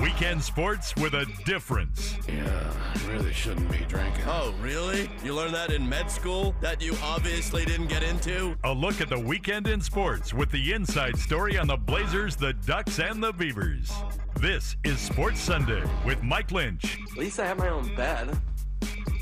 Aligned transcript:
Weekend 0.00 0.42
sports 0.42 0.94
with 0.96 1.14
a 1.14 1.26
difference. 1.44 2.16
Yeah, 2.26 2.72
I 2.94 3.12
really 3.12 3.32
shouldn't 3.32 3.70
be 3.70 3.84
drinking. 3.88 4.24
Oh, 4.26 4.54
really? 4.60 5.10
You 5.22 5.34
learned 5.34 5.54
that 5.54 5.70
in 5.70 5.86
med 5.86 6.10
school 6.10 6.54
that 6.60 6.80
you 6.80 6.96
obviously 7.02 7.64
didn't 7.64 7.88
get 7.88 8.02
into? 8.02 8.56
A 8.64 8.72
look 8.72 9.00
at 9.00 9.10
the 9.10 9.18
weekend 9.18 9.68
in 9.68 9.80
sports 9.80 10.32
with 10.32 10.50
the 10.50 10.72
inside 10.72 11.18
story 11.18 11.58
on 11.58 11.66
the 11.66 11.76
Blazers, 11.76 12.36
the 12.36 12.54
Ducks, 12.54 13.00
and 13.00 13.22
the 13.22 13.32
Beavers. 13.32 13.92
This 14.40 14.76
is 14.82 14.98
Sports 14.98 15.40
Sunday 15.40 15.82
with 16.06 16.22
Mike 16.22 16.52
Lynch. 16.52 16.98
At 17.12 17.18
least 17.18 17.38
I 17.38 17.46
have 17.46 17.58
my 17.58 17.68
own 17.68 17.94
bed. 17.94 18.38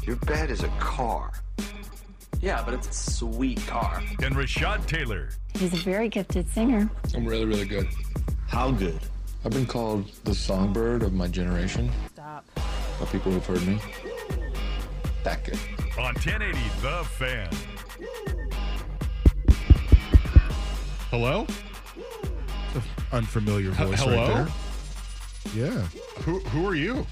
Your 0.06 0.16
bed 0.16 0.50
is 0.50 0.62
a 0.62 0.69
car. 0.78 1.32
Yeah, 2.41 2.62
but 2.64 2.74
it's 2.74 2.88
a 2.88 3.10
sweet 3.10 3.64
car. 3.66 4.02
And 4.22 4.34
Rashad 4.34 4.86
Taylor. 4.86 5.28
He's 5.55 5.72
a 5.74 5.77
very 5.77 6.08
gifted 6.08 6.48
singer. 6.48 6.88
I'm 7.14 7.27
really, 7.27 7.44
really 7.44 7.66
good. 7.66 7.86
How 8.48 8.70
good? 8.70 8.98
I've 9.44 9.52
been 9.52 9.66
called 9.66 10.10
the 10.24 10.34
songbird 10.34 11.02
of 11.02 11.12
my 11.12 11.28
generation. 11.28 11.91
Stop. 12.12 12.47
By 12.98 13.06
people 13.06 13.32
who've 13.32 13.44
heard 13.44 13.66
me. 13.66 13.78
That 15.24 15.44
good. 15.44 15.58
On 15.98 16.14
1080 16.14 16.58
The 16.80 17.05
Fan. 17.05 17.50
Hello? 21.10 21.47
Unfamiliar 23.12 23.70
H- 23.72 23.77
voice 23.77 24.00
hello? 24.02 24.16
right 24.16 24.47
there. 25.54 25.66
Yeah. 25.70 25.80
Who 26.22 26.38
who 26.41 26.66
are 26.69 26.75
you? 26.77 27.04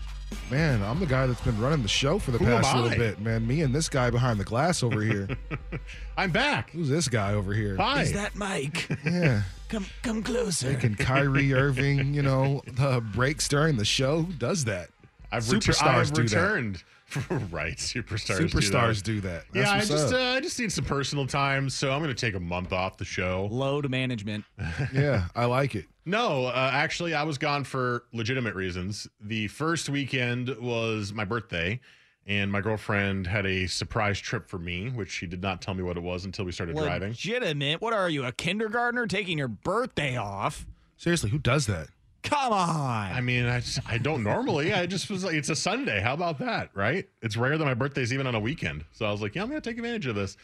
Man, 0.50 0.82
I'm 0.82 0.98
the 0.98 1.06
guy 1.06 1.26
that's 1.26 1.40
been 1.42 1.60
running 1.60 1.82
the 1.82 1.88
show 1.88 2.18
for 2.18 2.30
the 2.30 2.38
Who 2.38 2.46
am 2.46 2.62
past 2.62 2.76
little 2.76 2.98
bit, 2.98 3.20
man. 3.20 3.46
Me 3.46 3.60
and 3.60 3.74
this 3.74 3.88
guy 3.88 4.10
behind 4.10 4.40
the 4.40 4.44
glass 4.44 4.82
over 4.82 5.02
here. 5.02 5.28
I'm 6.16 6.30
back. 6.30 6.70
Who's 6.70 6.88
this 6.88 7.08
guy 7.08 7.34
over 7.34 7.52
here? 7.52 7.76
Hi. 7.76 8.02
Is 8.02 8.12
that 8.14 8.34
Mike? 8.34 8.88
Yeah. 9.04 9.42
come 9.68 9.86
come 10.02 10.22
closer. 10.22 10.70
Making 10.70 10.94
Kyrie 10.96 11.52
Irving, 11.54 12.14
you 12.14 12.22
know, 12.22 12.62
the 12.66 13.00
breaks 13.00 13.46
during 13.48 13.76
the 13.76 13.84
show. 13.84 14.22
Who 14.22 14.32
does 14.32 14.64
that? 14.64 14.88
I've, 15.30 15.44
retur- 15.44 15.74
Superstars 15.74 15.82
I've 15.82 16.12
do 16.12 16.22
that. 16.24 16.36
returned. 16.36 16.84
right, 17.50 17.76
superstars. 17.76 18.50
Superstars 18.50 19.02
do 19.02 19.14
do 19.14 19.20
that. 19.22 19.44
that. 19.52 19.54
That's 19.54 19.90
yeah, 19.90 19.96
I 19.96 19.98
just 19.98 20.14
uh, 20.14 20.18
I 20.36 20.40
just 20.40 20.58
need 20.58 20.70
some 20.70 20.84
personal 20.84 21.26
time, 21.26 21.70
so 21.70 21.90
I'm 21.90 22.02
going 22.02 22.14
to 22.14 22.20
take 22.20 22.34
a 22.34 22.40
month 22.40 22.72
off 22.72 22.98
the 22.98 23.04
show. 23.06 23.48
Load 23.50 23.88
management. 23.88 24.44
yeah, 24.92 25.24
I 25.34 25.46
like 25.46 25.74
it. 25.74 25.86
No, 26.04 26.46
uh, 26.46 26.70
actually, 26.72 27.14
I 27.14 27.22
was 27.22 27.38
gone 27.38 27.64
for 27.64 28.04
legitimate 28.12 28.54
reasons. 28.54 29.08
The 29.20 29.48
first 29.48 29.88
weekend 29.88 30.54
was 30.58 31.14
my 31.14 31.24
birthday, 31.24 31.80
and 32.26 32.52
my 32.52 32.60
girlfriend 32.60 33.26
had 33.26 33.46
a 33.46 33.66
surprise 33.66 34.18
trip 34.18 34.48
for 34.48 34.58
me, 34.58 34.90
which 34.90 35.10
she 35.10 35.26
did 35.26 35.40
not 35.40 35.62
tell 35.62 35.72
me 35.72 35.82
what 35.82 35.96
it 35.96 36.02
was 36.02 36.26
until 36.26 36.44
we 36.44 36.52
started 36.52 36.76
driving. 36.76 37.08
Legitimate. 37.10 37.80
What 37.80 37.94
are 37.94 38.10
you, 38.10 38.24
a 38.24 38.32
kindergartner 38.32 39.06
taking 39.06 39.38
your 39.38 39.48
birthday 39.48 40.16
off? 40.16 40.66
Seriously, 40.98 41.30
who 41.30 41.38
does 41.38 41.66
that? 41.66 41.88
Come 42.22 42.52
on. 42.52 43.12
I 43.12 43.20
mean, 43.20 43.46
I, 43.46 43.62
I 43.86 43.98
don't 43.98 44.22
normally. 44.22 44.72
I 44.72 44.86
just 44.86 45.08
was 45.08 45.24
like, 45.24 45.34
it's 45.34 45.48
a 45.50 45.56
Sunday. 45.56 46.00
How 46.00 46.14
about 46.14 46.38
that, 46.40 46.70
right? 46.74 47.08
It's 47.22 47.36
rare 47.36 47.56
that 47.56 47.64
my 47.64 47.74
birthday's 47.74 48.12
even 48.12 48.26
on 48.26 48.34
a 48.34 48.40
weekend. 48.40 48.84
So 48.92 49.06
I 49.06 49.12
was 49.12 49.22
like, 49.22 49.34
yeah, 49.34 49.42
I'm 49.42 49.48
going 49.48 49.60
to 49.60 49.70
take 49.70 49.78
advantage 49.78 50.06
of 50.06 50.14
this. 50.14 50.36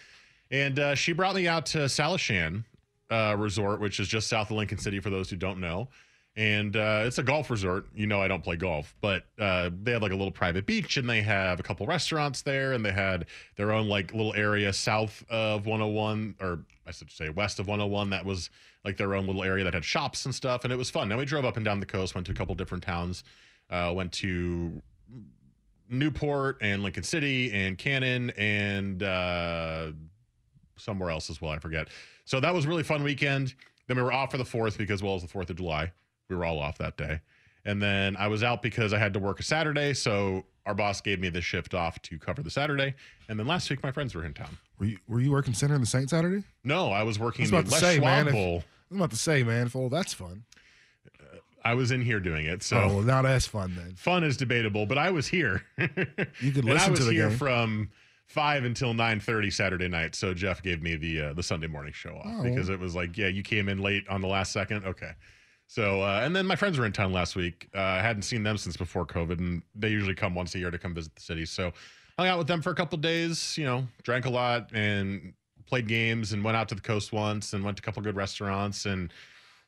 And 0.51 0.79
uh, 0.79 0.95
she 0.95 1.13
brought 1.13 1.35
me 1.35 1.49
out 1.49 1.67
to 1.67 1.79
Salishan 1.79 2.65
uh, 3.11 3.35
Resort, 3.39 3.81
which 3.81 3.99
is 3.99 4.09
just 4.09 4.29
south 4.29 4.51
of 4.51 4.57
Lincoln 4.57 4.79
City 4.79 5.01
for 5.01 5.11
those 5.11 5.29
who 5.29 5.37
don't 5.37 5.59
know. 5.61 5.89
And 6.37 6.77
uh, 6.77 7.03
it's 7.05 7.19
a 7.19 7.23
golf 7.23 7.49
resort. 7.49 7.87
You 7.95 8.09
know, 8.09 8.21
I 8.21 8.27
don't 8.27 8.43
play 8.43 8.57
golf, 8.57 8.95
but 9.01 9.25
uh, 9.39 9.71
they 9.83 9.93
had 9.93 10.03
like 10.03 10.11
a 10.11 10.17
little 10.17 10.33
private 10.33 10.67
beach 10.67 10.97
and 10.97 11.09
they 11.09 11.23
have 11.23 11.61
a 11.61 11.63
couple 11.63 11.87
restaurants 11.87 12.43
there 12.43 12.73
and 12.73 12.85
they 12.85 12.91
had 12.91 13.27
their 13.57 13.71
own 13.71 13.89
like 13.89 14.13
little 14.13 14.35
area 14.35 14.73
south 14.73 15.25
of 15.31 15.67
101 15.67 16.35
or 16.41 16.61
I 16.87 16.91
should 16.91 17.13
say 17.13 17.29
west 17.29 17.61
of 17.61 17.69
101 17.69 18.11
that 18.11 18.25
was 18.25 18.51
like 18.85 18.97
their 18.97 19.15
own 19.15 19.27
little 19.27 19.45
area 19.45 19.63
that 19.63 19.75
had 19.75 19.85
shops 19.85 20.25
and 20.25 20.35
stuff. 20.35 20.65
And 20.65 20.73
it 20.73 20.77
was 20.77 20.91
fun. 20.91 21.09
Then 21.09 21.19
we 21.19 21.25
drove 21.25 21.45
up 21.45 21.57
and 21.57 21.65
down 21.65 21.79
the 21.79 21.87
coast, 21.87 22.17
went 22.17 22.27
to 22.27 22.33
a 22.33 22.35
couple 22.35 22.55
different 22.57 22.83
towns, 22.83 23.23
uh, 23.71 23.93
went 23.95 24.11
to 24.15 24.83
Newport 25.89 26.59
and 26.61 26.83
Lincoln 26.83 27.03
City 27.05 27.53
and 27.53 27.79
Cannon 27.79 28.31
and 28.31 29.03
uh, 29.03 29.93
somewhere 30.77 31.11
else 31.11 31.31
as 31.31 31.41
well. 31.41 31.53
I 31.53 31.59
forget. 31.59 31.89
So 32.25 32.41
that 32.41 32.53
was 32.53 32.67
really 32.67 32.83
fun 32.83 33.03
weekend. 33.05 33.55
Then 33.87 33.97
we 33.97 34.03
were 34.03 34.13
off 34.13 34.31
for 34.31 34.39
the 34.39 34.45
fourth 34.45 34.79
because, 34.79 35.03
well, 35.03 35.13
it 35.13 35.17
was 35.17 35.23
the 35.23 35.29
fourth 35.29 35.51
of 35.51 35.57
July. 35.57 35.93
We 36.29 36.37
were 36.37 36.45
all 36.45 36.59
off 36.59 36.79
that 36.79 36.97
day. 36.97 37.21
And 37.65 37.83
then 37.83 38.17
I 38.17 38.29
was 38.29 38.43
out 38.43 38.63
because 38.63 38.93
I 38.93 38.99
had 38.99 39.13
to 39.15 39.19
work 39.19 39.41
a 39.41 39.43
Saturday. 39.43 39.95
So 39.95 40.45
our 40.67 40.75
boss 40.75 41.01
gave 41.01 41.21
me 41.21 41.29
the 41.31 41.41
shift 41.41 41.75
off 41.75 42.01
to 42.03 42.19
cover 42.19 42.43
the 42.43 42.51
Saturday. 42.51 42.95
And 43.29 43.39
then 43.39 43.47
last 43.47 43.71
week, 43.71 43.83
my 43.83 43.91
friends 43.93 44.15
were 44.15 44.25
in 44.25 44.35
town. 44.35 44.57
Were 44.79 44.87
you 44.87 44.99
were 45.09 45.21
you 45.21 45.31
working 45.31 45.55
center 45.55 45.75
in 45.75 45.81
the 45.81 45.87
Saint 45.87 46.11
Saturday? 46.11 46.45
No, 46.65 46.89
I 46.91 47.03
was 47.05 47.19
I 47.19 47.25
working 47.25 47.43
was 47.45 47.51
the 47.53 47.63
to 47.63 47.71
Les 47.71 47.81
say, 47.81 47.99
man. 48.01 48.25
Schwab 48.25 48.27
if- 48.29 48.33
Bowl. 48.33 48.65
I'm 48.91 48.97
about 48.99 49.11
to 49.11 49.17
say, 49.17 49.43
man. 49.43 49.67
If, 49.67 49.77
oh, 49.77 49.89
that's 49.89 50.13
fun. 50.13 50.45
I 51.65 51.73
was 51.75 51.91
in 51.91 52.03
here 52.03 52.21
doing 52.21 52.45
it. 52.45 52.63
So 52.63 52.77
oh, 52.79 52.89
well, 52.97 53.03
now 53.03 53.23
that's 53.23 53.47
fun 53.47 53.75
then. 53.75 53.95
fun 53.97 54.23
is 54.23 54.37
debatable, 54.37 54.85
but 54.85 54.99
I 54.99 55.11
was 55.11 55.27
here. 55.27 55.65
You 55.79 56.53
could 56.53 56.65
and 56.65 56.71
I 56.71 56.75
listen 56.75 56.91
was 56.91 57.01
to 57.01 57.07
the 57.07 57.13
here 57.13 57.31
game. 57.31 57.39
from 57.39 57.91
five 58.27 58.65
until 58.65 58.93
nine 58.93 59.19
thirty 59.21 59.51
Saturday 59.51 59.89
night. 59.89 60.15
So 60.15 60.35
Jeff 60.35 60.63
gave 60.63 60.83
me 60.83 60.97
the 60.97 61.21
uh, 61.23 61.33
the 61.33 61.43
Sunday 61.43 61.67
morning 61.67 61.95
show 61.95 62.17
off 62.17 62.27
Oh. 62.27 62.43
because 62.43 62.69
it 62.69 62.79
was 62.79 62.95
like, 62.95 63.17
yeah, 63.17 63.29
you 63.29 63.43
came 63.43 63.69
in 63.71 63.79
late 63.79 64.07
on 64.11 64.21
the 64.21 64.27
last 64.29 64.53
second. 64.53 64.85
Okay. 64.85 65.13
So 65.67 66.03
uh, 66.03 66.21
and 66.23 66.35
then 66.35 66.47
my 66.47 66.57
friends 66.57 66.79
were 66.79 66.87
in 66.87 66.93
town 66.93 67.13
last 67.13 67.37
week. 67.37 67.69
Uh, 67.75 67.81
I 67.81 68.01
hadn't 68.01 68.23
seen 68.23 68.43
them 68.43 68.57
since 68.57 68.77
before 68.77 69.07
COVID, 69.07 69.39
and 69.39 69.63
they 69.75 69.89
usually 69.89 70.15
come 70.15 70.35
once 70.35 70.55
a 70.55 70.59
year 70.59 70.71
to 70.71 70.79
come 70.79 70.95
visit 70.95 71.15
the 71.15 71.23
city. 71.23 71.47
So 71.47 71.73
hung 72.19 72.29
out 72.29 72.39
with 72.39 72.47
them 72.47 72.63
for 72.63 72.71
a 72.71 72.75
couple 72.75 72.99
days. 72.99 73.57
You 73.59 73.65
know, 73.65 73.87
drank 74.03 74.27
a 74.27 74.31
lot 74.31 74.71
and 74.73 75.33
played 75.67 75.89
games, 75.89 76.33
and 76.33 76.45
went 76.45 76.57
out 76.57 76.69
to 76.69 76.75
the 76.75 76.81
coast 76.81 77.13
once, 77.13 77.53
and 77.53 77.65
went 77.65 77.77
to 77.79 77.83
a 77.83 77.85
couple 77.85 78.03
good 78.03 78.17
restaurants 78.17 78.87
and. 78.87 79.13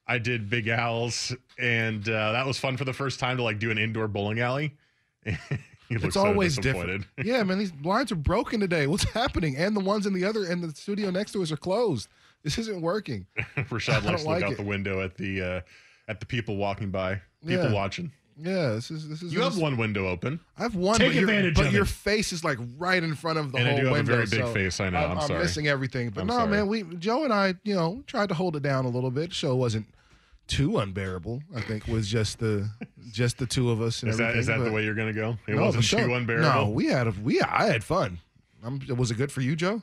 I 0.08 0.18
did 0.18 0.48
Big 0.48 0.68
Al's, 0.68 1.34
and 1.58 2.08
uh, 2.08 2.30
that 2.30 2.46
was 2.46 2.60
fun 2.60 2.76
for 2.76 2.84
the 2.84 2.92
first 2.92 3.18
time 3.18 3.38
to 3.38 3.42
like 3.42 3.58
do 3.58 3.72
an 3.72 3.78
indoor 3.78 4.06
bowling 4.06 4.38
alley. 4.38 4.76
It's 5.88 6.14
so 6.14 6.26
always 6.26 6.56
disappointed. 6.56 7.06
different. 7.16 7.28
yeah, 7.28 7.42
man, 7.42 7.58
these 7.58 7.72
blinds 7.72 8.10
are 8.10 8.16
broken 8.16 8.60
today. 8.60 8.86
What's 8.86 9.04
happening? 9.04 9.56
And 9.56 9.76
the 9.76 9.80
ones 9.80 10.06
in 10.06 10.12
the 10.12 10.24
other 10.24 10.44
in 10.44 10.60
the 10.60 10.74
studio 10.74 11.10
next 11.10 11.32
to 11.32 11.42
us 11.42 11.52
are 11.52 11.56
closed. 11.56 12.08
This 12.42 12.58
isn't 12.58 12.80
working. 12.80 13.26
Rashad 13.56 14.04
likes 14.04 14.22
to 14.22 14.28
look 14.28 14.36
like 14.36 14.42
out 14.44 14.52
it. 14.52 14.56
the 14.58 14.64
window 14.64 15.00
at 15.00 15.16
the 15.16 15.42
uh, 15.42 15.60
at 16.08 16.20
the 16.20 16.26
people 16.26 16.56
walking 16.56 16.90
by, 16.90 17.20
people 17.46 17.64
Yeah. 17.66 17.72
watching. 17.72 18.12
Yeah, 18.38 18.72
this 18.72 18.90
is 18.90 19.08
this 19.08 19.22
is. 19.22 19.32
You 19.32 19.40
have 19.40 19.54
this- 19.54 19.62
one 19.62 19.78
window 19.78 20.06
open. 20.08 20.40
I 20.58 20.62
have 20.64 20.74
one. 20.74 20.98
Take 20.98 21.08
but 21.08 21.14
your- 21.14 21.22
advantage 21.24 21.54
but 21.54 21.66
of 21.68 21.72
your 21.72 21.84
it. 21.84 21.88
face 21.88 22.32
is 22.34 22.44
like 22.44 22.58
right 22.76 23.02
in 23.02 23.14
front 23.14 23.38
of 23.38 23.50
the 23.52 23.56
And 23.58 23.66
I 23.66 23.70
whole 23.70 23.80
do 23.80 23.86
have 23.86 23.92
a 23.94 23.98
window. 23.98 24.12
very 24.14 24.26
big 24.26 24.40
so 24.40 24.52
face, 24.52 24.78
I 24.78 24.90
know. 24.90 24.98
I'm 24.98 25.20
sorry. 25.26 25.40
missing 25.42 25.68
everything. 25.68 26.10
But 26.10 26.20
I'm 26.22 26.26
no, 26.26 26.34
sorry. 26.34 26.50
man, 26.50 26.66
we 26.66 26.82
Joe 26.98 27.24
and 27.24 27.32
I, 27.32 27.54
you 27.64 27.74
know, 27.74 28.02
tried 28.06 28.28
to 28.28 28.34
hold 28.34 28.54
it 28.56 28.62
down 28.62 28.84
a 28.84 28.88
little 28.90 29.10
bit. 29.10 29.32
Show 29.32 29.56
wasn't 29.56 29.86
too 30.48 30.76
unbearable. 30.78 31.42
I 31.56 31.62
think 31.62 31.86
was 31.88 32.08
just 32.08 32.38
the 32.38 32.68
just 33.10 33.38
the 33.38 33.46
two 33.46 33.70
of 33.70 33.80
us 33.80 34.02
and 34.02 34.10
Is 34.10 34.18
that 34.18 34.36
is 34.36 34.46
that 34.48 34.58
the 34.58 34.70
way 34.70 34.84
you're 34.84 34.94
gonna 34.94 35.14
go? 35.14 35.38
It 35.48 35.54
No, 35.56 35.62
wasn't 35.62 35.84
too 35.86 36.12
unbearable. 36.12 36.46
No, 36.66 36.68
we 36.68 36.86
had 36.88 37.06
a, 37.06 37.12
we 37.12 37.40
I 37.40 37.64
had 37.68 37.82
fun. 37.84 38.18
Um 38.62 38.80
was 38.96 39.10
it 39.10 39.16
good 39.16 39.32
for 39.32 39.40
you, 39.40 39.56
Joe? 39.56 39.82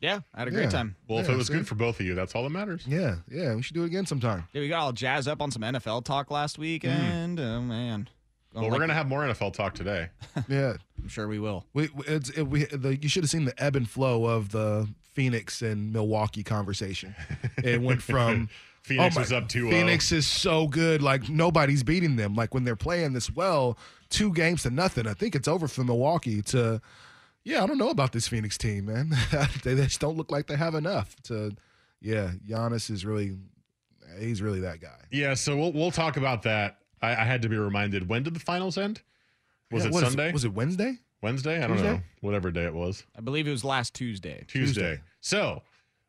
Yeah, 0.00 0.20
I 0.34 0.38
had 0.40 0.48
a 0.48 0.50
great 0.50 0.64
Yeah. 0.64 0.70
time. 0.70 0.96
well, 1.08 1.18
if 1.18 1.26
Yeah, 1.28 1.34
it 1.34 1.36
was 1.36 1.46
see? 1.48 1.52
good 1.54 1.68
for 1.68 1.74
both 1.74 2.00
of 2.00 2.06
you, 2.06 2.14
that's 2.14 2.34
all 2.34 2.42
that 2.44 2.50
matters. 2.50 2.84
Yeah, 2.86 3.16
yeah. 3.30 3.54
We 3.54 3.62
should 3.62 3.74
do 3.74 3.82
it 3.82 3.86
again 3.86 4.06
sometime. 4.06 4.44
Yeah, 4.52 4.62
we 4.62 4.68
got 4.68 4.80
all 4.80 4.92
jazzed 4.92 5.28
up 5.28 5.42
on 5.42 5.50
some 5.50 5.62
NFL 5.62 6.02
talk 6.04 6.30
last 6.30 6.58
weekend. 6.58 7.38
Mm. 7.38 7.58
Oh 7.58 7.60
man. 7.60 8.08
Well, 8.54 8.68
we're 8.70 8.78
gonna 8.80 8.94
have 8.94 9.06
more 9.06 9.22
NFL 9.24 9.52
talk 9.52 9.74
today. 9.74 10.08
Yeah, 10.48 10.74
I'm 11.00 11.08
sure 11.08 11.28
we 11.28 11.38
will. 11.38 11.66
we 11.74 11.88
we- 11.94 12.04
it's 12.06 12.30
it, 12.30 12.42
we 12.44 12.64
the, 12.64 12.96
you 12.96 13.08
should 13.08 13.22
have 13.22 13.30
seen 13.30 13.44
the 13.44 13.62
ebb 13.62 13.76
and 13.76 13.88
flow 13.88 14.24
of 14.24 14.50
the 14.50 14.88
Phoenix 15.12 15.60
and 15.62 15.92
Milwaukee 15.92 16.42
conversation. 16.42 17.14
It 17.62 17.80
went 17.82 18.00
from 18.02 18.48
Phoenix 18.82 19.14
Oh 19.14 19.18
my- 19.18 19.22
was 19.22 19.32
up 19.32 19.48
2 19.48 19.70
Phoenix 19.70 20.10
is 20.12 20.26
so 20.26 20.66
good. 20.66 21.02
Like 21.02 21.28
nobody's 21.28 21.82
beating 21.82 22.16
them. 22.16 22.34
Like 22.34 22.54
when 22.54 22.64
they're 22.64 22.74
playing 22.74 23.12
this 23.12 23.30
well, 23.30 23.76
two 24.08 24.32
games 24.32 24.62
to 24.62 24.70
nothing. 24.70 25.06
I 25.06 25.12
think 25.14 25.34
it's 25.36 25.46
over 25.46 25.68
for 25.68 25.84
Milwaukee 25.84 26.40
to 26.42 26.80
yeah, 27.44 27.62
I 27.62 27.66
don't 27.66 27.78
know 27.78 27.90
about 27.90 28.12
this 28.12 28.28
Phoenix 28.28 28.56
team, 28.58 28.86
man. 28.86 29.10
they 29.64 29.74
just 29.74 30.00
don't 30.00 30.16
look 30.16 30.30
like 30.30 30.46
they 30.46 30.56
have 30.56 30.74
enough 30.74 31.14
to 31.24 31.52
yeah, 32.00 32.30
Giannis 32.48 32.90
is 32.90 33.04
really 33.04 33.36
he's 34.18 34.40
really 34.42 34.60
that 34.60 34.80
guy. 34.80 35.00
Yeah, 35.10 35.34
so 35.34 35.56
we'll 35.56 35.72
we'll 35.72 35.90
talk 35.90 36.16
about 36.16 36.42
that. 36.42 36.78
I, 37.02 37.10
I 37.12 37.24
had 37.24 37.42
to 37.42 37.48
be 37.48 37.56
reminded. 37.56 38.08
When 38.08 38.22
did 38.22 38.34
the 38.34 38.40
finals 38.40 38.76
end? 38.78 39.00
Was 39.70 39.84
Yeah, 39.84 39.88
it 39.90 39.92
what 39.94 40.02
is- 40.02 40.08
Sunday? 40.10 40.32
was 40.32 40.44
it 40.44 40.52
Wednesday? 40.52 40.98
Wednesday? 41.22 41.56
I 41.62 41.66
don't 41.66 41.76
Tuesday? 41.76 41.92
know. 41.94 42.00
Whatever 42.22 42.50
day 42.50 42.64
it 42.64 42.74
was. 42.74 43.04
I 43.16 43.20
believe 43.20 43.46
it 43.46 43.50
was 43.50 43.64
last 43.64 43.92
Tuesday. 43.94 44.44
Tuesday. 44.48 45.00
So 45.20 45.62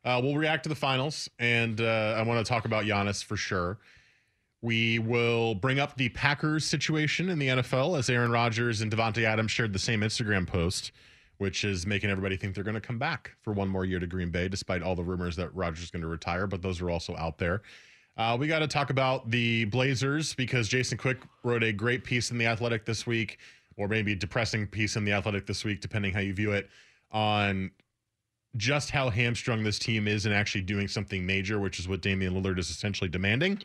uh, 0.05 0.19
we'll 0.23 0.37
react 0.37 0.63
to 0.63 0.69
the 0.69 0.75
finals, 0.75 1.29
and 1.37 1.79
uh, 1.81 2.15
I 2.17 2.21
want 2.23 2.45
to 2.45 2.49
talk 2.49 2.63
about 2.65 2.85
Giannis 2.85 3.21
for 3.23 3.35
sure. 3.35 3.77
We 4.61 4.99
will 4.99 5.55
bring 5.55 5.79
up 5.79 5.97
the 5.97 6.09
Packers 6.09 6.65
situation 6.65 7.29
in 7.29 7.39
the 7.39 7.47
NFL 7.47 7.97
as 7.97 8.09
Aaron 8.09 8.31
Rodgers 8.31 8.81
and 8.81 8.91
Davante 8.91 9.23
Adams 9.23 9.51
shared 9.51 9.73
the 9.73 9.79
same 9.79 10.01
Instagram 10.01 10.45
post, 10.47 10.91
which 11.41 11.63
is 11.63 11.87
making 11.87 12.11
everybody 12.11 12.37
think 12.37 12.53
they're 12.53 12.63
going 12.63 12.75
to 12.75 12.79
come 12.79 12.99
back 12.99 13.31
for 13.41 13.51
one 13.51 13.67
more 13.67 13.83
year 13.83 13.97
to 13.97 14.05
Green 14.05 14.29
Bay, 14.29 14.47
despite 14.47 14.83
all 14.83 14.95
the 14.95 15.03
rumors 15.03 15.35
that 15.37 15.51
Rodgers 15.55 15.85
is 15.85 15.89
going 15.89 16.03
to 16.03 16.07
retire. 16.07 16.45
But 16.45 16.61
those 16.61 16.79
are 16.81 16.91
also 16.91 17.17
out 17.17 17.39
there. 17.39 17.63
Uh, 18.15 18.37
we 18.39 18.45
got 18.45 18.59
to 18.59 18.67
talk 18.67 18.91
about 18.91 19.31
the 19.31 19.65
Blazers 19.65 20.35
because 20.35 20.67
Jason 20.67 20.99
Quick 20.99 21.17
wrote 21.43 21.63
a 21.63 21.73
great 21.73 22.03
piece 22.03 22.29
in 22.29 22.37
the 22.37 22.45
Athletic 22.45 22.85
this 22.85 23.07
week, 23.07 23.39
or 23.75 23.87
maybe 23.87 24.11
a 24.11 24.15
depressing 24.15 24.67
piece 24.67 24.95
in 24.95 25.03
the 25.03 25.13
Athletic 25.13 25.47
this 25.47 25.65
week, 25.65 25.81
depending 25.81 26.13
how 26.13 26.19
you 26.19 26.35
view 26.35 26.51
it, 26.51 26.69
on 27.11 27.71
just 28.55 28.91
how 28.91 29.09
hamstrung 29.09 29.63
this 29.63 29.79
team 29.79 30.07
is 30.07 30.27
in 30.27 30.31
actually 30.31 30.61
doing 30.61 30.87
something 30.87 31.25
major, 31.25 31.59
which 31.59 31.79
is 31.79 31.87
what 31.87 32.03
Damian 32.03 32.35
Lillard 32.35 32.59
is 32.59 32.69
essentially 32.69 33.09
demanding. 33.09 33.59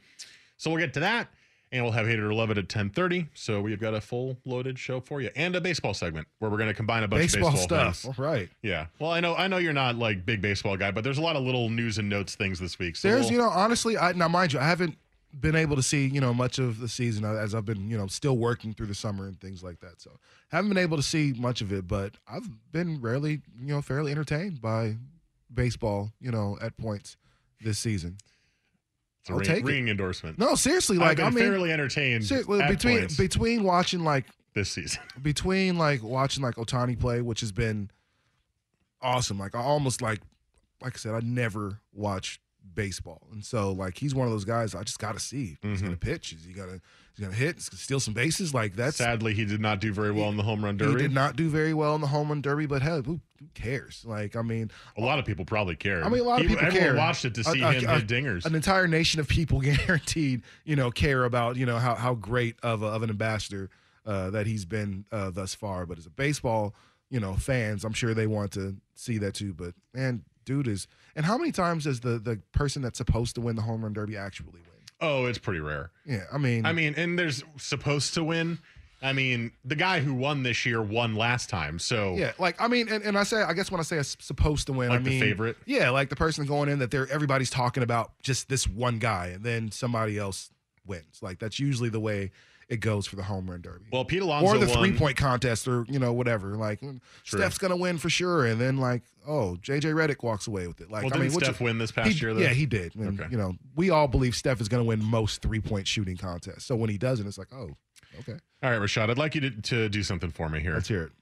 So 0.56 0.70
we'll 0.70 0.80
get 0.80 0.94
to 0.94 1.00
that, 1.00 1.28
and 1.72 1.82
we'll 1.82 1.92
have 1.92 2.06
Hater 2.06 2.32
Love 2.32 2.50
it 2.50 2.58
at 2.58 2.64
1030. 2.64 3.28
So 3.34 3.60
we've 3.60 3.80
got 3.80 3.94
a 3.94 4.00
full 4.00 4.38
loaded 4.44 4.78
show 4.78 5.00
for 5.00 5.20
you 5.20 5.30
and 5.36 5.54
a 5.56 5.60
baseball 5.60 5.94
segment 5.94 6.28
where 6.38 6.50
we're 6.50 6.56
going 6.58 6.68
to 6.68 6.74
combine 6.74 7.02
a 7.02 7.08
bunch 7.08 7.32
Baseball, 7.32 7.48
of 7.48 7.54
baseball 7.54 7.92
stuff. 7.92 7.98
things. 8.02 8.18
All 8.18 8.24
right. 8.24 8.48
Yeah. 8.62 8.86
Well, 8.98 9.10
I 9.10 9.20
know 9.20 9.34
I 9.34 9.48
know 9.48 9.58
you're 9.58 9.72
not 9.72 9.96
like 9.96 10.24
big 10.24 10.40
baseball 10.40 10.76
guy, 10.76 10.90
but 10.90 11.02
there's 11.04 11.18
a 11.18 11.22
lot 11.22 11.36
of 11.36 11.42
little 11.42 11.68
news 11.68 11.98
and 11.98 12.08
notes 12.08 12.34
things 12.34 12.58
this 12.60 12.78
week. 12.78 12.96
So 12.96 13.08
There's, 13.08 13.24
we'll- 13.24 13.32
you 13.32 13.38
know, 13.38 13.48
honestly, 13.48 13.98
I 13.98 14.12
now 14.12 14.28
mind 14.28 14.52
you, 14.52 14.58
I 14.60 14.64
haven't 14.64 14.96
been 15.38 15.56
able 15.56 15.76
to 15.76 15.82
see, 15.82 16.06
you 16.06 16.20
know, 16.20 16.32
much 16.32 16.58
of 16.58 16.78
the 16.80 16.88
season 16.88 17.24
as 17.24 17.54
I've 17.54 17.66
been, 17.66 17.90
you 17.90 17.98
know, 17.98 18.06
still 18.06 18.38
working 18.38 18.72
through 18.72 18.86
the 18.86 18.94
summer 18.94 19.26
and 19.26 19.38
things 19.38 19.62
like 19.62 19.80
that. 19.80 20.00
So 20.00 20.12
haven't 20.48 20.70
been 20.70 20.78
able 20.78 20.96
to 20.96 21.02
see 21.02 21.34
much 21.36 21.60
of 21.60 21.72
it, 21.72 21.86
but 21.86 22.14
I've 22.26 22.48
been 22.72 23.02
rarely, 23.02 23.42
you 23.60 23.74
know, 23.74 23.82
fairly 23.82 24.12
entertained 24.12 24.62
by 24.62 24.96
baseball, 25.52 26.10
you 26.20 26.30
know, 26.30 26.56
at 26.62 26.76
points 26.78 27.16
this 27.60 27.78
season. 27.78 28.16
It's 29.26 29.30
a 29.30 29.32
I'll 29.32 29.38
ring, 29.40 29.48
take 29.48 29.64
ringing 29.64 29.88
endorsement. 29.88 30.38
No, 30.38 30.54
seriously, 30.54 30.98
I've 30.98 31.02
like 31.02 31.16
been 31.16 31.26
I 31.26 31.30
mean, 31.30 31.38
fairly 31.38 31.72
entertained 31.72 32.24
ser- 32.24 32.44
between 32.44 32.98
points 33.00 33.16
between 33.16 33.64
watching 33.64 34.04
like 34.04 34.26
this 34.54 34.70
season. 34.70 35.02
between 35.22 35.76
like 35.76 36.00
watching 36.00 36.44
like 36.44 36.54
Ohtani 36.54 36.98
play, 36.98 37.20
which 37.22 37.40
has 37.40 37.50
been 37.50 37.90
awesome. 39.02 39.36
Like 39.36 39.56
I 39.56 39.60
almost 39.60 40.00
like 40.00 40.20
like 40.80 40.94
I 40.94 40.98
said, 40.98 41.14
I 41.14 41.20
never 41.24 41.80
watched 41.92 42.40
baseball, 42.74 43.26
and 43.32 43.44
so 43.44 43.72
like 43.72 43.96
he's 43.98 44.14
one 44.14 44.26
of 44.26 44.32
those 44.32 44.44
guys 44.44 44.74
I 44.74 44.82
just 44.82 44.98
got 44.98 45.12
to 45.12 45.20
see. 45.20 45.56
He's 45.62 45.78
Mm-hmm. 45.78 45.84
gonna 45.84 45.96
pitch. 45.96 46.32
Is 46.32 46.44
he 46.44 46.52
gonna 46.52 46.80
he's 47.14 47.24
gonna 47.24 47.34
hit? 47.36 47.56
He's 47.56 47.68
gonna 47.68 47.78
steal 47.80 48.00
some 48.00 48.14
bases. 48.14 48.52
Like 48.54 48.76
that's 48.76 48.96
Sadly, 48.96 49.34
he 49.34 49.44
did 49.44 49.60
not 49.60 49.80
do 49.80 49.92
very 49.92 50.10
well 50.12 50.28
in 50.28 50.36
the 50.36 50.42
home 50.42 50.64
run 50.64 50.76
derby. 50.76 50.92
he 50.92 50.96
did 50.98 51.12
not 51.12 51.36
do 51.36 51.48
very 51.48 51.74
well 51.74 51.94
in 51.94 52.00
the 52.00 52.06
home 52.06 52.28
run 52.28 52.40
derby. 52.42 52.66
But 52.66 52.82
hell, 52.82 53.02
who, 53.02 53.20
who 53.38 53.46
cares? 53.54 54.04
Like 54.06 54.36
I 54.36 54.42
mean, 54.42 54.70
A 54.96 55.00
lot 55.00 55.18
of 55.18 55.24
people 55.24 55.44
probably 55.44 55.76
care. 55.76 56.04
I 56.04 56.08
mean, 56.08 56.20
a 56.20 56.24
lot 56.24 56.40
of 56.40 56.46
people 56.48 56.64
everyone 56.64 56.88
care. 56.88 56.96
watched 56.96 57.24
it 57.24 57.34
to 57.34 57.44
see 57.44 57.60
a- 57.62 57.72
him 57.72 57.88
a- 57.88 57.94
hit 57.98 58.06
dingers. 58.08 58.44
An 58.46 58.54
entire 58.54 58.86
nation 58.88 59.20
of 59.20 59.28
people 59.28 59.60
guaranteed, 59.86 60.42
you 60.64 60.76
know, 60.76 60.90
care 60.90 61.24
about 61.24 61.56
you 61.56 61.66
know 61.66 61.78
how 61.78 61.94
how 61.94 62.14
great 62.14 62.56
of 62.62 62.82
a, 62.82 62.86
of 62.86 63.02
an 63.02 63.10
ambassador 63.10 63.70
uh, 64.04 64.30
that 64.30 64.46
he's 64.46 64.64
been 64.64 65.04
uh, 65.12 65.30
thus 65.30 65.54
far. 65.54 65.86
But 65.86 65.98
as 65.98 66.06
a 66.06 66.10
baseball, 66.10 66.74
you 67.10 67.20
know, 67.20 67.34
fans, 67.34 67.84
I'm 67.84 67.92
sure 67.92 68.14
they 68.14 68.26
want 68.26 68.52
to 68.52 68.76
see 68.94 69.18
that 69.18 69.34
too. 69.34 69.52
But 69.54 69.74
man, 69.94 70.22
dude 70.46 70.66
is. 70.68 70.88
And 71.14 71.26
how 71.26 71.36
many 71.36 71.52
times 71.52 71.84
does 71.84 72.00
the 72.00 72.18
the 72.18 72.40
person 72.52 72.80
that's 72.80 72.96
supposed 72.96 73.34
to 73.34 73.42
win 73.42 73.56
the 73.56 73.62
home 73.62 73.82
run 73.82 73.92
derby 73.92 74.16
actually 74.16 74.52
win? 74.52 74.62
oh, 75.02 75.26
it's 75.26 75.36
pretty 75.36 75.60
rare. 75.60 75.90
Yeah, 76.06 76.22
I 76.32 76.38
mean, 76.38 76.64
I 76.64 76.72
mean, 76.72 76.94
and 76.96 77.18
there's 77.18 77.44
supposed 77.58 78.14
to 78.14 78.24
win. 78.24 78.58
I 79.02 79.12
mean, 79.12 79.52
the 79.62 79.76
guy 79.76 80.00
who 80.00 80.14
won 80.14 80.42
this 80.42 80.64
year 80.64 80.80
won 80.80 81.16
last 81.16 81.50
time. 81.50 81.78
So 81.78 82.14
Yeah, 82.16 82.32
like 82.38 82.58
I 82.58 82.66
mean, 82.66 82.88
and, 82.88 83.04
and 83.04 83.18
I 83.18 83.24
say, 83.24 83.42
I 83.42 83.52
guess 83.52 83.70
when 83.70 83.78
I 83.78 83.82
say 83.82 83.98
it's 83.98 84.16
supposed 84.20 84.68
to 84.68 84.72
win, 84.72 84.88
Like 84.88 85.00
I 85.00 85.02
the 85.02 85.10
mean 85.10 85.20
favorite? 85.20 85.58
Yeah, 85.66 85.90
like 85.90 86.08
the 86.08 86.16
person 86.16 86.46
going 86.46 86.70
in 86.70 86.78
that 86.78 86.90
they're 86.90 87.06
everybody's 87.12 87.50
talking 87.50 87.82
about 87.82 88.12
just 88.22 88.48
this 88.48 88.66
one 88.66 88.98
guy, 88.98 89.26
and 89.26 89.44
then 89.44 89.70
somebody 89.70 90.16
else 90.16 90.50
wins. 90.86 91.18
Like 91.20 91.38
that's 91.38 91.58
usually 91.58 91.90
the 91.90 92.00
way 92.00 92.30
it 92.68 92.78
goes 92.80 93.06
for 93.06 93.14
the 93.16 93.22
home 93.22 93.48
run 93.50 93.60
derby. 93.60 93.84
well, 93.92 94.04
Pete 94.04 94.22
Alonso 94.22 94.54
or 94.54 94.58
the 94.58 94.66
won. 94.66 94.78
three 94.78 94.92
point 94.98 95.16
contest, 95.16 95.68
or 95.68 95.84
you 95.88 95.98
know 95.98 96.12
whatever. 96.12 96.56
Like 96.56 96.80
mm, 96.80 97.00
True. 97.24 97.38
Steph's 97.40 97.58
gonna 97.58 97.76
win 97.76 97.98
for 97.98 98.10
sure, 98.10 98.46
and 98.46 98.60
then 98.60 98.78
like 98.78 99.02
oh 99.26 99.56
JJ 99.62 99.94
Redick 99.94 100.22
walks 100.22 100.46
away 100.46 100.66
with 100.66 100.80
it. 100.80 100.90
Like 100.90 101.04
Well, 101.04 101.14
I 101.14 101.18
mean, 101.18 101.30
Steph 101.30 101.54
is- 101.56 101.60
win 101.60 101.78
this 101.78 101.92
past 101.92 102.10
he- 102.10 102.20
year, 102.20 102.34
though? 102.34 102.40
Yeah, 102.40 102.48
he 102.48 102.66
did. 102.66 102.94
And, 102.96 103.20
Okay. 103.20 103.30
You 103.30 103.38
know, 103.38 103.54
we 103.76 103.90
all 103.90 104.08
believe 104.08 104.34
Steph 104.34 104.60
is 104.60 104.68
gonna 104.68 104.84
win 104.84 105.02
most 105.02 105.42
three 105.42 105.60
point 105.60 105.86
shooting 105.86 106.16
contests. 106.16 106.64
So 106.64 106.74
when 106.76 106.90
he 106.90 106.98
doesn't, 106.98 107.26
it's 107.26 107.38
like 107.38 107.52
oh 107.52 107.76
okay, 108.20 108.36
All 108.62 108.70
right, 108.70 108.80
Rashad, 108.80 109.10
I'd 109.10 109.18
like 109.18 109.34
you 109.34 109.42
to, 109.42 109.50
to 109.50 109.88
do 109.88 110.02
something 110.02 110.30
for 110.30 110.48
me 110.48 110.60
here. 110.60 110.74
let's 110.74 110.88
hear 110.88 111.02
it. 111.04 111.12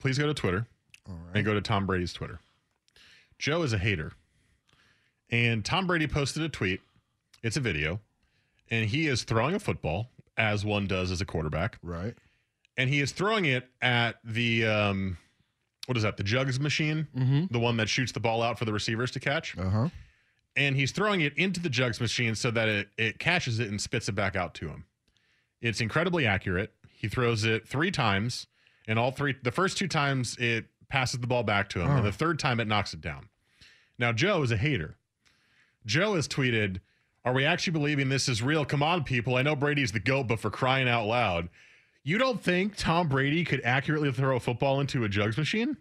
Please 0.00 0.18
go 0.18 0.26
to 0.26 0.34
Twitter 0.34 0.66
All 1.08 1.14
right. 1.14 1.36
and 1.36 1.44
go 1.46 1.54
to 1.54 1.60
Tom 1.62 1.86
Brady's 1.86 2.12
Twitter. 2.12 2.40
Joe 3.38 3.62
is 3.62 3.72
a 3.72 3.78
hater. 3.78 4.12
And 5.30 5.64
Tom 5.64 5.86
Brady 5.86 6.06
posted 6.06 6.42
a 6.42 6.48
tweet. 6.48 6.80
It's 7.42 7.56
a 7.56 7.60
video. 7.60 8.00
And 8.70 8.88
he 8.88 9.06
is 9.08 9.24
throwing 9.24 9.54
a 9.54 9.58
football, 9.58 10.10
as 10.36 10.64
one 10.64 10.86
does 10.86 11.10
as 11.10 11.20
a 11.20 11.24
quarterback. 11.24 11.78
Right. 11.82 12.14
And 12.76 12.90
he 12.90 13.00
is 13.00 13.12
throwing 13.12 13.44
it 13.44 13.68
at 13.80 14.16
the, 14.24 14.66
um, 14.66 15.18
what 15.86 15.96
is 15.96 16.02
that, 16.02 16.16
the 16.16 16.24
jugs 16.24 16.58
machine? 16.58 17.06
Mm-hmm. 17.16 17.44
The 17.50 17.58
one 17.60 17.76
that 17.76 17.88
shoots 17.88 18.12
the 18.12 18.20
ball 18.20 18.42
out 18.42 18.58
for 18.58 18.64
the 18.64 18.72
receivers 18.72 19.10
to 19.12 19.20
catch. 19.20 19.56
Uh 19.56 19.68
huh. 19.70 19.88
and 20.56 20.76
he's 20.76 20.90
throwing 20.92 21.20
it 21.20 21.36
into 21.36 21.60
the 21.60 21.68
jugs 21.68 22.00
machine 22.00 22.34
so 22.34 22.50
that 22.50 22.68
it, 22.68 22.88
it 22.96 23.18
catches 23.18 23.58
it 23.60 23.68
and 23.68 23.80
spits 23.80 24.08
it 24.08 24.12
back 24.16 24.34
out 24.36 24.54
to 24.54 24.68
him. 24.68 24.84
It's 25.60 25.80
incredibly 25.80 26.26
accurate. 26.26 26.72
He 26.90 27.08
throws 27.08 27.44
it 27.44 27.66
three 27.68 27.90
times, 27.90 28.46
and 28.86 28.98
all 28.98 29.10
three, 29.10 29.34
the 29.42 29.52
first 29.52 29.76
two 29.78 29.88
times 29.88 30.36
it 30.38 30.66
passes 30.88 31.20
the 31.20 31.26
ball 31.26 31.42
back 31.42 31.68
to 31.70 31.80
him, 31.80 31.90
and 31.90 32.04
the 32.06 32.12
third 32.12 32.38
time 32.38 32.60
it 32.60 32.66
knocks 32.68 32.92
it 32.94 33.00
down. 33.00 33.28
Now, 33.98 34.12
Joe 34.12 34.42
is 34.42 34.50
a 34.50 34.56
hater. 34.56 34.96
Joe 35.86 36.14
has 36.14 36.26
tweeted, 36.28 36.80
Are 37.24 37.32
we 37.32 37.44
actually 37.44 37.72
believing 37.72 38.08
this 38.08 38.28
is 38.28 38.42
real? 38.42 38.64
Come 38.64 38.82
on, 38.82 39.02
people. 39.04 39.36
I 39.36 39.42
know 39.42 39.56
Brady's 39.56 39.92
the 39.92 40.00
GOAT, 40.00 40.24
but 40.24 40.38
for 40.40 40.50
crying 40.50 40.88
out 40.88 41.06
loud. 41.06 41.48
You 42.02 42.18
don't 42.18 42.42
think 42.42 42.76
Tom 42.76 43.08
Brady 43.08 43.44
could 43.44 43.62
accurately 43.64 44.12
throw 44.12 44.36
a 44.36 44.40
football 44.40 44.80
into 44.80 45.04
a 45.04 45.08
jugs 45.08 45.38
machine? 45.38 45.76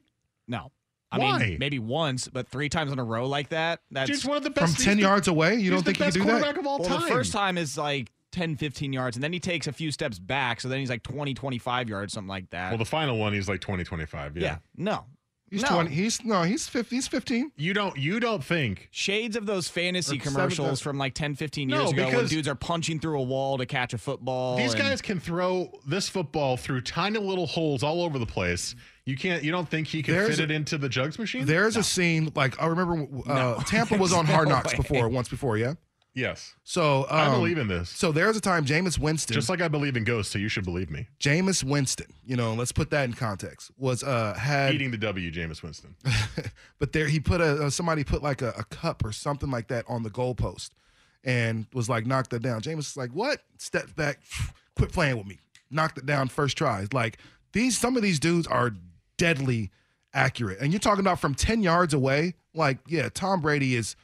No. 0.48 0.72
I 1.12 1.20
Why? 1.20 1.38
mean, 1.38 1.60
maybe 1.60 1.80
once, 1.80 2.28
but 2.30 2.48
three 2.48 2.70
times 2.70 2.92
in 2.92 2.98
a 2.98 3.04
row 3.04 3.28
like 3.28 3.50
that. 3.50 3.82
That's 3.92 4.10
He's 4.10 4.26
one 4.26 4.38
of 4.38 4.44
the 4.44 4.50
best 4.50 4.68
From 4.68 4.74
best. 4.74 4.84
ten 4.86 4.98
the- 4.98 5.04
yards 5.04 5.28
away, 5.28 5.56
you 5.56 5.70
don't 5.70 5.80
the 5.86 5.94
think 5.94 5.98
he 5.98 6.04
could 6.04 6.06
best 6.06 6.16
do 6.18 6.24
quarterback 6.24 6.56
that? 6.56 6.60
of 6.62 6.66
all 6.66 6.80
well, 6.80 6.90
time. 6.90 7.02
the 7.02 7.08
first 7.08 7.34
time 7.34 7.58
is 7.58 7.78
like 7.78 8.10
10, 8.32 8.56
15 8.56 8.94
yards, 8.94 9.16
and 9.18 9.24
then 9.24 9.32
he 9.34 9.40
takes 9.40 9.68
a 9.68 9.72
few 9.74 9.92
steps 9.92 10.18
back, 10.18 10.60
so 10.62 10.70
then 10.70 10.80
he's 10.80 10.90
like 10.90 11.04
20, 11.04 11.34
25 11.36 11.88
yards, 11.90 12.14
something 12.14 12.30
like 12.30 12.50
that. 12.52 12.70
Well, 12.72 12.80
the 12.80 12.86
final 12.86 13.20
one, 13.20 13.34
he's 13.34 13.48
like 13.50 13.60
20, 13.60 13.84
25. 13.84 14.38
yeah. 14.38 14.58
No. 14.78 15.06
He's 15.54 15.62
no. 15.62 15.70
twenty. 15.70 15.92
He's 15.92 16.24
no. 16.26 16.42
He's 16.44 16.68
fifty. 16.68 16.96
He's 16.98 17.08
fifteen. 17.08 17.52
You 17.56 17.74
don't 17.74 17.98
you 17.98 18.20
don't 18.20 18.44
think 18.44 18.88
Shades 18.92 19.36
of 19.36 19.46
those 19.46 19.68
fantasy 19.70 20.18
commercials 20.18 20.82
from 20.82 20.98
like 20.98 21.14
10, 21.14 21.36
15 21.36 21.68
No, 21.68 21.82
years 21.82 21.92
ago 21.92 22.08
when 22.18 22.26
dudes 22.28 22.48
are 22.48 22.56
punching 22.56 23.00
through 23.00 23.20
a 23.20 23.24
wall 23.24 23.58
to 23.60 23.66
catch 23.66 23.94
a 23.94 23.98
football. 23.98 24.58
these 24.58 24.74
and- 24.74 24.82
guys 24.82 25.02
can 25.02 25.20
throw 25.20 25.72
this 25.88 26.10
football 26.10 26.58
through 26.58 26.82
tiny 26.82 27.20
little 27.20 27.46
holes 27.48 27.84
all 27.84 28.02
over 28.04 28.18
the 28.20 28.26
place? 28.26 28.76
You 29.06 29.16
can't. 29.18 29.44
You 29.44 29.52
don't 29.52 29.70
think 29.70 29.88
he 29.88 30.02
could 30.02 30.16
There's 30.16 30.38
fit 30.38 30.40
a- 30.40 30.44
it 30.44 30.52
into 30.52 30.78
the 30.78 30.90
jugs 30.90 31.20
machine? 31.20 31.46
There's 31.46 31.76
a 31.78 31.84
scene 31.84 32.32
like 32.36 32.60
I 32.62 32.66
remember 32.68 33.06
uh, 33.30 33.34
No. 33.34 33.60
Tampa 33.68 33.98
was 34.00 34.14
on 34.14 34.26
Hard 34.26 34.48
Knocks 34.50 34.72
way. 34.74 34.78
before 34.78 35.10
once 35.10 35.30
before, 35.30 35.58
yeah. 35.58 35.74
Yes, 36.14 36.56
So 36.64 37.04
um, 37.04 37.08
I 37.10 37.30
believe 37.30 37.58
in 37.58 37.68
this. 37.68 37.90
So 37.90 38.12
there's 38.12 38.38
a 38.38 38.42
time 38.42 38.66
Jameis 38.66 38.98
Winston, 39.00 39.34
Just 39.34 39.50
like 39.50 39.62
I 39.62 39.68
believe 39.68 39.96
in 39.96 40.04
ghosts, 40.04 40.32
so 40.34 40.40
you 40.40 40.50
should 40.50 40.66
believe 40.66 40.90
me. 40.90 41.08
Jameis 41.20 41.64
Winston, 41.64 42.08
you 42.26 42.36
know, 42.36 42.54
let's 42.54 42.72
put 42.72 42.90
that 42.92 43.06
in 43.06 43.14
context. 43.14 43.72
Was 43.78 44.04
uh 44.04 44.34
had 44.34 44.74
Eating 44.74 44.92
the 44.92 44.98
W, 44.98 45.32
Jameis 45.32 45.64
Winston. 45.64 45.96
but 46.80 46.94
there 46.94 47.08
he 47.08 47.20
put 47.20 47.42
a 47.42 47.66
uh, 47.66 47.70
somebody 47.70 48.04
put 48.04 48.22
like 48.24 48.42
a, 48.42 48.50
a 48.58 48.64
cup 48.66 49.04
or 49.04 49.12
something 49.12 49.50
like 49.52 49.68
that 49.70 49.86
on 49.88 50.04
the 50.04 50.10
goalpost 50.10 50.70
and 51.24 51.66
was 51.74 51.90
like 51.90 52.06
knocked 52.06 52.30
that 52.32 52.42
down. 52.42 52.62
Jameis 52.62 52.78
was 52.78 52.98
like, 52.98 53.12
"What?" 53.12 53.42
Steps 53.58 53.94
back, 53.94 54.20
quit 54.76 54.92
playing 54.92 55.18
with 55.18 55.28
me. 55.28 55.40
Knocked 55.70 55.98
it 55.98 56.06
down 56.06 56.28
first 56.28 56.58
try. 56.58 56.88
Like 56.92 57.18
these, 57.54 57.78
some 57.78 57.96
of 57.96 58.04
these 58.04 58.20
dudes 58.20 58.48
are 58.48 58.72
deadly 59.18 59.72
accurate, 60.14 60.60
and 60.60 60.72
you're 60.72 60.80
talking 60.80 61.02
about 61.02 61.20
from 61.20 61.36
ten 61.36 61.64
yards 61.64 61.94
away. 61.94 62.36
Like, 62.54 62.80
yeah, 62.88 63.10
Tom 63.14 63.42
Brady 63.42 63.76
is. 63.76 63.96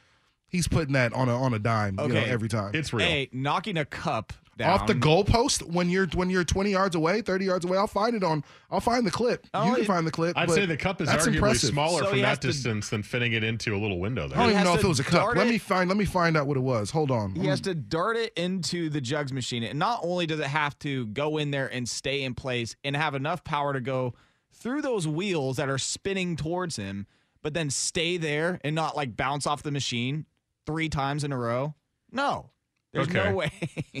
He's 0.50 0.68
putting 0.68 0.92
that 0.94 1.12
on 1.12 1.28
a 1.28 1.36
on 1.40 1.54
a 1.54 1.58
dime, 1.58 1.98
you 2.00 2.08
know, 2.08 2.16
Okay. 2.18 2.30
every 2.30 2.48
time. 2.48 2.72
It's 2.74 2.92
real. 2.92 3.06
A, 3.06 3.28
knocking 3.32 3.76
a 3.78 3.84
cup 3.84 4.32
down. 4.58 4.70
Off 4.80 4.86
the 4.86 4.94
goalpost 4.94 5.62
when 5.62 5.88
you're 5.88 6.06
when 6.08 6.28
you're 6.28 6.44
20 6.44 6.70
yards 6.72 6.94
away, 6.96 7.22
30 7.22 7.44
yards 7.46 7.64
away. 7.64 7.78
I'll 7.78 7.86
find 7.86 8.14
it 8.14 8.22
on. 8.24 8.44
I'll 8.70 8.80
find 8.80 9.06
the 9.06 9.10
clip. 9.10 9.46
Oh, 9.54 9.64
you 9.68 9.72
can 9.74 9.84
it- 9.84 9.86
find 9.86 10.06
the 10.06 10.10
clip. 10.10 10.36
I'd 10.36 10.48
but 10.48 10.54
say 10.54 10.66
the 10.66 10.76
cup 10.76 11.00
is 11.00 11.08
arguably 11.08 11.34
impressive. 11.36 11.70
smaller 11.70 12.02
So 12.02 12.10
from 12.10 12.20
that 12.22 12.40
to- 12.42 12.48
distance 12.48 12.88
than 12.90 13.02
fitting 13.02 13.32
it 13.32 13.42
into 13.44 13.74
a 13.74 13.78
little 13.78 13.98
window 14.00 14.28
there. 14.28 14.36
I 14.38 14.42
don't 14.42 14.50
even 14.52 14.64
know 14.64 14.74
if 14.74 14.84
it 14.84 14.88
was 14.88 15.00
a 15.00 15.04
cup. 15.04 15.20
dart 15.22 15.36
Let 15.36 15.46
me 15.48 15.56
find. 15.58 15.88
Let 15.88 15.96
me 15.96 16.04
find 16.04 16.36
out 16.36 16.46
what 16.46 16.56
it 16.56 16.60
was. 16.60 16.90
Hold 16.90 17.10
on. 17.10 17.34
He 17.36 17.46
has 17.46 17.60
to 17.62 17.74
dart 17.74 18.16
it 18.16 18.32
into 18.36 18.90
the 18.90 19.00
jugs 19.00 19.32
machine. 19.32 19.62
And 19.62 19.78
not 19.78 20.00
only 20.02 20.26
does 20.26 20.40
it 20.40 20.46
have 20.46 20.78
to 20.80 21.06
go 21.06 21.38
in 21.38 21.52
there 21.52 21.68
and 21.72 21.88
stay 21.88 22.22
in 22.22 22.34
place 22.34 22.74
and 22.84 22.94
have 22.96 23.14
enough 23.14 23.44
power 23.44 23.72
to 23.72 23.80
go 23.80 24.14
through 24.52 24.82
those 24.82 25.06
wheels 25.08 25.56
that 25.56 25.70
are 25.70 25.78
spinning 25.78 26.36
towards 26.36 26.76
him, 26.76 27.06
but 27.42 27.54
then 27.54 27.70
stay 27.70 28.18
there 28.18 28.60
and 28.62 28.74
not 28.74 28.94
like 28.94 29.16
bounce 29.16 29.46
off 29.46 29.62
the 29.62 29.70
machine 29.70 30.26
three 30.70 30.88
times 30.88 31.24
in 31.24 31.32
a 31.32 31.36
row. 31.36 31.74
No. 32.12 32.50
There's 32.92 33.08
Okay. 33.08 33.24
no 33.30 33.34
way. 33.34 33.52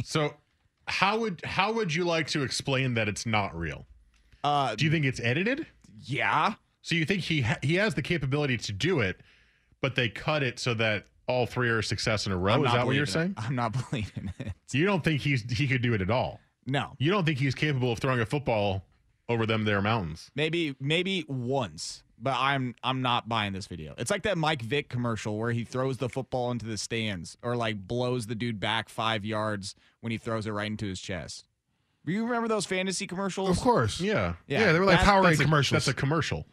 So, 0.04 0.34
how 0.86 1.18
would 1.20 1.40
how 1.44 1.72
would 1.72 1.92
you 1.94 2.04
like 2.04 2.28
to 2.28 2.42
explain 2.42 2.94
that 2.94 3.08
it's 3.08 3.26
not 3.26 3.56
real? 3.58 3.86
uh 4.44 4.74
Do 4.76 4.84
you 4.84 4.90
think 4.90 5.04
it's 5.04 5.20
edited? 5.20 5.66
yeah. 6.02 6.54
So 6.82 6.94
you 6.94 7.04
think 7.04 7.22
he 7.22 7.42
ha- 7.42 7.58
he 7.62 7.74
has 7.74 7.94
the 7.94 8.02
capability 8.02 8.56
to 8.56 8.72
do 8.72 9.00
it, 9.00 9.20
but 9.82 9.94
they 9.96 10.08
cut 10.08 10.42
it 10.42 10.58
so 10.58 10.74
that 10.74 11.06
all 11.26 11.46
three 11.46 11.68
are 11.68 11.78
a 11.80 11.84
success 11.84 12.26
in 12.26 12.32
a 12.32 12.36
row? 12.36 12.54
I'm 12.54 12.64
Is 12.66 12.72
that 12.72 12.86
what 12.86 12.94
you're 12.96 13.04
believing 13.04 13.34
saying? 13.34 13.34
it. 13.38 13.44
I'm 13.44 13.54
not 13.54 13.72
believing 13.90 14.32
it. 14.38 14.52
You 14.72 14.86
don't 14.86 15.02
think 15.04 15.20
he's 15.20 15.42
he 15.50 15.66
could 15.68 15.82
do 15.82 15.92
it 15.94 16.00
at 16.00 16.10
all? 16.10 16.40
No. 16.66 16.94
You 16.98 17.10
don't 17.10 17.24
think 17.24 17.38
he's 17.38 17.54
capable 17.54 17.92
of 17.92 17.98
throwing 17.98 18.20
a 18.20 18.26
football 18.26 18.84
over 19.28 19.44
them 19.46 19.64
there 19.64 19.80
mountains? 19.82 20.30
Maybe 20.34 20.74
maybe 20.80 21.24
once, 21.28 22.02
but 22.22 22.34
I'm 22.38 22.74
I'm 22.82 23.02
not 23.02 23.28
buying 23.28 23.52
this 23.52 23.66
video. 23.66 23.94
It's 23.98 24.10
like 24.10 24.22
that 24.22 24.36
Mike 24.38 24.62
Vick 24.62 24.88
commercial 24.88 25.38
where 25.38 25.52
he 25.52 25.64
throws 25.64 25.98
the 25.98 26.08
football 26.08 26.50
into 26.50 26.66
the 26.66 26.76
stands 26.78 27.36
or 27.42 27.56
like 27.56 27.86
blows 27.86 28.26
the 28.26 28.34
dude 28.34 28.60
back 28.60 28.88
5 28.88 29.24
yards 29.24 29.74
when 30.00 30.10
he 30.12 30.18
throws 30.18 30.46
it 30.46 30.50
right 30.52 30.66
into 30.70 30.86
his 30.86 31.00
chest. 31.00 31.46
Do 32.06 32.12
you 32.12 32.24
remember 32.24 32.48
those 32.48 32.66
fantasy 32.66 33.06
commercials? 33.06 33.50
Of 33.50 33.58
course. 33.60 34.00
Yeah. 34.00 34.34
Yeah, 34.46 34.72
they 34.72 34.78
were 34.78 34.86
like 34.86 35.00
That- 35.00 35.06
Powerade 35.06 35.22
That's 35.30 35.40
a, 35.40 35.44
commercials. 35.44 35.84
that's 35.84 35.88
a 35.88 35.94
commercial. 35.98 36.46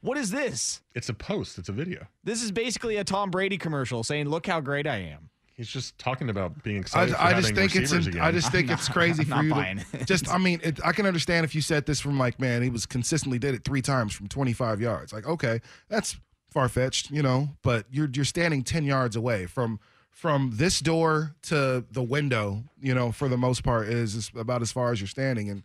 What 0.00 0.18
is 0.18 0.30
this? 0.32 0.82
It's 0.94 1.08
a 1.08 1.14
post. 1.14 1.58
It's 1.58 1.68
a 1.68 1.72
video. 1.72 2.06
This 2.24 2.42
is 2.42 2.50
basically 2.50 2.96
a 2.96 3.04
Tom 3.04 3.30
Brady 3.30 3.56
commercial 3.56 4.02
saying, 4.02 4.28
"Look 4.28 4.46
how 4.48 4.60
great 4.60 4.84
I 4.86 4.96
am." 4.96 5.30
He's 5.62 5.70
just 5.70 5.96
talking 5.96 6.28
about 6.28 6.60
being 6.64 6.78
I, 6.78 6.80
excited. 6.80 7.14
for 7.14 7.22
I 7.22 7.40
just 7.40 7.54
think 7.54 7.76
it's 7.76 7.92
receivers 7.92 8.06
in, 8.08 8.12
again. 8.14 8.24
I 8.24 8.32
just 8.32 8.50
think 8.50 8.68
I'm 8.68 8.74
it's 8.74 8.88
not- 8.88 8.94
crazy 8.94 9.22
I'm 9.22 9.28
for 9.28 9.34
not 9.36 9.44
you 9.44 9.50
buying 9.50 9.78
to 9.78 9.84
it. 10.00 10.06
just 10.08 10.28
I 10.28 10.38
mean 10.38 10.60
it, 10.64 10.80
I 10.84 10.90
can 10.92 11.06
understand 11.06 11.44
if 11.44 11.54
you 11.54 11.60
said 11.60 11.86
this 11.86 12.00
from 12.00 12.18
like 12.18 12.40
man 12.40 12.62
he 12.62 12.70
was 12.70 12.84
consistently 12.84 13.38
did 13.38 13.54
it 13.54 13.64
three 13.64 13.80
times 13.82 14.12
from 14.12 14.26
25 14.28 14.80
yards 14.80 15.12
like 15.12 15.24
okay 15.26 15.60
that's 15.88 16.16
far 16.50 16.68
fetched 16.68 17.10
you 17.12 17.22
know 17.22 17.50
but 17.62 17.86
you're 17.90 18.10
you're 18.12 18.24
standing 18.24 18.62
10 18.64 18.84
yards 18.84 19.14
away 19.14 19.46
from 19.46 19.78
from 20.10 20.50
this 20.54 20.80
door 20.80 21.34
to 21.42 21.84
the 21.92 22.02
window 22.02 22.64
you 22.80 22.92
know 22.94 23.12
for 23.12 23.28
the 23.28 23.38
most 23.38 23.62
part 23.62 23.88
is 23.88 24.14
is 24.16 24.30
about 24.36 24.62
as 24.62 24.72
far 24.72 24.90
as 24.90 25.00
you're 25.00 25.06
standing 25.08 25.48
and 25.48 25.62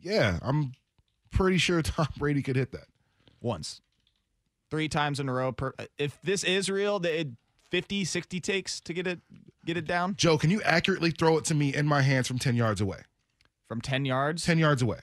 yeah 0.00 0.38
I'm 0.42 0.72
pretty 1.32 1.58
sure 1.58 1.82
Tom 1.82 2.06
Brady 2.18 2.42
could 2.42 2.56
hit 2.56 2.70
that 2.72 2.86
Once. 3.40 3.80
3 4.70 4.88
times 4.88 5.18
in 5.18 5.28
a 5.28 5.32
row 5.32 5.50
per 5.50 5.74
If 5.98 6.16
this 6.22 6.44
is 6.44 6.70
real, 6.70 7.00
that 7.00 7.18
it 7.20 7.28
50 7.70 8.04
60 8.04 8.40
takes 8.40 8.80
to 8.80 8.92
get 8.92 9.06
it 9.06 9.20
get 9.64 9.76
it 9.76 9.86
down 9.86 10.14
Joe 10.16 10.36
can 10.38 10.50
you 10.50 10.60
accurately 10.62 11.10
throw 11.10 11.38
it 11.38 11.44
to 11.46 11.54
me 11.54 11.74
in 11.74 11.86
my 11.86 12.02
hands 12.02 12.26
from 12.28 12.38
10 12.38 12.56
yards 12.56 12.80
away 12.80 13.00
from 13.68 13.80
10 13.80 14.04
yards. 14.04 14.44
10 14.44 14.58
yards 14.58 14.82
away 14.82 14.98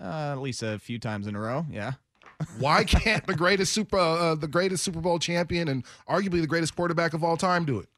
Uh, 0.00 0.32
at 0.32 0.38
least 0.38 0.62
a 0.62 0.78
few 0.78 0.98
times 0.98 1.26
in 1.26 1.34
a 1.34 1.40
row. 1.40 1.66
Yeah. 1.70 1.92
Why 2.58 2.84
can't 2.84 3.26
the 3.26 3.34
greatest 3.34 3.72
super 3.72 3.98
uh, 3.98 4.34
the 4.34 4.46
greatest 4.46 4.84
Super 4.84 5.00
Bowl 5.00 5.18
champion 5.18 5.68
and 5.68 5.84
arguably 6.08 6.40
the 6.40 6.46
greatest 6.46 6.76
quarterback 6.76 7.14
of 7.14 7.24
all 7.24 7.36
time 7.36 7.64
do 7.64 7.78
it? 7.80 7.88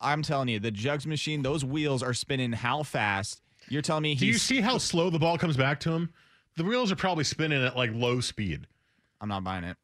I'm 0.00 0.22
telling 0.22 0.48
you, 0.48 0.58
the 0.58 0.70
jugs 0.72 1.06
machine, 1.06 1.42
those 1.42 1.64
wheels 1.64 2.02
are 2.02 2.14
spinning 2.14 2.52
how 2.52 2.82
fast? 2.82 3.40
You're 3.68 3.82
telling 3.82 4.02
me 4.02 4.14
Do 4.16 4.26
you 4.26 4.38
see 4.38 4.60
how 4.60 4.78
slow 4.78 5.10
the 5.10 5.18
ball 5.18 5.38
comes 5.38 5.56
back 5.56 5.78
to 5.80 5.92
him? 5.92 6.10
The 6.56 6.64
wheels 6.64 6.90
are 6.90 6.96
probably 6.96 7.24
spinning 7.24 7.62
at 7.64 7.76
like 7.76 7.90
low 7.94 8.20
speed. 8.20 8.66
I'm 9.20 9.28
not 9.28 9.44
buying 9.44 9.64
it. 9.64 9.76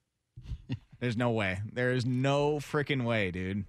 There's 1.00 1.17
no 1.17 1.31
way. 1.31 1.61
There 1.73 1.93
is 1.93 2.05
no 2.05 2.57
freaking 2.57 3.05
way, 3.05 3.31
dude. 3.31 3.64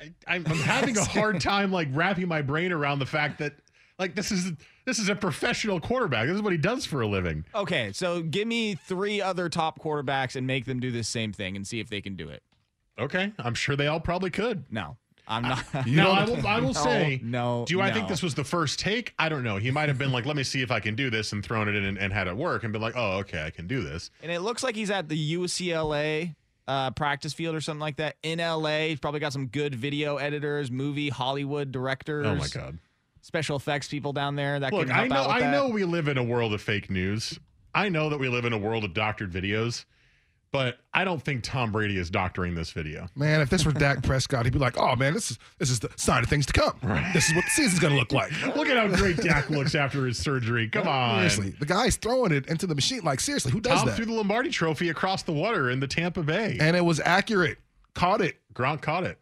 I, 0.00 0.12
I'm, 0.26 0.44
I'm 0.46 0.58
having 0.58 0.96
a 0.96 1.04
hard 1.04 1.40
time 1.42 1.70
like 1.70 1.88
wrapping 1.92 2.28
my 2.28 2.42
brain 2.42 2.72
around 2.72 2.98
the 2.98 3.06
fact 3.06 3.38
that 3.38 3.54
like 3.98 4.14
this 4.14 4.32
is 4.32 4.52
this 4.84 4.98
is 4.98 5.08
a 5.08 5.14
professional 5.14 5.80
quarterback. 5.80 6.26
This 6.26 6.36
is 6.36 6.42
what 6.42 6.52
he 6.52 6.58
does 6.58 6.84
for 6.84 7.02
a 7.02 7.06
living. 7.06 7.44
Okay, 7.54 7.92
so 7.92 8.22
give 8.22 8.48
me 8.48 8.74
three 8.74 9.20
other 9.20 9.48
top 9.48 9.78
quarterbacks 9.80 10.34
and 10.34 10.46
make 10.46 10.64
them 10.64 10.80
do 10.80 10.90
the 10.90 11.04
same 11.04 11.32
thing 11.32 11.56
and 11.56 11.66
see 11.66 11.78
if 11.78 11.88
they 11.88 12.00
can 12.00 12.16
do 12.16 12.28
it. 12.28 12.42
Okay, 12.98 13.32
I'm 13.38 13.54
sure 13.54 13.76
they 13.76 13.86
all 13.86 14.00
probably 14.00 14.30
could. 14.30 14.64
No, 14.70 14.96
I'm 15.28 15.42
not. 15.42 15.64
No, 15.86 16.10
I 16.10 16.24
will 16.24 16.46
I 16.46 16.58
will 16.60 16.72
No, 16.72 16.82
say 16.82 17.20
no. 17.22 17.64
Do 17.66 17.80
I 17.80 17.92
think 17.92 18.08
this 18.08 18.22
was 18.22 18.34
the 18.34 18.44
first 18.44 18.78
take? 18.80 19.14
I 19.18 19.28
don't 19.28 19.44
know. 19.44 19.56
He 19.56 19.70
might 19.70 19.88
have 19.88 19.98
been 19.98 20.12
like, 20.12 20.26
"Let 20.26 20.36
me 20.36 20.42
see 20.42 20.62
if 20.62 20.70
I 20.70 20.80
can 20.80 20.94
do 20.94 21.10
this," 21.10 21.32
and 21.32 21.44
thrown 21.44 21.68
it 21.68 21.74
in 21.76 21.84
and, 21.84 21.96
and 21.98 22.12
had 22.12 22.26
it 22.26 22.36
work, 22.36 22.64
and 22.64 22.72
been 22.72 22.82
like, 22.82 22.94
"Oh, 22.96 23.18
okay, 23.18 23.44
I 23.44 23.50
can 23.50 23.66
do 23.66 23.82
this." 23.82 24.10
And 24.22 24.32
it 24.32 24.40
looks 24.40 24.62
like 24.62 24.74
he's 24.74 24.90
at 24.90 25.08
the 25.08 25.34
UCLA 25.36 26.34
uh, 26.68 26.90
practice 26.92 27.32
field 27.32 27.54
or 27.54 27.60
something 27.60 27.80
like 27.80 27.96
that 27.96 28.16
in 28.22 28.38
LA. 28.38 28.86
He's 28.88 29.00
probably 29.00 29.20
got 29.20 29.32
some 29.32 29.46
good 29.46 29.74
video 29.74 30.16
editors, 30.16 30.70
movie 30.70 31.08
Hollywood 31.08 31.70
directors. 31.72 32.26
Oh 32.26 32.34
my 32.34 32.48
god! 32.48 32.78
Special 33.20 33.56
effects 33.56 33.88
people 33.88 34.12
down 34.12 34.34
there 34.36 34.58
that 34.60 34.72
Look, 34.72 34.86
can 34.86 34.94
help 34.94 35.04
I 35.04 35.08
know 35.08 35.16
out 35.16 35.26
with 35.28 35.36
I 35.36 35.40
that. 35.40 35.50
know 35.52 35.68
we 35.68 35.84
live 35.84 36.08
in 36.08 36.18
a 36.18 36.24
world 36.24 36.52
of 36.52 36.60
fake 36.60 36.90
news. 36.90 37.38
I 37.74 37.88
know 37.88 38.10
that 38.10 38.18
we 38.18 38.28
live 38.28 38.44
in 38.44 38.52
a 38.52 38.58
world 38.58 38.84
of 38.84 38.92
doctored 38.92 39.32
videos, 39.32 39.84
but 40.52 40.78
I 40.92 41.04
don't 41.04 41.22
think 41.22 41.42
Tom 41.42 41.72
Brady 41.72 41.96
is 41.96 42.10
doctoring 42.10 42.54
this 42.54 42.70
video. 42.70 43.08
Man, 43.16 43.40
if 43.40 43.48
this 43.48 43.64
were 43.64 43.72
Dak 43.72 44.02
Prescott, 44.04 44.44
he'd 44.44 44.52
be 44.52 44.58
like, 44.58 44.76
"Oh 44.76 44.94
man, 44.94 45.14
this 45.14 45.30
is 45.30 45.38
this 45.58 45.70
is 45.70 45.80
the 45.80 45.90
sign 45.96 46.22
of 46.22 46.28
things 46.28 46.46
to 46.46 46.52
come. 46.52 46.76
This 47.12 47.28
is 47.28 47.34
what 47.34 47.44
the 47.44 47.50
season's 47.50 47.80
going 47.80 47.94
to 47.94 47.98
look 47.98 48.12
like." 48.12 48.30
Look 48.54 48.68
at 48.68 48.76
how 48.76 48.94
great 48.94 49.16
Dak 49.16 49.50
looks 49.50 49.74
after 49.74 50.06
his 50.06 50.18
surgery. 50.18 50.68
Come 50.68 50.86
on. 50.86 51.28
Seriously, 51.28 51.56
the 51.58 51.66
guy's 51.66 51.96
throwing 51.96 52.32
it 52.32 52.46
into 52.46 52.66
the 52.66 52.74
machine. 52.74 53.00
Like 53.02 53.20
seriously, 53.20 53.50
who 53.50 53.60
does 53.60 53.72
that? 53.72 53.76
Tom 53.78 53.86
that? 53.86 53.96
threw 53.96 54.04
the 54.04 54.12
Lombardi 54.12 54.50
trophy 54.50 54.90
across 54.90 55.22
the 55.22 55.32
water 55.32 55.70
in 55.70 55.80
the 55.80 55.88
Tampa 55.88 56.22
Bay. 56.22 56.58
and 56.60 56.76
it 56.76 56.84
was 56.84 57.00
accurate. 57.00 57.58
Caught 57.94 58.20
it. 58.20 58.36
Gronk 58.54 58.82
caught 58.82 59.04
it. 59.04 59.18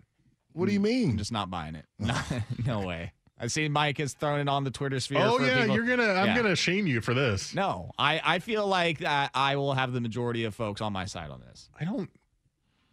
What 0.53 0.67
do 0.67 0.73
you 0.73 0.79
hmm. 0.79 0.85
mean? 0.85 1.03
I'm 1.03 1.09
mean? 1.11 1.19
just 1.19 1.33
not 1.33 1.51
buying 1.51 1.77
it. 1.77 1.87
No, 1.99 2.19
no 2.67 2.87
way. 2.87 3.13
I 3.43 3.47
see 3.47 3.69
Mike 3.69 3.97
has 3.99 4.13
thrown 4.13 4.39
it 4.41 4.49
on 4.49 4.65
the 4.65 4.71
Twitter 4.71 5.01
sphere. 5.01 5.21
Oh 5.23 5.39
for 5.39 5.47
yeah, 5.47 5.63
people- 5.63 5.77
you're 5.77 5.87
gonna 5.87 6.13
I'm 6.13 6.29
Yeah. 6.29 6.37
gonna 6.37 6.55
shame 6.57 6.87
you 6.87 7.01
for 7.01 7.15
this. 7.15 7.55
No, 7.55 7.91
I, 7.99 8.21
I 8.23 8.39
feel 8.39 8.67
like 8.67 8.99
that 8.99 9.31
I 9.35 9.57
will 9.57 9.73
have 9.73 9.93
the 9.93 10.01
majority 10.01 10.45
of 10.45 10.55
folks 10.55 10.81
on 10.81 10.93
my 10.93 11.07
side 11.07 11.31
on 11.31 11.41
this. 11.41 11.69
I 11.81 11.85
don't 11.85 12.11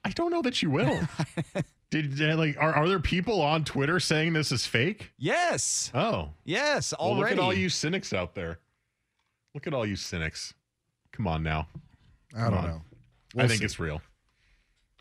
I 0.06 0.12
don't 0.12 0.32
know 0.32 0.42
that 0.44 0.62
you 0.62 0.70
will. 0.72 1.02
Did 1.90 2.20
like 2.20 2.56
are, 2.60 2.74
are 2.74 2.88
there 2.88 3.00
people 3.00 3.42
on 3.42 3.64
Twitter 3.66 4.00
saying 4.00 4.34
this 4.34 4.52
is 4.52 4.66
fake? 4.66 5.12
Yes, 5.18 5.92
Oh. 5.94 6.30
yes, 6.46 6.94
Well, 7.00 7.10
already. 7.12 7.36
look 7.36 7.44
at 7.44 7.46
all 7.46 7.54
you 7.54 7.70
cynics 7.70 8.14
out 8.14 8.34
there. 8.36 8.60
Look 9.54 9.68
at 9.68 9.74
all 9.74 9.86
you 9.86 9.96
cynics. 9.96 10.54
Come 11.12 11.28
on 11.28 11.44
now. 11.44 11.68
I 12.36 12.42
don't 12.50 12.54
on. 12.56 12.64
know. 12.66 12.82
I 13.36 13.38
We'll 13.42 13.48
think 13.48 13.60
see. 13.60 13.66
it's 13.66 13.80
real. 13.80 14.02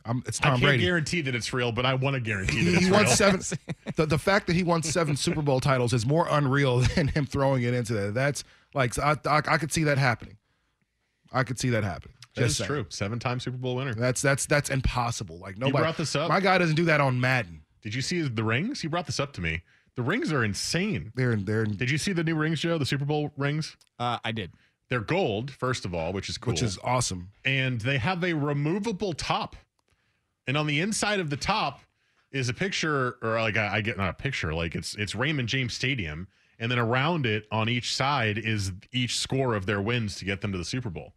I'm, 0.06 0.22
it's 0.26 0.40
I 0.40 0.50
can't 0.50 0.62
Brady. 0.62 0.84
guarantee 0.84 1.20
that 1.22 1.34
it's 1.34 1.52
real, 1.52 1.72
but 1.72 1.84
I 1.84 1.94
want 1.94 2.14
to 2.14 2.20
guarantee 2.20 2.64
that 2.64 2.70
He, 2.70 2.76
it's 2.76 2.84
he 2.86 2.90
real. 2.90 2.94
won 3.00 3.06
seven. 3.08 3.40
The, 3.96 4.04
the 4.06 4.18
fact 4.18 4.46
that 4.48 4.54
he 4.56 4.62
won 4.62 4.82
seven 4.82 5.16
Super 5.16 5.40
Bowl 5.42 5.58
titles 5.60 5.92
is 5.94 6.04
more 6.04 6.26
unreal 6.30 6.78
than 6.94 7.08
him 7.08 7.24
throwing 7.26 7.62
it 7.62 7.72
into 7.74 7.94
that. 7.94 8.14
That's 8.14 8.44
like 8.74 8.98
I, 8.98 9.16
I, 9.26 9.36
I 9.38 9.58
could 9.58 9.72
see 9.72 9.84
that 9.84 9.96
happening. 9.98 10.36
I 11.32 11.42
could 11.44 11.58
see 11.58 11.70
that 11.70 11.82
happening. 11.84 12.14
That 12.34 12.42
is 12.44 12.48
Just 12.56 12.58
saying. 12.58 12.68
true. 12.68 12.86
Seven-time 12.90 13.40
Super 13.40 13.56
Bowl 13.56 13.76
winner. 13.76 13.94
That's 13.94 14.20
that's 14.20 14.44
that's 14.46 14.68
impossible. 14.70 15.38
Like 15.38 15.56
nobody. 15.58 15.82
brought 15.82 15.96
this 15.96 16.14
up? 16.14 16.28
My 16.28 16.40
guy 16.40 16.58
doesn't 16.58 16.76
do 16.76 16.84
that 16.84 17.00
on 17.00 17.18
Madden. 17.20 17.62
Did 17.82 17.94
you 17.94 18.02
see 18.02 18.20
the 18.22 18.44
rings? 18.44 18.80
He 18.82 18.88
brought 18.88 19.06
this 19.06 19.18
up 19.18 19.32
to 19.34 19.40
me. 19.40 19.62
The 19.94 20.02
rings 20.02 20.30
are 20.32 20.44
insane. 20.44 21.12
They're 21.14 21.36
they're 21.36 21.64
Did 21.64 21.90
you 21.90 21.96
see 21.98 22.12
the 22.12 22.22
new 22.24 22.34
rings, 22.36 22.60
Joe? 22.60 22.76
The 22.76 22.84
Super 22.84 23.06
Bowl 23.06 23.32
rings? 23.38 23.76
Uh, 23.98 24.18
I 24.24 24.32
did. 24.32 24.52
They're 24.90 25.00
gold, 25.00 25.50
first 25.50 25.84
of 25.86 25.94
all, 25.94 26.12
which 26.12 26.28
is 26.28 26.36
cool. 26.36 26.52
which 26.52 26.62
is 26.62 26.78
awesome. 26.84 27.30
and 27.44 27.80
they 27.80 27.96
have 27.98 28.22
a 28.22 28.34
removable 28.34 29.14
top. 29.14 29.56
And 30.46 30.56
on 30.56 30.66
the 30.66 30.80
inside 30.80 31.20
of 31.20 31.30
the 31.30 31.36
top 31.36 31.80
is 32.32 32.48
a 32.48 32.54
picture, 32.54 33.16
or 33.22 33.40
like 33.40 33.56
I, 33.56 33.76
I 33.76 33.80
get 33.80 33.96
not 33.96 34.10
a 34.10 34.14
picture, 34.14 34.52
like 34.54 34.74
it's 34.74 34.94
it's 34.96 35.14
Raymond 35.14 35.48
James 35.48 35.74
Stadium, 35.74 36.28
and 36.58 36.70
then 36.70 36.78
around 36.78 37.26
it 37.26 37.46
on 37.50 37.68
each 37.68 37.94
side 37.94 38.38
is 38.38 38.72
each 38.92 39.18
score 39.18 39.54
of 39.54 39.66
their 39.66 39.80
wins 39.80 40.16
to 40.16 40.24
get 40.24 40.40
them 40.40 40.52
to 40.52 40.58
the 40.58 40.64
Super 40.64 40.90
Bowl. 40.90 41.12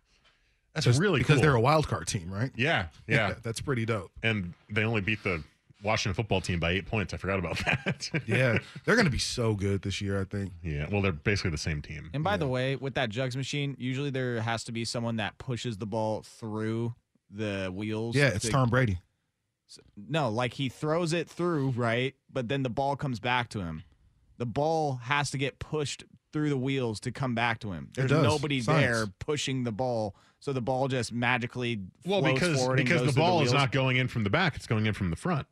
That's 0.73 0.85
Just 0.85 0.99
really 0.99 1.19
because 1.19 1.35
cool. 1.35 1.41
they're 1.41 1.55
a 1.55 1.59
wild 1.61 1.87
card 1.87 2.07
team, 2.07 2.31
right? 2.31 2.51
yeah, 2.55 2.87
yeah, 3.07 3.33
that's 3.43 3.59
pretty 3.61 3.85
dope. 3.85 4.11
and 4.23 4.53
they 4.69 4.83
only 4.83 5.01
beat 5.01 5.23
the 5.23 5.43
Washington 5.83 6.13
football 6.15 6.41
team 6.41 6.59
by 6.59 6.71
eight 6.71 6.85
points. 6.85 7.13
I 7.13 7.17
forgot 7.17 7.39
about 7.39 7.57
that. 7.65 8.09
Yeah, 8.27 8.59
they're 8.85 8.95
going 8.95 9.05
to 9.05 9.11
be 9.11 9.17
so 9.17 9.55
good 9.55 9.81
this 9.81 9.99
year. 10.01 10.19
I 10.21 10.25
think. 10.25 10.51
yeah. 10.63 10.87
Well, 10.91 11.01
they're 11.01 11.11
basically 11.11 11.51
the 11.51 11.57
same 11.57 11.81
team. 11.81 12.09
And 12.13 12.23
by 12.23 12.37
the 12.37 12.47
way, 12.47 12.75
with 12.75 12.93
that 12.95 13.09
jugs 13.09 13.35
machine, 13.37 13.75
usually 13.79 14.09
there 14.09 14.41
has 14.41 14.63
to 14.65 14.71
be 14.71 14.85
someone 14.85 15.15
that 15.17 15.37
pushes 15.37 15.77
the 15.77 15.85
ball 15.85 16.21
through 16.23 16.93
the 17.31 17.71
wheels. 17.73 18.15
Yeah, 18.15 18.27
it's 18.27 18.45
to- 18.45 18.51
Tom 18.51 18.69
Brady. 18.69 18.99
No, 19.95 20.29
like 20.29 20.53
he 20.53 20.69
throws 20.69 21.13
it 21.13 21.29
through, 21.29 21.71
right? 21.71 22.15
But 22.31 22.47
then 22.47 22.63
the 22.63 22.69
ball 22.69 22.95
comes 22.95 23.19
back 23.19 23.49
to 23.49 23.59
him. 23.59 23.83
The 24.37 24.45
ball 24.45 24.95
has 25.03 25.31
to 25.31 25.37
get 25.37 25.59
pushed 25.59 26.03
through 26.31 26.49
the 26.49 26.57
wheels 26.57 26.99
to 27.01 27.11
come 27.11 27.35
back 27.35 27.59
to 27.59 27.71
him. 27.71 27.89
There's 27.93 28.11
nobody 28.11 28.61
Science. 28.61 28.81
there 28.81 29.07
pushing 29.19 29.63
the 29.63 29.71
ball, 29.71 30.15
so 30.39 30.53
the 30.53 30.61
ball 30.61 30.87
just 30.87 31.11
magically 31.11 31.81
Well, 32.05 32.21
flows 32.21 32.33
because 32.33 32.59
forward 32.59 32.79
and 32.79 32.87
because 32.87 33.01
goes 33.01 33.07
the 33.07 33.13
through 33.13 33.23
ball 33.23 33.41
is 33.41 33.53
not 33.53 33.71
going 33.71 33.97
in 33.97 34.07
from 34.07 34.23
the 34.23 34.29
back; 34.29 34.55
it's 34.55 34.67
going 34.67 34.85
in 34.85 34.93
from 34.93 35.09
the 35.09 35.15
front. 35.15 35.47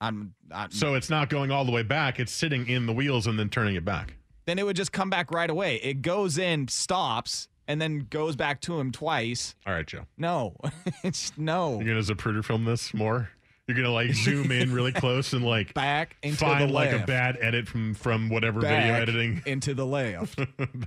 I'm, 0.00 0.34
I'm 0.50 0.70
So 0.70 0.94
it's 0.94 1.08
not 1.08 1.30
going 1.30 1.50
all 1.50 1.64
the 1.64 1.72
way 1.72 1.82
back. 1.82 2.20
It's 2.20 2.32
sitting 2.32 2.68
in 2.68 2.86
the 2.86 2.92
wheels 2.92 3.26
and 3.26 3.38
then 3.38 3.48
turning 3.48 3.76
it 3.76 3.84
back. 3.84 4.14
then 4.44 4.58
it 4.58 4.64
would 4.64 4.76
just 4.76 4.92
come 4.92 5.10
back 5.10 5.30
right 5.30 5.48
away. 5.50 5.76
It 5.76 6.02
goes 6.02 6.38
in, 6.38 6.68
stops, 6.68 7.48
and 7.68 7.80
then 7.80 8.06
goes 8.10 8.36
back 8.36 8.60
to 8.62 8.78
him 8.78 8.92
twice. 8.92 9.54
All 9.66 9.72
right, 9.72 9.86
Joe. 9.86 10.06
No, 10.16 10.56
it's 11.04 11.32
no. 11.36 11.80
You're 11.80 11.94
gonna 11.94 12.00
Zapruder 12.00 12.44
film 12.44 12.64
this 12.64 12.94
more. 12.94 13.30
You're 13.66 13.76
gonna 13.76 13.90
like 13.90 14.12
zoom 14.12 14.52
in 14.52 14.72
really 14.72 14.92
close 14.92 15.32
and 15.32 15.44
like 15.44 15.74
Back 15.74 16.16
into 16.22 16.38
find 16.38 16.68
the 16.68 16.72
like 16.72 16.92
a 16.92 17.04
bad 17.04 17.36
edit 17.40 17.66
from 17.66 17.94
from 17.94 18.28
whatever 18.28 18.60
video 18.60 18.94
editing 18.94 19.42
into 19.46 19.74
the 19.74 19.86
left. 19.86 20.38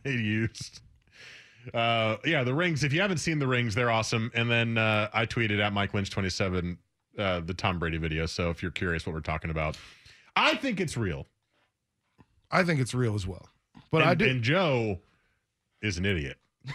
they 0.03 0.11
used. 0.11 0.81
Uh, 1.73 2.15
yeah, 2.23 2.43
the 2.43 2.53
rings. 2.53 2.83
If 2.83 2.93
you 2.93 3.01
haven't 3.01 3.17
seen 3.17 3.37
the 3.39 3.47
rings, 3.47 3.75
they're 3.75 3.91
awesome. 3.91 4.31
And 4.33 4.49
then 4.49 4.77
uh, 4.77 5.09
I 5.13 5.25
tweeted 5.25 5.61
at 5.61 5.73
Mike 5.73 5.93
Lynch 5.93 6.09
twenty 6.09 6.29
seven 6.29 6.77
uh, 7.17 7.41
the 7.41 7.53
Tom 7.53 7.79
Brady 7.79 7.97
video. 7.97 8.25
So 8.25 8.49
if 8.49 8.61
you're 8.61 8.71
curious 8.71 9.05
what 9.05 9.13
we're 9.13 9.19
talking 9.21 9.51
about, 9.51 9.77
I 10.35 10.55
think 10.55 10.79
it's 10.79 10.95
real. 10.95 11.27
I 12.49 12.63
think 12.63 12.79
it's 12.79 12.93
real 12.93 13.13
as 13.13 13.27
well. 13.27 13.47
But 13.91 14.01
and, 14.01 14.09
I 14.09 14.13
did. 14.15 14.29
And 14.29 14.41
Joe 14.41 14.99
is 15.81 15.97
an 15.97 16.05
idiot. 16.05 16.37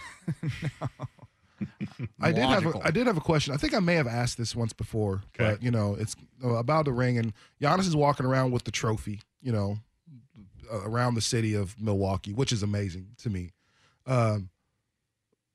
I 2.21 2.31
did 2.31 2.43
have 2.43 2.65
a, 2.65 2.79
I 2.83 2.91
did 2.91 3.07
have 3.07 3.17
a 3.17 3.21
question. 3.21 3.53
I 3.53 3.57
think 3.57 3.73
I 3.73 3.79
may 3.79 3.95
have 3.95 4.07
asked 4.07 4.37
this 4.37 4.55
once 4.55 4.73
before, 4.73 5.23
Okay. 5.39 5.51
but 5.53 5.63
you 5.63 5.71
know, 5.71 5.95
it's 5.97 6.15
uh, 6.43 6.55
about 6.55 6.85
the 6.85 6.91
ring 6.91 7.17
and 7.17 7.33
Giannis 7.61 7.87
is 7.87 7.95
walking 7.95 8.25
around 8.25 8.51
with 8.51 8.65
the 8.65 8.71
trophy, 8.71 9.21
you 9.41 9.51
know, 9.51 9.77
uh, 10.71 10.81
around 10.81 11.15
the 11.15 11.21
city 11.21 11.53
of 11.53 11.79
Milwaukee, 11.81 12.33
which 12.33 12.51
is 12.51 12.61
amazing 12.61 13.07
to 13.19 13.29
me. 13.29 13.51
Um, 14.05 14.49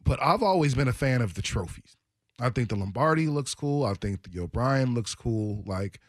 but 0.02 0.18
I've 0.22 0.42
always 0.42 0.74
been 0.74 0.88
a 0.88 0.92
fan 0.92 1.20
of 1.20 1.34
the 1.34 1.42
trophies. 1.42 1.96
I 2.40 2.48
think 2.48 2.70
the 2.70 2.76
Lombardi 2.76 3.26
looks 3.26 3.54
cool. 3.54 3.84
I 3.84 3.92
think 3.94 4.22
the 4.22 4.40
O'Brien 4.40 4.94
looks 4.94 5.14
cool. 5.14 5.62
Like, 5.66 6.00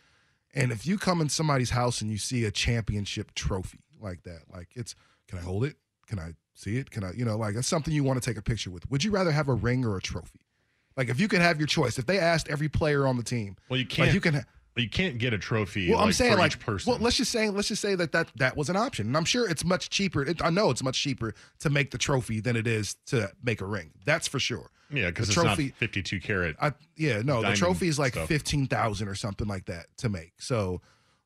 and 0.53 0.71
if 0.71 0.87
you 0.87 0.97
come 0.97 1.19
in 1.19 1.27
somebody's 1.27 1.71
house 1.71 2.01
and 2.01 2.09
you 2.09 2.17
see 2.17 2.45
a 2.45 2.51
championship 2.51 3.33
trophy 3.35 3.79
like 3.99 4.23
that, 4.23 4.43
like 4.51 4.69
it's, 4.75 4.95
can 5.27 5.39
I 5.39 5.41
hold 5.41 5.65
it? 5.65 5.75
Can 6.07 6.19
I 6.19 6.33
see 6.53 6.77
it? 6.77 6.91
Can 6.91 7.03
I, 7.03 7.11
you 7.13 7.25
know, 7.25 7.37
like 7.37 7.55
that's 7.55 7.67
something 7.67 7.93
you 7.93 8.03
want 8.03 8.21
to 8.21 8.29
take 8.29 8.37
a 8.37 8.41
picture 8.41 8.69
with. 8.71 8.89
Would 8.91 9.03
you 9.03 9.11
rather 9.11 9.31
have 9.31 9.47
a 9.47 9.53
ring 9.53 9.85
or 9.85 9.97
a 9.97 10.01
trophy? 10.01 10.41
Like, 10.97 11.07
if 11.09 11.19
you 11.19 11.27
could 11.29 11.41
have 11.41 11.57
your 11.59 11.67
choice, 11.67 11.97
if 11.97 12.05
they 12.05 12.19
asked 12.19 12.49
every 12.49 12.67
player 12.67 13.07
on 13.07 13.15
the 13.17 13.23
team, 13.23 13.55
Well, 13.69 13.79
you 13.79 13.85
can't. 13.85 14.13
you 14.13 14.19
can. 14.21 14.33
Ha- 14.35 14.43
you 14.77 14.89
can't 14.89 15.17
get 15.17 15.33
a 15.33 15.37
trophy. 15.37 15.89
well, 15.89 15.97
like, 15.99 16.05
I'm 16.07 16.13
saying 16.13 16.31
for 16.33 16.37
like 16.39 16.51
each 16.53 16.59
person. 16.59 16.91
Well, 16.91 16.99
let's 17.01 17.17
just 17.17 17.29
say 17.31 17.49
let's 17.49 17.67
just 17.67 17.81
say 17.81 17.93
that 17.95 18.13
that 18.13 18.29
that 18.37 18.55
was 18.55 18.69
an 18.69 18.77
option, 18.77 19.07
and 19.07 19.17
I'm 19.17 19.25
sure 19.25 19.49
it's 19.49 19.65
much 19.65 19.89
cheaper. 19.89 20.23
It, 20.23 20.41
I 20.41 20.49
know 20.49 20.69
it's 20.69 20.81
much 20.81 20.97
cheaper 21.01 21.33
to 21.59 21.69
make 21.69 21.91
the 21.91 21.97
trophy 21.97 22.39
than 22.39 22.55
it 22.55 22.65
is 22.67 22.95
to 23.07 23.29
make 23.43 23.59
a 23.59 23.65
ring. 23.65 23.91
That's 24.05 24.29
for 24.29 24.39
sure. 24.39 24.69
yeah, 24.89 25.07
because 25.07 25.27
the 25.27 25.33
it's 25.33 25.41
trophy- 25.41 25.65
not 25.67 25.75
52 25.75 26.21
karat. 26.21 26.55
I 26.61 26.71
yeah 26.95 27.21
no, 27.21 27.41
the 27.41 27.53
trophy 27.53 27.89
is 27.89 27.99
like 27.99 28.13
stuff. 28.13 28.29
fifteen 28.29 28.65
thousand 28.67 29.09
or 29.09 29.15
something 29.15 29.45
like 29.47 29.65
that 29.65 29.87
to 29.97 30.07
make. 30.09 30.31
So, 30.39 30.81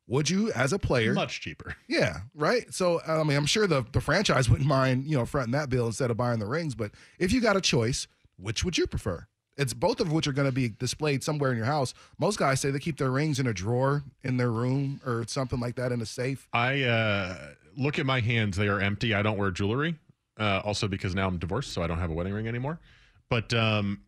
would 0.08 0.30
you 0.30 0.52
as 0.52 0.72
a 0.72 0.78
player? 0.78 1.12
much 1.12 1.40
cheaper. 1.40 1.76
Yeah, 1.88 2.18
right. 2.34 2.72
So 2.72 3.00
I 3.06 3.22
mean, 3.24 3.36
I'm 3.36 3.46
sure 3.46 3.66
the 3.66 3.84
the 3.92 4.00
franchise 4.00 4.48
wouldn't 4.50 4.68
mind 4.68 5.06
you 5.06 5.16
know 5.16 5.26
fronting 5.26 5.52
that 5.52 5.68
bill 5.70 5.86
instead 5.86 6.10
of 6.10 6.16
buying 6.16 6.38
the 6.38 6.46
rings. 6.46 6.74
But 6.74 6.92
if 7.18 7.32
you 7.32 7.40
got 7.40 7.56
a 7.56 7.60
choice, 7.60 8.06
which 8.36 8.64
would 8.64 8.78
you 8.78 8.86
prefer? 8.86 9.26
It's 9.56 9.72
both 9.72 10.00
of 10.00 10.12
which 10.12 10.26
are 10.26 10.32
going 10.32 10.48
to 10.48 10.52
be 10.52 10.68
displayed 10.68 11.24
somewhere 11.24 11.50
in 11.50 11.56
your 11.56 11.66
house. 11.66 11.94
Most 12.18 12.38
guys 12.38 12.60
say 12.60 12.70
they 12.70 12.78
keep 12.78 12.98
their 12.98 13.10
rings 13.10 13.38
in 13.38 13.46
a 13.46 13.54
drawer 13.54 14.04
in 14.22 14.36
their 14.36 14.50
room 14.50 15.00
or 15.06 15.24
something 15.26 15.58
like 15.58 15.76
that 15.76 15.92
in 15.92 16.02
a 16.02 16.06
safe. 16.06 16.46
I 16.52 16.82
uh, 16.82 17.36
look 17.74 17.98
at 17.98 18.04
my 18.04 18.20
hands; 18.20 18.56
they 18.56 18.68
are 18.68 18.80
empty. 18.80 19.14
I 19.14 19.22
don't 19.22 19.38
wear 19.38 19.50
jewelry. 19.50 19.98
Uh, 20.38 20.60
also, 20.64 20.86
because 20.86 21.14
now 21.14 21.26
I'm 21.26 21.38
divorced, 21.38 21.72
so 21.72 21.82
I 21.82 21.86
don't 21.86 21.98
have 21.98 22.10
a 22.10 22.14
wedding 22.14 22.34
ring 22.34 22.46
anymore. 22.46 22.78
But 23.30 23.54
um, 23.54 24.02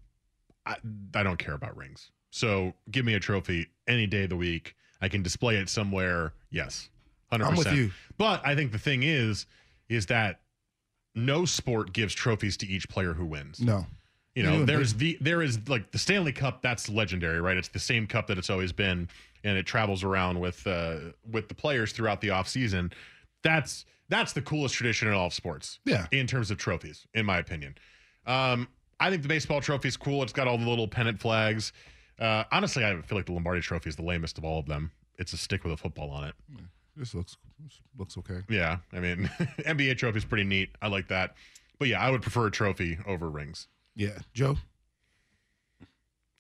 I, 0.66 0.76
I 1.14 1.22
don't 1.22 1.38
care 1.38 1.54
about 1.54 1.76
rings. 1.76 2.10
So 2.30 2.74
give 2.90 3.06
me 3.06 3.14
a 3.14 3.20
trophy 3.20 3.68
any 3.86 4.06
day 4.06 4.24
of 4.24 4.30
the 4.30 4.36
week. 4.36 4.74
I 5.00 5.08
can 5.08 5.22
display 5.22 5.56
it 5.56 5.68
somewhere. 5.68 6.32
Yes, 6.50 6.88
hundred 7.30 7.46
I'm 7.46 7.56
with 7.56 7.72
you. 7.72 7.90
But 8.16 8.44
I 8.44 8.54
think 8.54 8.72
the 8.72 8.78
thing 8.78 9.02
is, 9.02 9.46
is 9.88 10.06
that 10.06 10.40
no 11.14 11.44
sport 11.44 11.92
gives 11.92 12.14
trophies 12.14 12.56
to 12.58 12.66
each 12.66 12.88
player 12.88 13.12
who 13.12 13.24
wins. 13.24 13.60
No, 13.60 13.86
You 14.34 14.42
You 14.42 14.50
know, 14.50 14.64
there's 14.64 14.94
the 14.94 15.18
there 15.20 15.42
is 15.42 15.68
like 15.68 15.90
the 15.90 15.98
Stanley 15.98 16.32
Cup. 16.32 16.62
That's 16.62 16.88
legendary, 16.88 17.40
right? 17.40 17.56
It's 17.56 17.68
the 17.68 17.78
same 17.78 18.06
cup 18.06 18.26
that 18.28 18.38
it's 18.38 18.50
always 18.50 18.72
been, 18.72 19.08
and 19.44 19.56
it 19.56 19.66
travels 19.66 20.02
around 20.04 20.40
with 20.40 20.66
uh, 20.66 20.96
with 21.30 21.48
the 21.48 21.54
players 21.54 21.92
throughout 21.92 22.20
the 22.20 22.30
off 22.30 22.48
season. 22.48 22.92
That's 23.42 23.84
that's 24.08 24.32
the 24.32 24.42
coolest 24.42 24.74
tradition 24.74 25.08
in 25.08 25.14
all 25.14 25.26
of 25.26 25.34
sports. 25.34 25.80
Yeah. 25.84 26.06
in 26.12 26.26
terms 26.26 26.50
of 26.50 26.58
trophies, 26.58 27.06
in 27.14 27.26
my 27.26 27.38
opinion. 27.38 27.76
Um, 28.26 28.68
I 29.00 29.10
think 29.10 29.22
the 29.22 29.28
baseball 29.28 29.60
trophy 29.60 29.88
is 29.88 29.96
cool. 29.96 30.22
It's 30.22 30.32
got 30.32 30.48
all 30.48 30.58
the 30.58 30.68
little 30.68 30.88
pennant 30.88 31.20
flags. 31.20 31.72
Uh, 32.18 32.44
honestly, 32.50 32.84
I 32.84 33.00
feel 33.02 33.16
like 33.16 33.26
the 33.26 33.32
Lombardi 33.32 33.60
Trophy 33.60 33.88
is 33.90 33.96
the 33.96 34.02
lamest 34.02 34.38
of 34.38 34.44
all 34.44 34.58
of 34.58 34.66
them. 34.66 34.90
It's 35.18 35.32
a 35.32 35.36
stick 35.36 35.64
with 35.64 35.72
a 35.72 35.76
football 35.76 36.10
on 36.10 36.24
it. 36.24 36.34
this 36.96 37.14
looks 37.14 37.36
this 37.64 37.80
looks 37.98 38.16
okay. 38.18 38.40
Yeah, 38.48 38.78
I 38.92 39.00
mean, 39.00 39.24
NBA 39.58 39.98
trophy 39.98 40.18
is 40.18 40.24
pretty 40.24 40.44
neat. 40.44 40.70
I 40.80 40.88
like 40.88 41.08
that. 41.08 41.34
But 41.78 41.88
yeah, 41.88 42.00
I 42.00 42.10
would 42.10 42.22
prefer 42.22 42.46
a 42.46 42.50
trophy 42.50 42.98
over 43.06 43.28
rings. 43.28 43.68
Yeah, 43.94 44.18
Joe. 44.32 44.56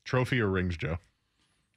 Trophy 0.04 0.40
or 0.40 0.48
rings, 0.48 0.76
Joe? 0.76 0.98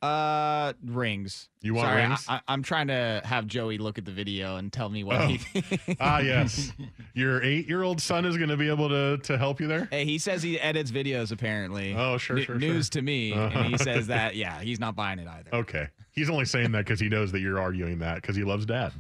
Uh, 0.01 0.73
rings. 0.83 1.49
You 1.61 1.75
want 1.75 1.87
Sorry, 1.89 2.01
rings? 2.01 2.25
I, 2.27 2.35
I, 2.35 2.41
I'm 2.47 2.63
trying 2.63 2.87
to 2.87 3.21
have 3.23 3.45
Joey 3.45 3.77
look 3.77 3.99
at 3.99 4.05
the 4.05 4.11
video 4.11 4.55
and 4.55 4.73
tell 4.73 4.89
me 4.89 5.03
what 5.03 5.21
Oh. 5.21 5.27
he 5.27 5.37
thinks. 5.61 5.95
Ah, 5.99 6.19
yes. 6.19 6.71
Your 7.13 7.43
eight-year-old 7.43 8.01
son 8.01 8.25
is 8.25 8.35
going 8.37 8.49
to 8.49 8.57
be 8.57 8.67
able 8.69 8.89
to 8.89 9.17
to 9.23 9.37
help 9.37 9.59
you 9.59 9.67
there. 9.67 9.87
Hey, 9.91 10.05
he 10.05 10.17
says 10.17 10.41
he 10.41 10.59
edits 10.59 10.89
videos 10.91 11.31
apparently. 11.31 11.93
Oh, 11.95 12.17
sure, 12.17 12.37
N- 12.39 12.43
sure, 12.45 12.55
News 12.55 12.85
sure. 12.87 12.99
to 12.99 13.01
me, 13.03 13.33
Uh-huh. 13.33 13.59
and 13.59 13.67
he 13.67 13.77
says 13.77 14.07
that 14.07 14.35
yeah, 14.35 14.61
he's 14.61 14.79
not 14.79 14.95
buying 14.95 15.19
it 15.19 15.27
either. 15.27 15.49
Okay, 15.53 15.87
he's 16.11 16.29
only 16.29 16.45
saying 16.45 16.71
that 16.73 16.85
because 16.85 16.99
he 16.99 17.09
knows 17.09 17.31
that 17.31 17.39
you're 17.39 17.59
arguing 17.59 17.99
that 17.99 18.15
because 18.15 18.35
he 18.35 18.43
loves 18.43 18.65
dad. 18.65 18.91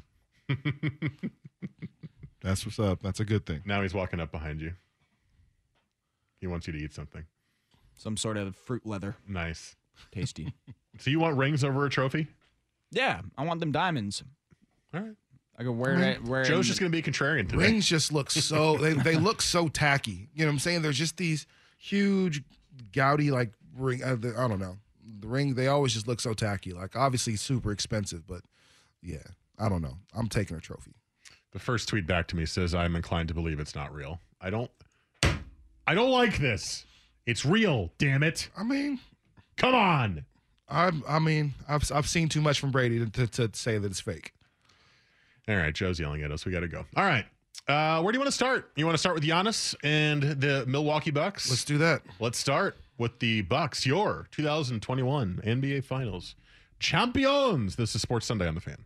That's 2.41 2.65
what's 2.65 2.79
up. 2.79 3.01
That's 3.03 3.19
a 3.19 3.25
good 3.25 3.45
thing. 3.45 3.61
Now 3.65 3.81
he's 3.81 3.93
walking 3.93 4.19
up 4.19 4.31
behind 4.31 4.61
you. 4.61 4.73
He 6.39 6.47
wants 6.47 6.65
you 6.65 6.73
to 6.73 6.79
eat 6.79 6.91
something 6.93 7.23
Some 7.95 8.17
sort 8.17 8.35
of 8.37 8.55
fruit 8.55 8.85
leather, 8.85 9.15
nice. 9.27 9.75
tasty. 10.11 10.53
So 10.99 11.09
you 11.09 11.21
want 11.21 11.37
rings 11.37 11.63
over 11.63 11.85
a 11.85 11.89
trophy? 11.89 12.27
yeah, 12.91 13.21
I 13.37 13.45
want 13.45 13.61
them 13.61 13.71
diamonds. 13.71 14.23
All 14.93 14.99
right. 14.99 15.13
I 15.57 15.63
go 15.63 15.71
wear 15.71 15.93
I 15.93 15.95
mean, 15.95 16.03
it. 16.09 16.23
Wear 16.25 16.43
Joe's 16.43 16.67
just 16.67 16.81
going 16.81 16.91
to 16.91 16.95
be 16.95 17.01
contrarian 17.01 17.47
today. 17.47 17.63
Rings 17.63 17.85
just 17.87 18.11
look 18.11 18.29
so 18.29 18.75
they, 18.75 18.91
they 18.93 19.15
look 19.15 19.41
so 19.41 19.69
tacky. 19.69 20.27
You 20.33 20.41
know 20.41 20.47
what 20.47 20.53
I'm 20.55 20.59
saying? 20.59 20.81
There's 20.81 20.97
just 20.97 21.15
these 21.15 21.47
huge, 21.79 22.43
gaudy 22.91 23.31
like 23.31 23.53
ring. 23.73 24.03
Uh, 24.03 24.15
the, 24.15 24.35
I 24.37 24.49
don't 24.49 24.59
know. 24.59 24.75
The 25.19 25.27
ring 25.27 25.55
they 25.55 25.67
always 25.67 25.93
just 25.93 26.07
look 26.07 26.19
so 26.21 26.33
tacky. 26.33 26.71
Like 26.71 26.95
obviously 26.95 27.35
super 27.35 27.71
expensive, 27.71 28.25
but 28.27 28.41
yeah, 29.01 29.23
I 29.59 29.69
don't 29.69 29.81
know. 29.81 29.97
I'm 30.13 30.27
taking 30.27 30.57
a 30.57 30.61
trophy. 30.61 30.93
The 31.51 31.59
first 31.59 31.89
tweet 31.89 32.07
back 32.07 32.27
to 32.27 32.35
me 32.35 32.45
says 32.45 32.73
I'm 32.73 32.95
inclined 32.95 33.27
to 33.27 33.33
believe 33.33 33.59
it's 33.59 33.75
not 33.75 33.93
real. 33.93 34.19
I 34.39 34.49
don't. 34.49 34.71
I 35.85 35.93
don't 35.95 36.11
like 36.11 36.37
this. 36.37 36.85
It's 37.25 37.45
real. 37.45 37.91
Damn 37.97 38.23
it! 38.23 38.49
I 38.57 38.63
mean, 38.63 38.99
Come 39.57 39.75
on. 39.75 40.25
I 40.67 40.91
I 41.07 41.19
mean 41.19 41.53
I've 41.67 41.89
I've 41.91 42.07
seen 42.07 42.29
too 42.29 42.41
much 42.41 42.59
from 42.59 42.71
Brady 42.71 42.99
to, 42.99 43.27
to, 43.27 43.27
to 43.27 43.49
say 43.53 43.77
that 43.77 43.91
it's 43.91 43.99
fake. 43.99 44.33
All 45.47 45.55
right, 45.55 45.73
Joe's 45.73 45.99
yelling 45.99 46.23
at 46.23 46.31
us. 46.31 46.45
We 46.45 46.51
got 46.51 46.61
to 46.61 46.67
go. 46.67 46.85
All 46.95 47.03
right. 47.03 47.25
Uh, 47.67 48.01
where 48.01 48.11
do 48.11 48.15
you 48.15 48.19
want 48.19 48.27
to 48.27 48.35
start? 48.35 48.71
You 48.75 48.85
want 48.85 48.95
to 48.95 48.99
start 48.99 49.15
with 49.15 49.23
Giannis 49.23 49.75
and 49.83 50.23
the 50.23 50.65
Milwaukee 50.67 51.11
Bucks? 51.11 51.49
Let's 51.49 51.63
do 51.63 51.77
that. 51.79 52.01
Let's 52.19 52.37
start 52.37 52.77
with 53.01 53.17
the 53.17 53.41
Bucks. 53.41 53.83
Your 53.83 54.27
2021 54.29 55.41
NBA 55.43 55.83
Finals 55.83 56.35
champions. 56.77 57.75
This 57.75 57.95
is 57.95 58.01
Sports 58.03 58.27
Sunday 58.27 58.47
on 58.47 58.53
the 58.53 58.61
Fan. 58.61 58.85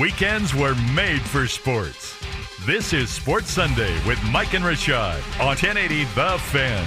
Weekends 0.00 0.54
were 0.54 0.74
made 0.94 1.20
for 1.20 1.46
sports. 1.46 2.18
This 2.64 2.94
is 2.94 3.10
Sports 3.10 3.50
Sunday 3.50 3.92
with 4.06 4.18
Mike 4.30 4.54
and 4.54 4.64
Rashad 4.64 5.18
on 5.38 5.48
1080 5.48 6.04
The 6.14 6.38
Fan. 6.38 6.86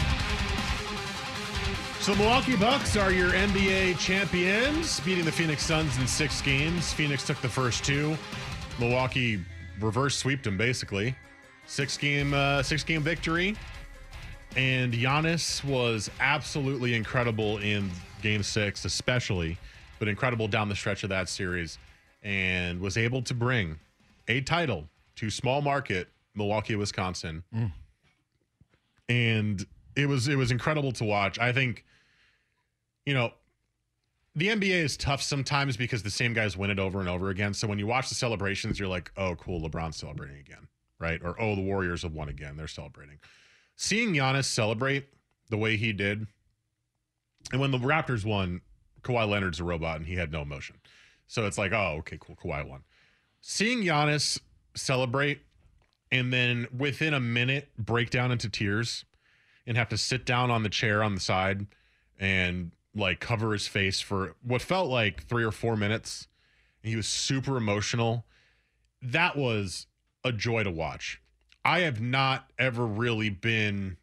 So 1.99 2.15
Milwaukee 2.15 2.55
Bucks 2.55 2.97
are 2.97 3.11
your 3.11 3.29
NBA 3.29 3.99
champions, 3.99 4.99
beating 5.01 5.25
the 5.25 5.31
Phoenix 5.31 5.63
Suns 5.63 5.95
in 5.99 6.07
six 6.07 6.41
games. 6.41 6.91
Phoenix 6.91 7.23
took 7.23 7.39
the 7.41 7.47
first 7.47 7.85
two. 7.85 8.17
Milwaukee 8.79 9.39
reverse 9.79 10.15
sweeped 10.15 10.45
them 10.45 10.57
basically. 10.57 11.15
Six 11.67 11.95
game, 11.97 12.33
uh, 12.33 12.63
six 12.63 12.83
game 12.83 13.03
victory. 13.03 13.55
And 14.55 14.91
Giannis 14.91 15.63
was 15.63 16.09
absolutely 16.19 16.95
incredible 16.95 17.59
in 17.59 17.91
Game 18.23 18.41
Six, 18.41 18.85
especially, 18.85 19.59
but 19.99 20.07
incredible 20.07 20.47
down 20.47 20.67
the 20.67 20.75
stretch 20.75 21.03
of 21.03 21.09
that 21.09 21.29
series, 21.29 21.77
and 22.23 22.79
was 22.79 22.97
able 22.97 23.21
to 23.21 23.33
bring 23.33 23.77
a 24.27 24.41
title 24.41 24.87
to 25.17 25.29
small 25.29 25.61
market 25.61 26.07
Milwaukee, 26.35 26.75
Wisconsin. 26.75 27.43
Mm. 27.53 27.71
And 29.09 29.65
it 29.95 30.07
was 30.07 30.27
it 30.27 30.35
was 30.35 30.51
incredible 30.51 30.91
to 30.93 31.03
watch. 31.03 31.37
I 31.37 31.51
think, 31.51 31.85
you 33.05 33.13
know, 33.13 33.31
the 34.35 34.47
NBA 34.47 34.83
is 34.83 34.97
tough 34.97 35.21
sometimes 35.21 35.77
because 35.77 36.01
the 36.01 36.09
same 36.09 36.33
guys 36.33 36.57
win 36.57 36.71
it 36.71 36.79
over 36.79 36.99
and 36.99 37.09
over 37.09 37.29
again. 37.29 37.53
So 37.53 37.67
when 37.67 37.77
you 37.77 37.85
watch 37.85 38.09
the 38.09 38.15
celebrations, 38.15 38.79
you're 38.79 38.87
like, 38.87 39.11
oh, 39.17 39.35
cool, 39.35 39.61
LeBron's 39.61 39.97
celebrating 39.97 40.39
again, 40.39 40.67
right? 40.99 41.21
Or 41.23 41.39
oh, 41.39 41.55
the 41.55 41.61
Warriors 41.61 42.01
have 42.01 42.13
won 42.13 42.29
again. 42.29 42.57
They're 42.57 42.67
celebrating. 42.67 43.19
Seeing 43.75 44.13
Giannis 44.13 44.45
celebrate 44.45 45.09
the 45.49 45.57
way 45.57 45.77
he 45.77 45.93
did, 45.93 46.25
and 47.51 47.59
when 47.59 47.71
the 47.71 47.77
Raptors 47.77 48.25
won, 48.25 48.61
Kawhi 49.01 49.27
Leonard's 49.27 49.59
a 49.59 49.63
robot 49.63 49.97
and 49.97 50.05
he 50.07 50.15
had 50.15 50.31
no 50.31 50.41
emotion. 50.41 50.77
So 51.33 51.47
it's 51.47 51.57
like, 51.57 51.71
oh, 51.71 51.95
okay, 51.97 52.19
cool, 52.19 52.35
Kawhi 52.35 52.69
won. 52.69 52.83
Seeing 53.41 53.81
Giannis 53.81 54.39
celebrate 54.75 55.41
and 56.11 56.31
then 56.31 56.67
within 56.77 57.15
a 57.15 57.19
minute 57.19 57.69
break 57.75 58.11
down 58.11 58.31
into 58.31 58.49
tears 58.49 59.03
and 59.65 59.75
have 59.75 59.89
to 59.89 59.97
sit 59.97 60.27
down 60.27 60.51
on 60.51 60.61
the 60.61 60.69
chair 60.69 61.01
on 61.01 61.15
the 61.15 61.19
side 61.19 61.65
and 62.19 62.73
like 62.93 63.19
cover 63.19 63.51
his 63.51 63.65
face 63.65 63.99
for 63.99 64.35
what 64.43 64.61
felt 64.61 64.91
like 64.91 65.23
three 65.23 65.43
or 65.43 65.49
four 65.51 65.75
minutes. 65.75 66.27
He 66.83 66.95
was 66.95 67.07
super 67.07 67.57
emotional. 67.57 68.25
That 69.01 69.35
was 69.35 69.87
a 70.23 70.31
joy 70.31 70.61
to 70.61 70.69
watch. 70.69 71.19
I 71.65 71.79
have 71.79 71.99
not 71.99 72.51
ever 72.59 72.85
really 72.85 73.31
been 73.31 73.97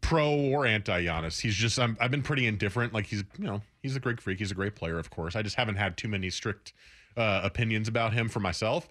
pro 0.00 0.30
or 0.30 0.66
anti 0.66 1.04
Giannis. 1.04 1.40
He's 1.40 1.54
just 1.54 1.78
i 1.78 1.88
have 2.00 2.10
been 2.10 2.22
pretty 2.22 2.46
indifferent. 2.46 2.92
Like 2.92 3.06
he's 3.06 3.24
you 3.38 3.46
know 3.46 3.62
he's 3.82 3.96
a 3.96 4.00
great 4.00 4.20
freak. 4.20 4.38
He's 4.38 4.50
a 4.50 4.54
great 4.54 4.76
player, 4.76 4.98
of 4.98 5.10
course. 5.10 5.36
I 5.36 5.42
just 5.42 5.56
haven't 5.56 5.76
had 5.76 5.96
too 5.96 6.08
many 6.08 6.30
strict 6.30 6.72
uh, 7.16 7.40
opinions 7.44 7.88
about 7.88 8.12
him 8.12 8.28
for 8.28 8.40
myself. 8.40 8.88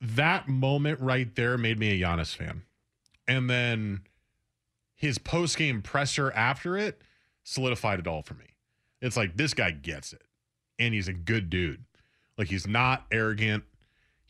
That 0.00 0.48
moment 0.48 1.00
right 1.00 1.34
there 1.34 1.56
made 1.56 1.78
me 1.78 1.90
a 1.90 2.06
Giannis 2.06 2.34
fan, 2.34 2.62
and 3.28 3.48
then 3.48 4.02
his 4.94 5.18
post 5.18 5.56
game 5.56 5.82
presser 5.82 6.32
after 6.32 6.76
it 6.76 7.02
solidified 7.44 7.98
it 7.98 8.06
all 8.06 8.22
for 8.22 8.34
me. 8.34 8.46
It's 9.00 9.16
like 9.16 9.36
this 9.36 9.54
guy 9.54 9.72
gets 9.72 10.12
it, 10.12 10.22
and 10.78 10.94
he's 10.94 11.08
a 11.08 11.12
good 11.12 11.50
dude. 11.50 11.84
Like 12.38 12.48
he's 12.48 12.66
not 12.66 13.06
arrogant. 13.10 13.64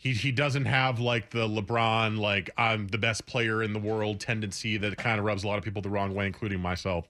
He 0.02 0.14
he 0.14 0.32
doesn't 0.32 0.64
have 0.64 0.98
like 0.98 1.30
the 1.30 1.46
LeBron 1.46 2.18
like 2.18 2.50
I'm 2.58 2.88
the 2.88 2.98
best 2.98 3.24
player 3.24 3.62
in 3.62 3.72
the 3.72 3.78
world 3.78 4.18
tendency 4.18 4.76
that 4.78 4.96
kind 4.96 5.20
of 5.20 5.24
rubs 5.24 5.44
a 5.44 5.46
lot 5.46 5.58
of 5.58 5.64
people 5.64 5.80
the 5.80 5.90
wrong 5.90 6.12
way, 6.12 6.26
including 6.26 6.58
myself. 6.58 7.06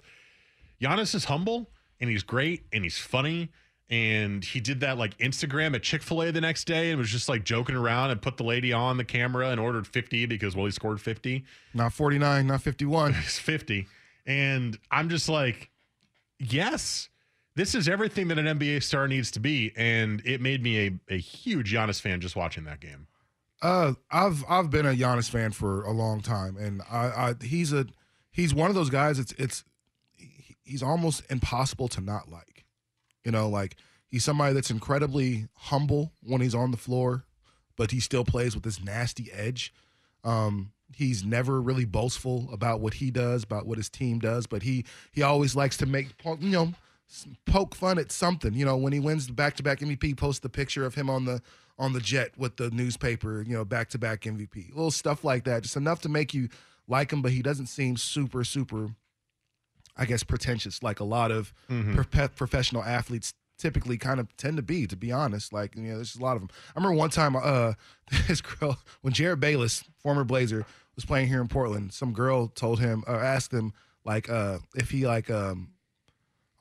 Giannis 0.78 1.14
is 1.14 1.24
humble 1.24 1.70
and 2.02 2.10
he's 2.10 2.22
great 2.22 2.64
and 2.70 2.84
he's 2.84 2.98
funny 2.98 3.48
and 3.88 4.44
he 4.44 4.60
did 4.60 4.80
that 4.80 4.98
like 4.98 5.16
Instagram 5.16 5.74
at 5.74 5.82
Chick 5.82 6.02
Fil 6.02 6.22
A 6.22 6.32
the 6.32 6.42
next 6.42 6.64
day 6.64 6.90
and 6.90 6.98
was 6.98 7.08
just 7.08 7.30
like 7.30 7.44
joking 7.44 7.76
around 7.76 8.10
and 8.10 8.20
put 8.20 8.36
the 8.36 8.44
lady 8.44 8.74
on 8.74 8.98
the 8.98 9.04
camera 9.04 9.48
and 9.48 9.58
ordered 9.58 9.86
50 9.86 10.26
because 10.26 10.54
well 10.54 10.66
he 10.66 10.70
scored 10.72 11.00
50, 11.00 11.46
not 11.72 11.94
49, 11.94 12.46
not 12.46 12.60
51. 12.60 13.14
It's 13.24 13.38
50, 13.38 13.86
and 14.26 14.78
I'm 14.90 15.08
just 15.08 15.30
like, 15.30 15.70
yes, 16.38 17.08
this 17.54 17.74
is 17.74 17.88
everything 17.88 18.28
that 18.28 18.38
an 18.38 18.58
NBA 18.58 18.82
star 18.82 19.06
needs 19.08 19.30
to 19.32 19.40
be, 19.40 19.72
and 19.76 20.22
it 20.24 20.40
made 20.40 20.62
me 20.62 20.86
a, 20.86 21.14
a 21.14 21.18
huge 21.18 21.72
Giannis 21.72 22.00
fan 22.00 22.20
just 22.20 22.36
watching 22.36 22.64
that 22.64 22.80
game. 22.80 23.06
Uh, 23.60 23.94
I've 24.10 24.44
I've 24.48 24.70
been 24.70 24.86
a 24.86 24.94
Giannis 24.94 25.30
fan 25.30 25.52
for 25.52 25.84
a 25.84 25.92
long 25.92 26.20
time, 26.20 26.56
and 26.56 26.82
I, 26.90 27.06
I 27.06 27.34
he's 27.44 27.72
a 27.72 27.86
he's 28.30 28.54
one 28.54 28.70
of 28.70 28.74
those 28.74 28.90
guys. 28.90 29.18
It's 29.18 29.32
it's 29.32 29.64
he's 30.64 30.82
almost 30.82 31.22
impossible 31.30 31.88
to 31.88 32.00
not 32.00 32.30
like. 32.30 32.64
You 33.24 33.30
know, 33.30 33.48
like 33.48 33.76
he's 34.08 34.24
somebody 34.24 34.54
that's 34.54 34.70
incredibly 34.70 35.46
humble 35.54 36.12
when 36.22 36.40
he's 36.40 36.54
on 36.54 36.72
the 36.72 36.76
floor, 36.76 37.24
but 37.76 37.92
he 37.92 38.00
still 38.00 38.24
plays 38.24 38.54
with 38.54 38.64
this 38.64 38.82
nasty 38.82 39.30
edge. 39.32 39.72
Um, 40.24 40.72
he's 40.94 41.24
never 41.24 41.60
really 41.60 41.84
boastful 41.84 42.48
about 42.52 42.80
what 42.80 42.94
he 42.94 43.10
does, 43.10 43.44
about 43.44 43.66
what 43.66 43.78
his 43.78 43.88
team 43.88 44.18
does, 44.18 44.46
but 44.46 44.62
he 44.62 44.84
he 45.12 45.22
always 45.22 45.54
likes 45.54 45.76
to 45.76 45.86
make 45.86 46.14
you 46.40 46.50
know 46.50 46.74
poke 47.46 47.74
fun 47.74 47.98
at 47.98 48.10
something. 48.12 48.54
You 48.54 48.64
know, 48.64 48.76
when 48.76 48.92
he 48.92 49.00
wins 49.00 49.26
the 49.26 49.32
back 49.32 49.56
to 49.56 49.62
back 49.62 49.80
MVP, 49.80 50.16
post 50.16 50.42
the 50.42 50.48
picture 50.48 50.84
of 50.84 50.94
him 50.94 51.08
on 51.10 51.24
the 51.24 51.40
on 51.78 51.92
the 51.92 52.00
jet 52.00 52.32
with 52.36 52.56
the 52.56 52.70
newspaper. 52.70 53.42
You 53.42 53.54
know, 53.54 53.64
back 53.64 53.88
to 53.90 53.98
back 53.98 54.22
MVP, 54.22 54.70
little 54.70 54.90
stuff 54.90 55.24
like 55.24 55.44
that, 55.44 55.62
just 55.62 55.76
enough 55.76 56.00
to 56.02 56.08
make 56.08 56.32
you 56.34 56.48
like 56.88 57.12
him. 57.12 57.22
But 57.22 57.32
he 57.32 57.42
doesn't 57.42 57.66
seem 57.66 57.96
super 57.96 58.44
super. 58.44 58.90
I 59.96 60.06
guess 60.06 60.22
pretentious, 60.24 60.82
like 60.82 61.00
a 61.00 61.04
lot 61.04 61.30
of 61.30 61.52
Mm-hmm. 61.70 61.94
prof- 62.00 62.34
professional 62.34 62.82
athletes 62.82 63.34
typically 63.58 63.98
kind 63.98 64.18
of 64.20 64.34
tend 64.38 64.56
to 64.56 64.62
be. 64.62 64.86
To 64.86 64.96
be 64.96 65.12
honest, 65.12 65.52
like 65.52 65.76
you 65.76 65.82
know, 65.82 65.96
there's 65.96 66.16
a 66.16 66.22
lot 66.22 66.34
of 66.36 66.40
them. 66.42 66.48
I 66.74 66.78
remember 66.80 66.96
one 66.96 67.10
time, 67.10 67.36
uh, 67.36 67.74
this 68.28 68.40
girl 68.40 68.78
when 69.02 69.12
Jerryd 69.12 69.38
Bayless, 69.40 69.84
former 70.02 70.24
Blazer, 70.24 70.64
was 70.96 71.04
playing 71.04 71.28
here 71.28 71.42
in 71.42 71.48
Portland. 71.48 71.92
Some 71.92 72.12
girl 72.14 72.48
told 72.48 72.80
him, 72.80 73.04
or 73.06 73.16
asked 73.22 73.52
him, 73.52 73.72
like, 74.04 74.30
uh, 74.30 74.58
if 74.74 74.90
he 74.90 75.06
like, 75.06 75.30
um, 75.30 75.72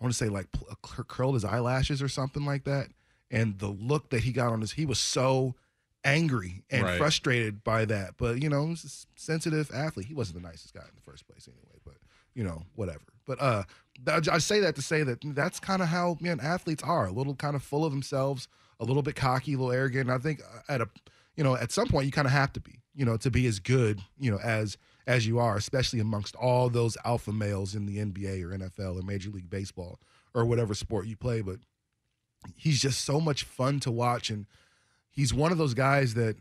want 0.02 0.14
to 0.14 0.18
say 0.18 0.30
like 0.30 0.48
cur- 0.84 1.04
curled 1.04 1.36
his 1.36 1.46
eyelashes 1.46 2.02
or 2.02 2.08
something 2.10 2.46
like 2.46 2.64
that. 2.66 2.88
And 3.30 3.60
the 3.60 3.68
look 3.70 4.10
that 4.10 4.24
he 4.24 4.32
got 4.32 4.52
on 4.52 4.62
his, 4.62 4.74
he 4.74 4.86
was 4.86 5.00
so 5.00 5.56
angry 6.04 6.64
and 6.70 6.84
Right. 6.84 6.98
frustrated 6.98 7.64
by 7.64 7.86
that. 7.86 8.16
But 8.18 8.42
you 8.42 8.50
know, 8.50 8.66
he 8.66 8.70
was 8.72 8.84
a 9.16 9.20
sensitive 9.22 9.72
athlete. 9.74 10.08
He 10.08 10.14
wasn't 10.14 10.42
the 10.42 10.48
nicest 10.48 10.74
guy 10.74 10.82
in 10.82 10.96
the 10.96 11.02
first 11.02 11.28
place, 11.28 11.48
anyway. 11.48 11.80
But 11.86 11.96
you 12.34 12.44
know, 12.44 12.64
whatever. 12.76 13.02
But 13.26 13.42
uh, 13.42 13.64
I 14.08 14.40
say 14.40 14.60
that 14.62 14.76
to 14.76 14.82
say 14.82 15.04
that 15.04 15.20
that's 15.36 15.60
kind 15.60 15.82
of 15.82 15.88
how 15.90 16.18
man 16.20 16.40
athletes 16.40 16.84
are. 16.84 17.08
A 17.08 17.12
little 17.12 17.36
kind 17.36 17.56
of 17.56 17.64
full 17.64 17.86
of 17.86 17.92
themselves, 17.92 18.48
a 18.80 18.86
little 18.86 19.04
bit 19.04 19.16
cocky, 19.16 19.54
a 19.54 19.58
little 19.58 19.72
arrogant. 19.72 20.10
And 20.10 20.12
I 20.12 20.18
think 20.18 20.42
uh, 20.42 20.60
at 20.68 20.82
a 20.82 20.90
you 21.38 21.44
know, 21.44 21.56
at 21.56 21.72
some 21.72 21.88
point 21.88 22.06
you 22.06 22.12
kind 22.12 22.28
of 22.28 22.34
have 22.34 22.52
to 22.54 22.60
be, 22.60 22.80
you 22.94 23.06
know, 23.06 23.16
to 23.18 23.32
be 23.32 23.46
as 23.48 23.60
good, 23.60 24.02
you 24.20 24.30
know, 24.32 24.40
as 24.44 24.78
as 25.12 25.28
you 25.28 25.39
are, 25.39 25.58
especially 25.58 26.00
amongst 26.00 26.36
all 26.38 26.69
those 26.69 26.97
alpha 27.04 27.34
males 27.34 27.76
in 27.76 27.86
the 27.86 27.97
NBA 27.97 28.43
or 28.43 28.58
NFL 28.58 28.97
or 28.97 29.04
Major 29.04 29.30
League 29.30 29.50
Baseball 29.50 30.00
or 30.34 30.45
whatever 30.45 30.74
sport 30.74 31.06
you 31.06 31.17
play. 31.17 31.41
But 31.41 31.58
he's 32.56 32.82
just 32.82 33.04
so 33.04 33.19
much 33.19 33.43
fun 33.43 33.82
to 33.82 33.91
watch, 33.91 34.30
and 34.30 34.45
he's 35.10 35.34
one 35.34 35.52
of 35.52 35.58
those 35.58 35.74
guys 35.74 36.13
that, 36.13 36.38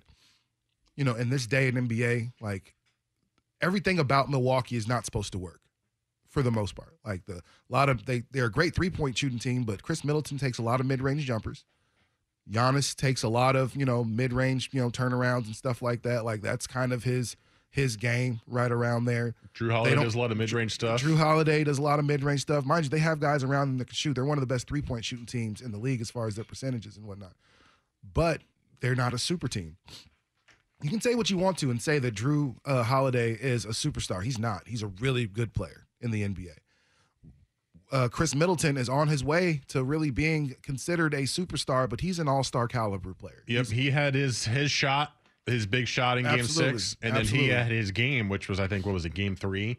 you 0.94 1.04
know, 1.04 1.14
in 1.14 1.30
this 1.30 1.48
day 1.48 1.66
in 1.66 1.74
NBA, 1.74 2.32
like 2.40 2.74
everything 3.60 3.98
about 3.98 4.30
Milwaukee 4.30 4.76
is 4.76 4.86
not 4.86 5.04
supposed 5.04 5.32
to 5.32 5.38
work 5.38 5.60
for 6.28 6.42
the 6.42 6.52
most 6.52 6.76
part. 6.76 6.96
Like 7.04 7.26
the 7.26 7.38
a 7.38 7.42
lot 7.68 7.88
of 7.88 8.06
they 8.06 8.22
they're 8.30 8.46
a 8.46 8.52
great 8.52 8.74
three 8.74 8.90
point 8.90 9.18
shooting 9.18 9.40
team, 9.40 9.64
but 9.64 9.82
Khris 9.82 10.04
Middleton 10.04 10.38
takes 10.38 10.58
a 10.58 10.62
lot 10.62 10.78
of 10.78 10.86
mid 10.86 11.02
range 11.02 11.24
jumpers. 11.24 11.64
Giannis 12.48 12.94
takes 12.94 13.24
a 13.24 13.28
lot 13.28 13.56
of 13.56 13.74
you 13.74 13.84
know 13.84 14.04
mid 14.04 14.32
range 14.32 14.70
you 14.72 14.80
know 14.80 14.90
turnarounds 14.90 15.46
and 15.46 15.56
stuff 15.56 15.82
like 15.82 16.02
that. 16.02 16.24
Like 16.24 16.40
that's 16.40 16.68
kind 16.68 16.92
of 16.92 17.02
his 17.02 17.36
his 17.70 17.96
game 17.96 18.40
right 18.48 18.70
around 18.72 19.04
there. 19.04 19.34
Jrue 19.54 19.70
Holiday 19.70 19.94
does 19.96 20.14
a 20.14 20.18
lot 20.18 20.30
of 20.32 20.36
mid 20.38 20.52
range 20.52 20.72
stuff. 20.72 21.00
Jrue 21.02 21.16
Holiday 21.16 21.62
does 21.64 21.78
a 21.78 21.82
lot 21.82 21.98
of 21.98 22.04
mid 22.04 22.22
range 22.22 22.40
stuff. 22.42 22.64
Mind 22.64 22.84
you, 22.84 22.90
they 22.90 22.98
have 22.98 23.20
guys 23.20 23.42
around 23.44 23.68
them 23.68 23.78
that 23.78 23.86
can 23.86 23.94
shoot. 23.94 24.14
They're 24.14 24.24
one 24.24 24.38
of 24.38 24.42
the 24.42 24.52
best 24.52 24.66
three 24.68 24.82
point 24.82 25.04
shooting 25.04 25.26
teams 25.26 25.60
in 25.60 25.70
the 25.72 25.78
league 25.78 26.00
as 26.00 26.10
far 26.10 26.26
as 26.26 26.34
their 26.34 26.44
percentages 26.44 26.96
and 26.96 27.06
whatnot. 27.06 27.32
But 28.14 28.42
they're 28.80 28.94
not 28.96 29.14
a 29.14 29.18
super 29.18 29.46
team. 29.48 29.76
You 30.82 30.88
can 30.90 31.00
say 31.00 31.14
what 31.14 31.28
you 31.30 31.36
want 31.36 31.58
to 31.58 31.70
and 31.70 31.80
say 31.80 31.98
that 31.98 32.14
Jrue 32.14 32.56
uh, 32.64 32.82
Holiday 32.82 33.32
is 33.32 33.64
a 33.66 33.68
superstar. 33.70 34.22
He's 34.24 34.38
not. 34.38 34.62
He's 34.66 34.82
a 34.82 34.86
really 34.86 35.26
good 35.26 35.52
player 35.52 35.86
in 36.00 36.10
the 36.10 36.22
NBA. 36.26 36.54
Uh, 37.92 38.08
Khris 38.08 38.34
Middleton 38.36 38.76
is 38.76 38.88
on 38.88 39.08
his 39.08 39.22
way 39.24 39.62
to 39.68 39.82
really 39.82 40.10
being 40.10 40.54
considered 40.62 41.12
a 41.12 41.22
superstar, 41.22 41.88
but 41.90 42.00
he's 42.00 42.18
an 42.20 42.28
all-star 42.28 42.68
caliber 42.68 43.12
player. 43.14 43.42
Yep, 43.46 43.66
He's- 43.66 43.70
he 43.70 43.90
had 43.90 44.14
his 44.14 44.44
his 44.44 44.70
shot, 44.70 45.12
his 45.50 45.66
big 45.66 45.86
shot 45.86 46.18
in 46.18 46.24
Game 46.24 46.40
Absolutely. 46.40 46.78
Six, 46.78 46.96
and 47.02 47.16
Absolutely. 47.16 47.48
then 47.48 47.56
he 47.56 47.62
had 47.62 47.70
his 47.72 47.90
game, 47.90 48.28
which 48.28 48.48
was 48.48 48.60
I 48.60 48.66
think 48.66 48.86
what 48.86 48.92
was 48.92 49.04
it, 49.04 49.14
Game 49.14 49.36
Three, 49.36 49.78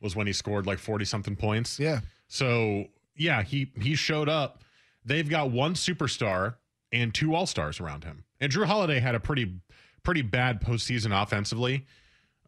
was 0.00 0.14
when 0.14 0.26
he 0.26 0.32
scored 0.32 0.66
like 0.66 0.78
forty 0.78 1.04
something 1.04 1.36
points. 1.36 1.78
Yeah. 1.78 2.00
So 2.28 2.86
yeah, 3.16 3.42
he 3.42 3.72
he 3.80 3.94
showed 3.94 4.28
up. 4.28 4.62
They've 5.04 5.28
got 5.28 5.50
one 5.50 5.74
superstar 5.74 6.56
and 6.92 7.14
two 7.14 7.34
all 7.34 7.46
stars 7.46 7.80
around 7.80 8.04
him, 8.04 8.24
and 8.40 8.52
Jrue 8.52 8.66
Holiday 8.66 9.00
had 9.00 9.14
a 9.14 9.20
pretty 9.20 9.60
pretty 10.02 10.22
bad 10.22 10.60
postseason 10.60 11.20
offensively. 11.20 11.86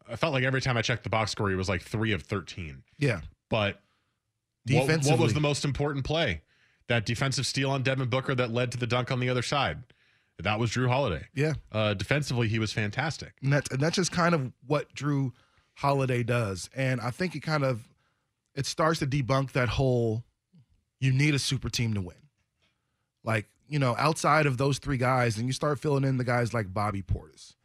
I 0.09 0.15
felt 0.15 0.33
like 0.33 0.43
every 0.43 0.61
time 0.61 0.75
I 0.77 0.81
checked 0.81 1.03
the 1.03 1.09
box 1.09 1.31
score, 1.31 1.49
he 1.49 1.55
was 1.55 1.69
like 1.69 1.81
three 1.81 2.13
of 2.13 2.23
thirteen. 2.23 2.83
yeah. 2.97 3.21
But 3.49 3.81
what, 4.69 5.05
what 5.05 5.17
was 5.19 5.33
the 5.33 5.39
most 5.39 5.65
important 5.65 6.05
play? 6.05 6.41
That 6.87 7.05
defensive 7.05 7.45
steal 7.45 7.71
on 7.71 7.81
Devin 7.83 8.09
Booker 8.09 8.35
that 8.35 8.51
led 8.51 8.71
to 8.73 8.77
the 8.77 8.87
dunk 8.87 9.11
on 9.11 9.19
the 9.19 9.29
other 9.29 9.41
side. 9.41 9.79
That 10.43 10.59
was 10.59 10.71
Jrue 10.71 10.87
Holiday. 10.87 11.27
Yeah. 11.35 11.53
Uh, 11.71 11.93
defensively, 11.93 12.47
he 12.47 12.59
was 12.59 12.71
fantastic. 12.71 13.33
And 13.41 13.51
that's 13.51 13.69
and 13.71 13.79
that's 13.79 13.95
just 13.95 14.11
kind 14.11 14.33
of 14.33 14.51
what 14.65 14.93
Jrue 14.95 15.31
Holiday 15.75 16.23
does. 16.23 16.69
And 16.75 17.01
I 17.01 17.11
think 17.11 17.35
it 17.35 17.41
kind 17.41 17.63
of 17.63 17.87
it 18.55 18.65
starts 18.65 18.99
to 18.99 19.07
debunk 19.07 19.51
that 19.51 19.69
whole 19.69 20.23
you 20.99 21.11
need 21.11 21.33
a 21.33 21.39
super 21.39 21.69
team 21.69 21.93
to 21.93 22.01
win. 22.01 22.15
Like, 23.23 23.47
you 23.67 23.79
know, 23.79 23.95
outside 23.97 24.45
of 24.45 24.57
those 24.57 24.79
three 24.79 24.97
guys, 24.97 25.37
and 25.37 25.47
you 25.47 25.53
start 25.53 25.79
filling 25.79 26.03
in 26.03 26.17
the 26.17 26.23
guys 26.23 26.53
like 26.53 26.73
Bobby 26.73 27.01
Portis 27.01 27.55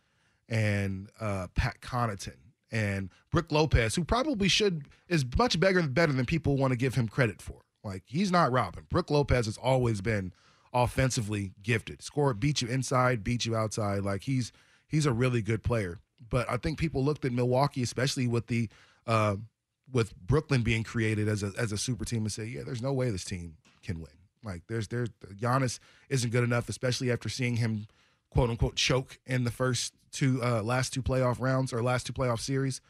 and 0.49 1.09
uh, 1.21 1.49
Pat 1.55 1.81
Connaughton 1.81 2.37
and 2.71 3.11
Brook 3.31 3.51
Lopez, 3.51 3.95
who 3.95 4.05
probably 4.05 4.49
should 4.49 4.87
is 5.09 5.25
much 5.39 5.59
better 5.59 5.83
better 5.83 6.13
than 6.13 6.27
people 6.27 6.57
want 6.57 6.73
to 6.73 6.77
give 6.77 6.95
him 6.95 7.09
credit 7.09 7.41
for. 7.41 7.63
Like 7.83 8.03
he's 8.07 8.33
not 8.33 8.53
Robin. 8.53 8.85
Brook 8.89 9.11
Lopez 9.11 9.47
has 9.47 9.59
always 9.59 10.01
been 10.01 10.33
offensively 10.75 11.53
gifted. 11.63 12.03
Score 12.03 12.35
beat 12.35 12.61
you 12.61 12.69
inside, 12.69 13.23
beat 13.25 13.47
you 13.47 13.55
outside. 13.57 14.03
Like 14.03 14.25
he's 14.25 14.53
he's 14.89 15.07
a 15.07 15.13
really 15.13 15.41
good 15.41 15.63
player. 15.63 16.01
But 16.29 16.51
I 16.51 16.57
think 16.57 16.79
people 16.79 17.05
looked 17.05 17.25
at 17.25 17.33
Milwaukee, 17.33 17.83
especially 17.83 18.27
with 18.27 18.49
the 18.49 18.69
uh, 19.07 19.37
with 19.93 20.17
Brooklyn 20.17 20.63
being 20.63 20.83
created 20.83 21.29
as 21.29 21.43
a 21.43 21.53
as 21.59 21.73
a 21.73 21.79
super 21.79 22.05
team, 22.05 22.23
and 22.23 22.33
say, 22.33 22.45
yeah, 22.45 22.63
there's 22.65 22.83
no 22.83 22.93
way 22.93 23.11
this 23.11 23.25
team 23.25 23.57
can 23.83 24.01
win. 24.01 24.11
Like 24.45 24.63
there's 24.69 24.89
there's 24.89 25.11
Giannis 25.35 25.79
isn't 26.09 26.31
good 26.31 26.45
enough, 26.45 26.69
especially 26.69 27.11
after 27.11 27.29
seeing 27.29 27.57
him 27.57 27.87
quote 28.31 28.51
unquote 28.51 28.77
choke 28.77 29.19
in 29.27 29.45
the 29.45 29.51
first 29.51 29.95
two 30.11 30.43
uh, 30.43 30.63
last 30.63 30.93
two 30.93 31.03
playoff 31.03 31.41
rounds 31.41 31.73
or 31.73 31.83
last 31.83 32.07
two 32.07 32.13
playoff 32.13 32.41
series. 32.41 32.81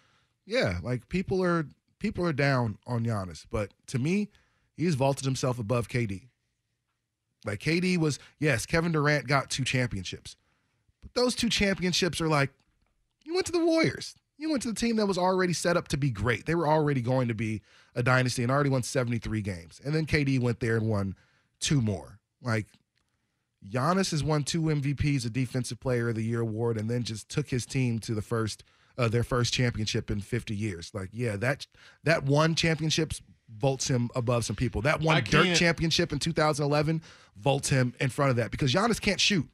Yeah, 0.46 0.78
like 0.82 1.08
people 1.08 1.42
are 1.42 1.66
people 1.98 2.26
are 2.26 2.32
down 2.32 2.78
on 2.86 3.04
Giannis, 3.04 3.46
but 3.50 3.72
to 3.88 3.98
me, 3.98 4.30
he's 4.76 4.94
vaulted 4.94 5.24
himself 5.24 5.58
above 5.58 5.88
KD. 5.88 6.28
Like 7.44 7.60
KD 7.60 7.98
was 7.98 8.18
yes, 8.38 8.66
Kevin 8.66 8.92
Durant 8.92 9.26
got 9.26 9.50
two 9.50 9.64
championships, 9.64 10.36
but 11.02 11.14
those 11.14 11.34
two 11.34 11.48
championships 11.48 12.20
are 12.20 12.28
like 12.28 12.50
you 13.24 13.34
went 13.34 13.46
to 13.46 13.52
the 13.52 13.64
Warriors. 13.64 14.14
You 14.36 14.50
went 14.50 14.62
to 14.62 14.68
the 14.68 14.74
team 14.74 14.96
that 14.96 15.06
was 15.06 15.16
already 15.16 15.52
set 15.52 15.76
up 15.76 15.88
to 15.88 15.96
be 15.96 16.10
great. 16.10 16.44
They 16.44 16.56
were 16.56 16.66
already 16.66 17.00
going 17.00 17.28
to 17.28 17.34
be 17.34 17.62
a 17.94 18.02
dynasty 18.02 18.42
and 18.42 18.50
already 18.50 18.68
won 18.68 18.82
73 18.82 19.40
games. 19.42 19.80
And 19.84 19.94
then 19.94 20.06
KD 20.06 20.40
went 20.40 20.58
there 20.58 20.76
and 20.76 20.88
won 20.88 21.14
two 21.60 21.80
more. 21.80 22.18
Like 22.42 22.66
Giannis 23.68 24.10
has 24.10 24.24
won 24.24 24.42
two 24.42 24.62
MVPs, 24.62 25.24
a 25.24 25.30
Defensive 25.30 25.80
Player 25.80 26.08
of 26.08 26.16
the 26.16 26.24
Year 26.24 26.40
award, 26.40 26.76
and 26.76 26.90
then 26.90 27.04
just 27.04 27.28
took 27.28 27.48
his 27.48 27.64
team 27.64 27.98
to 28.00 28.14
the 28.14 28.22
first 28.22 28.64
uh, 28.96 29.08
their 29.08 29.24
first 29.24 29.52
championship 29.52 30.10
in 30.10 30.20
50 30.20 30.54
years. 30.54 30.90
Like, 30.94 31.08
yeah, 31.12 31.36
that 31.36 31.66
that 32.04 32.24
one 32.24 32.54
championships 32.54 33.22
vaults 33.48 33.88
him 33.88 34.10
above 34.14 34.44
some 34.44 34.56
people. 34.56 34.82
That 34.82 35.00
one 35.00 35.22
Dirk 35.24 35.54
championship 35.56 36.12
in 36.12 36.18
2011 36.18 37.02
vaults 37.36 37.68
him 37.68 37.94
in 38.00 38.10
front 38.10 38.30
of 38.30 38.36
that 38.36 38.50
because 38.50 38.72
Giannis 38.72 39.00
can't 39.00 39.20
shoot. 39.20 39.48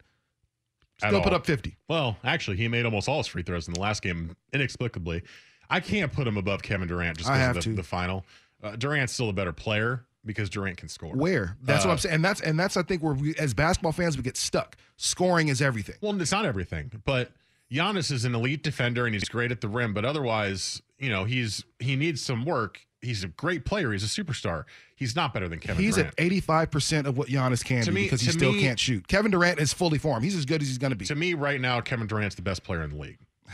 Still 0.98 1.22
put 1.22 1.32
all. 1.32 1.36
up 1.38 1.46
50. 1.46 1.76
Well, 1.88 2.18
actually, 2.24 2.58
he 2.58 2.68
made 2.68 2.84
almost 2.84 3.08
all 3.08 3.18
his 3.18 3.26
free 3.26 3.42
throws 3.42 3.66
in 3.68 3.74
the 3.74 3.80
last 3.80 4.02
game 4.02 4.36
inexplicably. 4.52 5.22
I 5.70 5.80
can't 5.80 6.12
put 6.12 6.26
him 6.26 6.36
above 6.36 6.62
Kevin 6.62 6.88
Durant 6.88 7.16
just 7.16 7.30
because 7.30 7.56
of 7.56 7.64
the, 7.64 7.70
the 7.76 7.82
final. 7.82 8.24
Uh, 8.62 8.76
Durant's 8.76 9.12
still 9.14 9.30
a 9.30 9.32
better 9.32 9.52
player 9.52 10.04
because 10.26 10.50
Durant 10.50 10.76
can 10.76 10.88
score. 10.88 11.14
Where? 11.14 11.56
That's 11.62 11.84
Uh, 11.84 11.88
what 11.88 11.92
I'm 11.92 11.98
saying. 11.98 12.14
And 12.16 12.24
that's 12.24 12.40
and 12.42 12.58
that's 12.60 12.76
I 12.76 12.82
think 12.82 13.02
where 13.02 13.14
we 13.14 13.34
as 13.36 13.54
basketball 13.54 13.92
fans 13.92 14.16
we 14.16 14.22
get 14.22 14.36
stuck. 14.36 14.76
Scoring 14.96 15.48
is 15.48 15.62
everything. 15.62 15.94
Well, 16.02 16.20
it's 16.20 16.32
not 16.32 16.44
everything, 16.44 16.90
but 17.06 17.30
Giannis 17.72 18.12
is 18.12 18.26
an 18.26 18.34
elite 18.34 18.62
defender 18.62 19.06
and 19.06 19.14
he's 19.14 19.24
great 19.28 19.50
at 19.50 19.62
the 19.62 19.68
rim. 19.68 19.94
But 19.94 20.04
otherwise, 20.04 20.82
you 20.98 21.08
know, 21.08 21.24
he's 21.24 21.64
he 21.78 21.96
needs 21.96 22.20
some 22.20 22.44
work. 22.44 22.80
He's 23.02 23.24
a 23.24 23.28
great 23.28 23.64
player. 23.64 23.92
He's 23.92 24.04
a 24.04 24.22
superstar. 24.22 24.64
He's 24.94 25.16
not 25.16 25.32
better 25.32 25.48
than 25.48 25.58
Kevin 25.58 25.82
He's 25.82 25.94
Durant. 25.96 26.14
at 26.18 26.30
85% 26.30 27.06
of 27.06 27.16
what 27.16 27.28
Giannis 27.28 27.64
can 27.64 27.82
To 27.84 27.90
be 27.90 27.94
me- 27.94 28.02
because 28.04 28.20
he 28.20 28.30
still 28.30 28.52
me- 28.52 28.60
can't 28.60 28.78
shoot. 28.78 29.08
Kevin 29.08 29.30
Durant 29.30 29.58
is 29.58 29.72
fully 29.72 29.98
formed. 29.98 30.22
He's 30.24 30.36
as 30.36 30.44
good 30.44 30.60
as 30.60 30.68
he's 30.68 30.78
going 30.78 30.90
to 30.90 30.96
be. 30.96 31.06
to 31.06 31.14
me, 31.14 31.32
right 31.34 31.60
now, 31.60 31.80
Kevin 31.80 32.06
Durant's 32.06 32.34
the 32.36 32.42
best 32.42 32.62
player 32.62 32.82
in 32.82 32.90
the 32.90 32.96
league. 32.96 33.18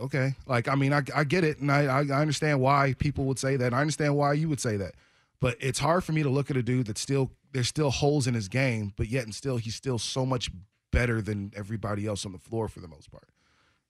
okay. 0.00 0.34
Like, 0.46 0.68
I 0.68 0.74
mean, 0.74 0.92
I, 0.92 1.02
I 1.14 1.24
get 1.24 1.44
it. 1.44 1.58
And 1.60 1.70
I, 1.70 1.84
I, 1.84 1.98
I 2.00 2.20
understand 2.20 2.60
why 2.60 2.94
people 2.98 3.24
would 3.26 3.38
say 3.38 3.56
that. 3.56 3.72
I 3.72 3.80
understand 3.80 4.16
why 4.16 4.32
you 4.32 4.48
would 4.48 4.60
say 4.60 4.76
that. 4.76 4.94
But 5.40 5.56
it's 5.60 5.78
hard 5.78 6.02
for 6.02 6.12
me 6.12 6.22
to 6.22 6.30
look 6.30 6.50
at 6.50 6.56
a 6.56 6.62
dude 6.62 6.86
that 6.86 6.98
still, 6.98 7.30
there's 7.52 7.68
still 7.68 7.90
holes 7.90 8.26
in 8.26 8.34
his 8.34 8.48
game, 8.48 8.92
but 8.96 9.08
yet 9.08 9.24
and 9.24 9.34
still, 9.34 9.58
he's 9.58 9.74
still 9.74 9.98
so 9.98 10.24
much 10.26 10.50
better 10.92 11.20
than 11.20 11.52
everybody 11.54 12.06
else 12.06 12.24
on 12.24 12.32
the 12.32 12.38
floor 12.38 12.68
for 12.68 12.80
the 12.80 12.88
most 12.88 13.10
part. 13.10 13.28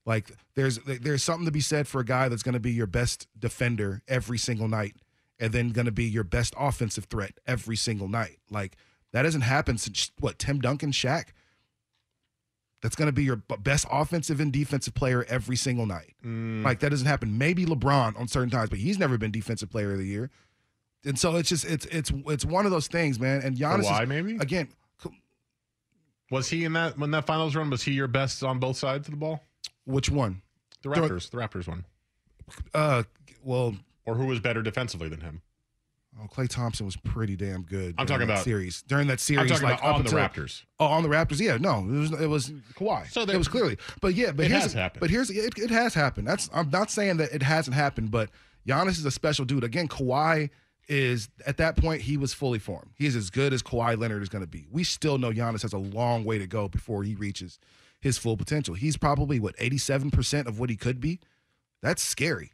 Like, 0.07 0.31
there's 0.55 0.79
there's 0.79 1.23
something 1.23 1.45
to 1.45 1.53
be 1.53 1.61
said 1.61 1.87
for 1.87 2.01
a 2.01 2.05
guy 2.05 2.29
that's 2.29 2.43
going 2.43 2.55
to 2.55 2.61
be 2.61 2.73
your 2.73 2.87
best 2.87 3.27
defender 3.39 4.03
every 4.09 4.39
single 4.39 4.69
night 4.69 4.95
and 5.39 5.53
then 5.53 5.71
going 5.71 5.87
to 5.87 5.93
be 5.93 6.05
your 6.05 6.25
best 6.25 6.55
offensive 6.57 7.05
threat 7.05 7.33
every 7.47 7.77
single 7.77 8.09
night. 8.09 8.39
Like, 8.51 8.77
that 9.13 9.25
hasn't 9.25 9.45
happened 9.45 9.81
since, 9.81 10.13
what, 10.19 10.39
Tim 10.39 10.61
Duncan, 10.61 10.93
Shaq? 10.93 11.27
That's 12.83 12.95
going 12.95 13.07
to 13.07 13.13
be 13.13 13.25
your 13.25 13.37
best 13.37 13.87
offensive 13.91 14.39
and 14.39 14.53
defensive 14.53 14.95
player 14.95 15.25
every 15.29 15.57
single 15.57 15.87
night. 15.87 16.15
Mm. 16.25 16.63
Like 16.63 16.81
that 16.81 16.91
doesn't 16.91 17.07
happen. 17.07 17.37
Maybe 17.37 17.65
LeBron 17.65 18.19
on 18.19 18.29
certain 18.29 18.51
times, 18.51 18.71
but 18.71 18.79
he's 18.79 18.99
never 18.99 19.19
been 19.19 19.33
defensive 19.33 19.71
player 19.71 19.93
of 19.93 19.99
the 19.99 20.07
year. 20.07 20.31
And 21.05 21.19
so 21.19 21.35
it's 21.37 21.49
just 21.49 21.65
it's 21.65 21.87
it's 21.87 22.13
it's 22.27 22.45
one 22.45 22.65
of 22.65 22.71
those 22.71 22.87
things, 22.87 23.19
man. 23.19 23.41
And 23.43 23.57
Giannis, 23.57 23.85
Kawhi, 23.85 24.03
is, 24.03 24.09
maybe? 24.09 24.37
again, 24.37 24.69
Was 26.31 26.49
he 26.49 26.65
in 26.65 26.73
that 26.73 26.99
when 26.99 27.13
that 27.13 27.27
finals 27.27 27.55
run? 27.55 27.71
Was 27.71 27.83
he 27.83 27.93
your 27.93 28.09
best 28.09 28.43
on 28.43 28.59
both 28.59 28.77
sides 28.77 29.07
of 29.07 29.13
the 29.13 29.19
ball? 29.19 29.43
Which 29.87 30.11
one? 30.11 30.43
The 30.83 30.91
Raptors. 30.91 31.31
The 31.31 31.39
Raptors 31.39 31.67
one. 31.67 31.85
Uh, 32.75 33.05
well, 33.43 33.75
Or 34.05 34.15
who 34.15 34.27
was 34.27 34.41
better 34.41 34.63
defensively 34.63 35.09
than 35.09 35.21
him? 35.21 35.43
oh, 36.23 36.27
Klay 36.29 36.49
Thompson 36.49 36.87
was 36.87 36.97
pretty 36.97 37.37
damn 37.37 37.63
good. 37.63 37.95
I'm 37.99 38.07
talking 38.07 38.23
about- 38.25 38.45
series 38.45 38.83
during 38.83 39.07
that 39.09 39.21
series. 39.21 39.43
I'm 39.43 39.49
talking 39.49 39.69
like 39.69 39.79
about 39.81 39.95
on 39.97 40.05
the 40.05 40.17
until- 40.17 40.45
Raptors. 40.45 40.63
Oh, 40.81 40.87
on 40.87 41.03
the 41.03 41.09
Raptors, 41.09 41.41
yeah, 41.41 41.57
no, 41.59 41.81
it 41.81 41.99
was 41.99 42.13
it 42.13 42.27
was 42.29 42.51
Kawhi. 42.75 43.11
So 43.11 43.25
there- 43.25 43.35
it 43.35 43.39
was 43.39 43.49
clearly, 43.49 43.77
but 44.01 44.15
yeah, 44.15 44.33
but 44.33 44.47
It 44.47 44.51
here's 44.51 44.63
has 44.65 44.73
happened. 44.73 45.01
but 45.01 45.11
here's 45.11 45.31
it, 45.31 45.59
it 45.59 45.71
has 45.71 45.95
happened. 45.95 46.27
That's 46.27 46.49
I'm 46.53 46.71
not 46.71 46.91
saying 46.91 47.19
that 47.19 47.33
it 47.33 47.43
hasn't 47.43 47.75
happened, 47.75 48.11
but 48.11 48.31
Giannis 48.67 48.99
is 48.99 49.05
a 49.05 49.11
special 49.11 49.45
dude. 49.45 49.63
Again, 49.65 49.89
Kawhi 49.89 50.51
is 50.89 51.29
at 51.47 51.57
that 51.59 51.77
point 51.77 52.01
he 52.03 52.17
was 52.17 52.33
fully 52.33 52.59
formed. 52.61 52.93
He 52.97 53.07
is 53.07 53.17
as 53.17 53.29
good 53.29 53.53
as 53.53 53.63
Kawhi 53.63 53.99
Leonard 53.99 54.23
is 54.23 54.29
going 54.29 54.45
to 54.45 54.49
be. 54.51 54.67
We 54.71 54.85
still 54.85 55.19
know 55.19 55.33
Giannis 55.33 55.63
has 55.63 55.73
a 55.73 55.79
long 55.79 56.25
way 56.25 56.39
to 56.39 56.47
go 56.47 56.69
before 56.69 57.03
he 57.03 57.15
reaches 57.17 57.59
his 58.07 58.17
full 58.19 58.37
potential. 58.37 58.75
He's 58.75 58.97
probably 58.97 59.39
what 59.41 59.55
87 59.59 60.11
percent 60.13 60.47
of 60.49 60.59
what 60.59 60.71
he 60.71 60.77
could 60.77 61.01
be. 61.01 61.19
That's 61.83 62.03
scary. 62.03 62.53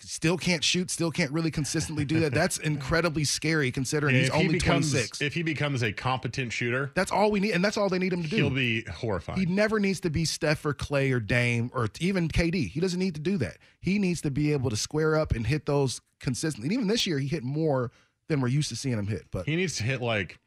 still 0.00 0.36
can't 0.36 0.64
shoot, 0.64 0.90
still 0.90 1.10
can't 1.12 1.30
really 1.30 1.50
consistently 1.50 2.04
do 2.04 2.20
that. 2.20 2.32
That's 2.40 2.58
incredibly 2.58 3.22
scary 3.24 3.70
considering 3.70 4.16
he's 4.16 4.28
if 4.28 4.34
he 4.34 4.40
only 4.40 4.52
becomes, 4.54 4.90
26. 4.90 5.20
If 5.22 5.34
he 5.34 5.42
becomes 5.44 5.82
a 5.82 5.92
competent 5.92 6.52
shooter, 6.52 6.90
That's 6.94 7.12
all 7.12 7.30
we 7.30 7.38
need, 7.40 7.52
and 7.52 7.64
that's 7.64 7.76
all 7.76 7.88
they 7.88 7.98
need 8.00 8.12
him 8.12 8.22
to 8.24 8.28
do. 8.28 8.36
he'll 8.36 8.50
be 8.50 8.82
horrifying. 8.82 9.38
He 9.38 9.46
never 9.46 9.78
needs 9.78 10.00
to 10.00 10.10
be 10.10 10.24
Steph 10.24 10.66
or 10.66 10.74
Klay 10.74 11.12
or 11.12 11.20
Dame 11.20 11.70
or 11.72 11.88
even 12.00 12.28
KD. 12.28 12.68
He 12.68 12.80
doesn't 12.80 12.98
need 12.98 13.14
to 13.14 13.20
do 13.20 13.36
that. 13.38 13.58
He 13.80 13.98
needs 14.00 14.20
to 14.22 14.30
be 14.30 14.52
able 14.52 14.70
to 14.70 14.76
square 14.76 15.14
up 15.16 15.32
and 15.32 15.46
hit 15.46 15.66
those 15.66 16.00
consistently. 16.18 16.66
And 16.66 16.72
even 16.74 16.88
this 16.88 17.06
year, 17.06 17.18
he 17.20 17.28
hit 17.28 17.44
more 17.44 17.92
than 18.28 18.40
we're 18.40 18.48
used 18.48 18.68
to 18.70 18.76
seeing 18.76 18.98
him 18.98 19.06
hit. 19.06 19.26
But 19.30 19.46
he 19.46 19.54
needs 19.56 19.76
to 19.76 19.84
hit 19.84 20.00
like 20.02 20.38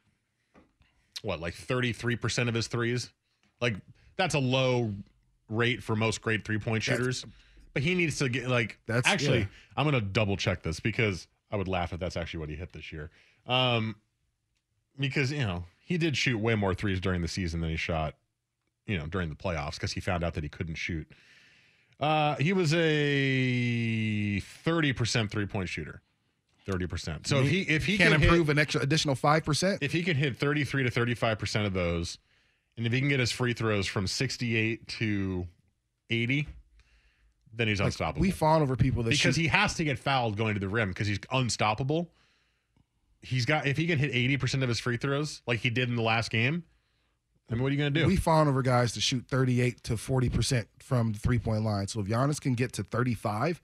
what, 1.22 1.40
like 1.40 1.54
thirty 1.54 1.92
three 1.94 2.16
percent 2.16 2.48
of 2.50 2.54
his 2.54 2.66
threes. 2.66 3.10
Like 3.60 3.74
that's 4.16 4.34
a 4.34 4.38
low 4.38 4.92
rate 5.48 5.82
for 5.82 5.94
most 5.96 6.20
great 6.22 6.44
three 6.44 6.58
point 6.58 6.82
shooters. 6.82 7.24
but 7.74 7.82
he 7.82 7.94
needs 7.94 8.18
to 8.18 8.28
get 8.28 8.48
like 8.48 8.78
That's- 8.86 9.06
actually. 9.12 9.40
yeah. 9.40 9.46
I'm 9.76 9.84
gonna 9.84 10.00
double 10.00 10.36
check 10.36 10.62
this 10.62 10.80
because 10.80 11.26
I 11.50 11.56
would 11.56 11.68
laugh 11.68 11.92
if 11.92 12.00
that's 12.00 12.16
actually 12.16 12.40
what 12.40 12.48
he 12.48 12.56
hit 12.56 12.72
this 12.72 12.92
year. 12.92 13.10
Um, 13.46 13.96
because 14.98 15.30
you 15.30 15.38
know 15.46 15.64
he 15.78 15.98
did 15.98 16.16
shoot 16.16 16.38
way 16.38 16.54
more 16.54 16.74
threes 16.74 17.00
during 17.00 17.22
the 17.22 17.28
season 17.28 17.60
than 17.60 17.70
he 17.70 17.76
shot, 17.76 18.14
you 18.86 18.98
know, 18.98 19.06
during 19.06 19.28
the 19.28 19.36
playoffs 19.36 19.74
because 19.74 19.92
he 19.92 20.00
found 20.00 20.24
out 20.24 20.34
that 20.34 20.42
he 20.42 20.48
couldn't 20.48 20.74
shoot. 20.74 21.06
Uh, 22.00 22.34
he 22.36 22.52
was 22.52 22.74
a 22.74 24.40
30% 24.40 25.30
three 25.30 25.46
point 25.46 25.68
shooter. 25.68 26.02
30%. 26.66 27.26
So 27.28 27.38
if 27.42 27.48
he 27.48 27.60
if 27.62 27.84
he 27.86 27.96
can 27.96 28.10
can 28.12 28.22
improve 28.22 28.48
hit, 28.48 28.56
an 28.56 28.58
extra 28.58 28.80
additional 28.80 29.14
five 29.14 29.44
percent, 29.44 29.78
if 29.82 29.92
he 29.92 30.02
can 30.02 30.16
hit 30.16 30.36
33 30.36 30.82
to 30.82 30.90
35% 30.90 31.64
of 31.64 31.72
those, 31.72 32.18
and 32.76 32.86
if 32.86 32.92
he 32.92 33.00
can 33.00 33.08
get 33.08 33.20
his 33.20 33.32
free 33.32 33.52
throws 33.52 33.86
from 33.86 34.06
68 34.06 34.86
to 34.88 35.46
80, 36.10 36.46
then 37.54 37.68
he's 37.68 37.80
unstoppable. 37.80 38.20
we 38.20 38.30
fawn 38.30 38.62
over 38.62 38.76
people 38.76 39.02
that 39.02 39.10
because 39.10 39.34
shoot. 39.34 39.40
he 39.42 39.46
has 39.48 39.74
to 39.74 39.84
get 39.84 39.98
fouled 39.98 40.36
going 40.36 40.54
to 40.54 40.60
the 40.60 40.68
rim 40.68 40.90
because 40.90 41.06
he's 41.06 41.18
unstoppable. 41.32 42.10
He's 43.22 43.46
got 43.46 43.66
if 43.66 43.76
he 43.76 43.86
can 43.86 43.98
hit 43.98 44.12
80% 44.12 44.62
of 44.62 44.68
his 44.68 44.78
free 44.78 44.98
throws 44.98 45.42
like 45.46 45.60
he 45.60 45.70
did 45.70 45.88
in 45.88 45.96
the 45.96 46.02
last 46.02 46.30
game, 46.30 46.64
then 47.48 47.60
what 47.60 47.68
are 47.68 47.70
you 47.70 47.78
going 47.78 47.92
to 47.92 48.00
do? 48.00 48.06
We 48.06 48.16
fawn 48.16 48.46
over 48.46 48.62
guys 48.62 48.92
to 48.92 49.00
shoot 49.00 49.24
38 49.28 49.82
to 49.84 49.96
40 49.96 50.28
percent 50.28 50.68
from 50.80 51.12
the 51.12 51.18
three 51.18 51.38
point 51.38 51.64
line. 51.64 51.88
So 51.88 52.00
if 52.00 52.06
Giannis 52.06 52.40
can 52.40 52.54
get 52.54 52.72
to 52.74 52.84
35, 52.84 53.60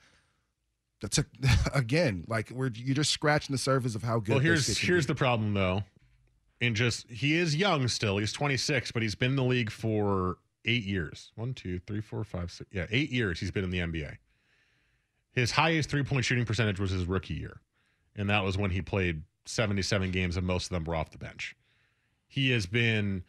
that's 1.00 1.18
a, 1.18 1.26
again 1.74 2.24
like 2.28 2.50
we're 2.50 2.70
you're 2.74 2.94
just 2.94 3.10
scratching 3.10 3.52
the 3.52 3.58
surface 3.58 3.94
of 3.94 4.02
how 4.02 4.20
good. 4.20 4.36
well, 4.36 4.38
here's 4.38 4.78
here's 4.78 5.06
be. 5.06 5.12
the 5.12 5.18
problem 5.18 5.52
though. 5.52 5.82
And 6.62 6.74
just 6.76 7.10
he 7.10 7.36
is 7.36 7.56
young 7.56 7.88
still. 7.88 8.18
He's 8.18 8.32
26, 8.32 8.92
but 8.92 9.02
he's 9.02 9.16
been 9.16 9.32
in 9.32 9.36
the 9.36 9.42
league 9.42 9.70
for 9.70 10.38
eight 10.64 10.84
years. 10.84 11.32
One, 11.34 11.52
two, 11.54 11.80
three, 11.80 12.00
four, 12.00 12.22
five, 12.24 12.50
six. 12.50 12.70
Yeah, 12.72 12.86
eight 12.90 13.10
years 13.10 13.40
he's 13.40 13.50
been 13.50 13.64
in 13.64 13.70
the 13.70 13.80
NBA. 13.80 14.16
His 15.32 15.50
highest 15.50 15.90
three 15.90 16.04
point 16.04 16.24
shooting 16.24 16.44
percentage 16.44 16.78
was 16.78 16.92
his 16.92 17.04
rookie 17.04 17.34
year, 17.34 17.60
and 18.16 18.30
that 18.30 18.44
was 18.44 18.56
when 18.56 18.70
he 18.70 18.80
played 18.80 19.22
77 19.44 20.12
games, 20.12 20.36
and 20.36 20.46
most 20.46 20.66
of 20.66 20.70
them 20.70 20.84
were 20.84 20.94
off 20.94 21.10
the 21.10 21.18
bench. 21.18 21.56
He 22.28 22.50
has 22.50 22.64
been 22.66 23.24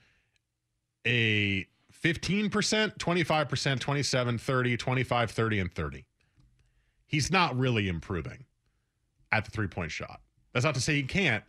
a 1.05 1.65
15%, 2.03 2.49
25%, 2.97 3.79
27, 3.79 4.37
30, 4.37 4.77
25, 4.77 5.31
30, 5.31 5.59
and 5.59 5.73
30. 5.73 6.05
He's 7.05 7.31
not 7.31 7.57
really 7.57 7.87
improving 7.87 8.45
at 9.31 9.45
the 9.45 9.51
three 9.51 9.67
point 9.67 9.91
shot. 9.91 10.21
That's 10.53 10.65
not 10.65 10.75
to 10.75 10.81
say 10.81 10.95
he 10.95 11.03
can't, 11.03 11.43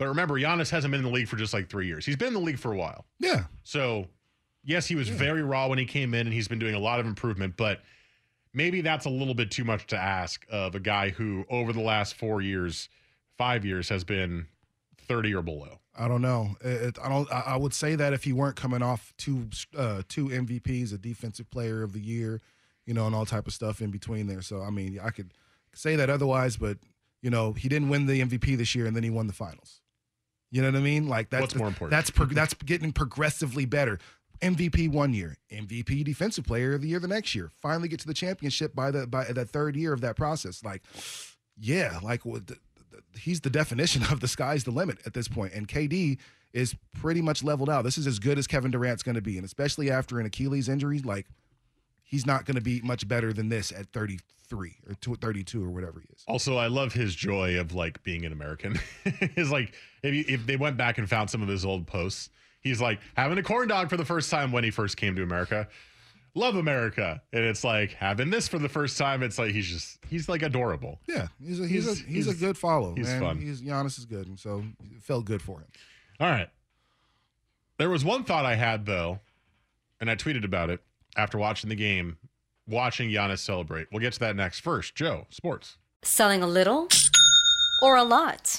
but 0.00 0.08
remember, 0.08 0.40
Giannis 0.40 0.70
hasn't 0.70 0.90
been 0.92 1.00
in 1.00 1.04
the 1.04 1.12
league 1.12 1.28
for 1.28 1.36
just 1.36 1.52
like 1.52 1.68
three 1.68 1.86
years. 1.86 2.06
He's 2.06 2.16
been 2.16 2.28
in 2.28 2.32
the 2.32 2.40
league 2.40 2.58
for 2.58 2.72
a 2.72 2.76
while. 2.76 3.04
yeah. 3.18 3.44
So, 3.64 4.06
yes, 4.64 4.86
he 4.86 4.94
was 4.94 5.10
very 5.10 5.42
raw 5.42 5.68
when 5.68 5.76
he 5.78 5.84
came 5.84 6.14
in, 6.14 6.26
and 6.26 6.32
he's 6.32 6.48
been 6.48 6.58
doing 6.58 6.74
a 6.74 6.78
lot 6.78 7.00
of 7.00 7.06
improvement, 7.06 7.58
but 7.58 7.82
maybe 8.54 8.80
that's 8.80 9.04
a 9.04 9.10
little 9.10 9.34
bit 9.34 9.50
too 9.50 9.62
much 9.62 9.86
to 9.88 9.98
ask 9.98 10.46
of 10.50 10.74
a 10.74 10.80
guy 10.80 11.10
who, 11.10 11.44
over 11.50 11.74
the 11.74 11.82
last 11.82 12.14
four 12.14 12.40
years, 12.40 12.88
five 13.36 13.62
years, 13.66 13.90
has 13.90 14.02
been 14.02 14.46
30 15.06 15.34
or 15.34 15.42
below. 15.42 15.80
I 15.94 16.08
don't 16.08 16.22
know. 16.22 16.56
It, 16.62 16.96
I 17.04 17.10
don't. 17.10 17.30
I 17.30 17.58
would 17.58 17.74
say 17.74 17.94
that 17.94 18.14
if 18.14 18.24
he 18.24 18.32
weren't 18.32 18.56
coming 18.56 18.80
off 18.80 19.12
two 19.18 19.48
uh, 19.76 20.00
two 20.08 20.28
MVPs, 20.28 20.94
a 20.94 20.98
Defensive 20.98 21.50
Player 21.50 21.82
of 21.82 21.92
the 21.92 22.00
Year, 22.00 22.40
you 22.86 22.94
know, 22.94 23.06
and 23.06 23.14
all 23.14 23.26
type 23.26 23.46
of 23.46 23.52
stuff 23.52 23.82
in 23.82 23.90
between 23.90 24.28
there. 24.28 24.40
So 24.40 24.62
I 24.62 24.70
mean, 24.70 24.98
I 24.98 25.10
could 25.10 25.34
say 25.74 25.96
that 25.96 26.08
otherwise, 26.08 26.56
but 26.56 26.78
you 27.20 27.28
know, 27.28 27.52
he 27.52 27.68
didn't 27.68 27.90
win 27.90 28.06
the 28.06 28.22
MVP 28.22 28.56
this 28.56 28.74
year, 28.74 28.86
and 28.86 28.96
then 28.96 29.02
he 29.02 29.10
won 29.10 29.26
the 29.26 29.34
finals. 29.34 29.79
You 30.50 30.62
know 30.62 30.68
what 30.68 30.76
I 30.76 30.80
mean? 30.80 31.08
Like 31.08 31.30
that's 31.30 31.40
What's 31.42 31.54
more 31.54 31.68
important? 31.68 31.90
That's 31.92 32.10
pro- 32.10 32.26
that's 32.26 32.54
getting 32.64 32.92
progressively 32.92 33.64
better. 33.66 33.98
MVP 34.42 34.90
one 34.90 35.12
year, 35.12 35.36
MVP 35.52 36.02
Defensive 36.04 36.46
Player 36.46 36.72
of 36.74 36.80
the 36.80 36.88
Year 36.88 36.98
the 36.98 37.06
next 37.08 37.34
year. 37.34 37.50
Finally 37.60 37.88
get 37.88 38.00
to 38.00 38.06
the 38.06 38.14
championship 38.14 38.74
by 38.74 38.90
the 38.90 39.06
by 39.06 39.24
the 39.24 39.44
third 39.44 39.76
year 39.76 39.92
of 39.92 40.00
that 40.00 40.16
process. 40.16 40.64
Like, 40.64 40.82
yeah, 41.58 41.98
like 42.02 42.24
what 42.24 42.46
the, 42.46 42.54
the- 42.90 43.18
he's 43.20 43.42
the 43.42 43.50
definition 43.50 44.02
of 44.10 44.20
the 44.20 44.28
sky's 44.28 44.64
the 44.64 44.70
limit 44.70 44.98
at 45.04 45.12
this 45.14 45.28
point. 45.28 45.52
And 45.52 45.68
KD 45.68 46.18
is 46.52 46.74
pretty 47.00 47.20
much 47.22 47.44
leveled 47.44 47.70
out. 47.70 47.82
This 47.82 47.98
is 47.98 48.06
as 48.06 48.18
good 48.18 48.38
as 48.38 48.46
Kevin 48.46 48.70
Durant's 48.70 49.02
going 49.02 49.14
to 49.14 49.20
be, 49.22 49.36
and 49.36 49.44
especially 49.44 49.90
after 49.90 50.18
an 50.18 50.26
Achilles 50.26 50.68
injury, 50.68 50.98
like 51.00 51.26
he's 52.10 52.26
not 52.26 52.44
going 52.44 52.56
to 52.56 52.60
be 52.60 52.80
much 52.82 53.06
better 53.06 53.32
than 53.32 53.48
this 53.48 53.70
at 53.70 53.86
33 53.92 54.74
or 54.88 54.94
32 55.14 55.64
or 55.64 55.70
whatever 55.70 56.00
he 56.00 56.06
is. 56.12 56.24
Also, 56.26 56.56
I 56.56 56.66
love 56.66 56.92
his 56.92 57.14
joy 57.14 57.60
of 57.60 57.72
like 57.72 58.02
being 58.02 58.24
an 58.26 58.32
American. 58.32 58.80
Is 59.36 59.52
like 59.52 59.72
if 60.02 60.12
you, 60.12 60.24
if 60.26 60.44
they 60.44 60.56
went 60.56 60.76
back 60.76 60.98
and 60.98 61.08
found 61.08 61.30
some 61.30 61.40
of 61.40 61.46
his 61.48 61.64
old 61.64 61.86
posts, 61.86 62.30
he's 62.60 62.80
like 62.80 62.98
having 63.16 63.38
a 63.38 63.42
corn 63.44 63.68
dog 63.68 63.88
for 63.88 63.96
the 63.96 64.04
first 64.04 64.28
time 64.28 64.50
when 64.50 64.64
he 64.64 64.70
first 64.72 64.96
came 64.96 65.14
to 65.14 65.22
America. 65.22 65.68
Love 66.34 66.54
America, 66.56 67.20
and 67.32 67.44
it's 67.44 67.64
like 67.64 67.92
having 67.92 68.30
this 68.30 68.46
for 68.48 68.58
the 68.58 68.68
first 68.68 68.96
time. 68.98 69.22
It's 69.22 69.38
like 69.38 69.52
he's 69.52 69.66
just 69.68 69.98
he's 70.08 70.28
like 70.28 70.42
adorable. 70.42 71.00
Yeah, 71.08 71.28
he's 71.40 71.60
a 71.60 71.66
he's, 71.66 71.84
He's- 71.86 72.00
a 72.00 72.04
he's, 72.04 72.28
a 72.28 72.34
good 72.34 72.56
follow. 72.58 72.94
he's 72.96 73.06
man. 73.08 73.20
fun. 73.20 73.38
He's 73.40 73.60
Giannis 73.62 73.98
is 73.98 74.04
good, 74.06 74.26
and 74.28 74.38
so 74.38 74.62
it 74.94 75.02
felt 75.02 75.24
good 75.26 75.42
for 75.42 75.58
him. 75.60 75.66
All 76.20 76.28
right. 76.28 76.48
There 77.78 77.90
was 77.90 78.04
one 78.04 78.24
thought 78.24 78.44
I 78.44 78.54
had 78.56 78.86
though, 78.86 79.20
and 80.00 80.10
I 80.10 80.16
tweeted 80.16 80.44
about 80.44 80.70
it 80.70 80.80
after 81.16 81.38
watching 81.38 81.68
the 81.68 81.76
game, 81.76 82.18
watching 82.68 83.10
Giannis 83.10 83.38
celebrate. 83.38 83.88
We'll 83.90 84.00
get 84.00 84.12
to 84.14 84.20
that 84.20 84.36
next. 84.36 84.60
First, 84.60 84.94
Joe, 84.94 85.26
sports. 85.30 85.76
Selling 86.02 86.42
a 86.42 86.46
little 86.46 86.88
or 87.82 87.96
a 87.96 88.04
lot? 88.04 88.56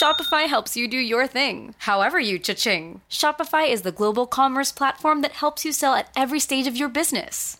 Shopify 0.00 0.48
helps 0.48 0.76
you 0.76 0.88
do 0.88 0.96
your 0.96 1.26
thing, 1.26 1.74
however 1.78 2.18
you 2.18 2.38
cha-ching. 2.38 3.02
Shopify 3.10 3.70
is 3.70 3.82
the 3.82 3.92
global 3.92 4.26
commerce 4.26 4.72
platform 4.72 5.20
that 5.20 5.32
helps 5.32 5.64
you 5.64 5.72
sell 5.72 5.94
at 5.94 6.08
every 6.16 6.40
stage 6.40 6.66
of 6.66 6.76
your 6.76 6.88
business. 6.88 7.59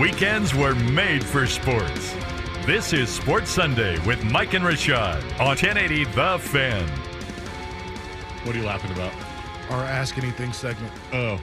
Weekends 0.00 0.54
were 0.54 0.74
made 0.74 1.22
for 1.22 1.46
sports. 1.46 2.14
This 2.64 2.94
is 2.94 3.10
Sports 3.10 3.50
Sunday 3.50 3.98
with 4.06 4.24
Mike 4.24 4.54
and 4.54 4.64
Rashad 4.64 5.20
on 5.38 5.48
1080 5.48 6.04
The 6.04 6.38
Fan. 6.40 6.88
What 8.46 8.56
are 8.56 8.58
you 8.58 8.64
laughing 8.64 8.92
about? 8.92 9.12
Our 9.70 9.84
Ask 9.84 10.16
Anything 10.16 10.54
segment. 10.54 10.90
Oh, 11.12 11.38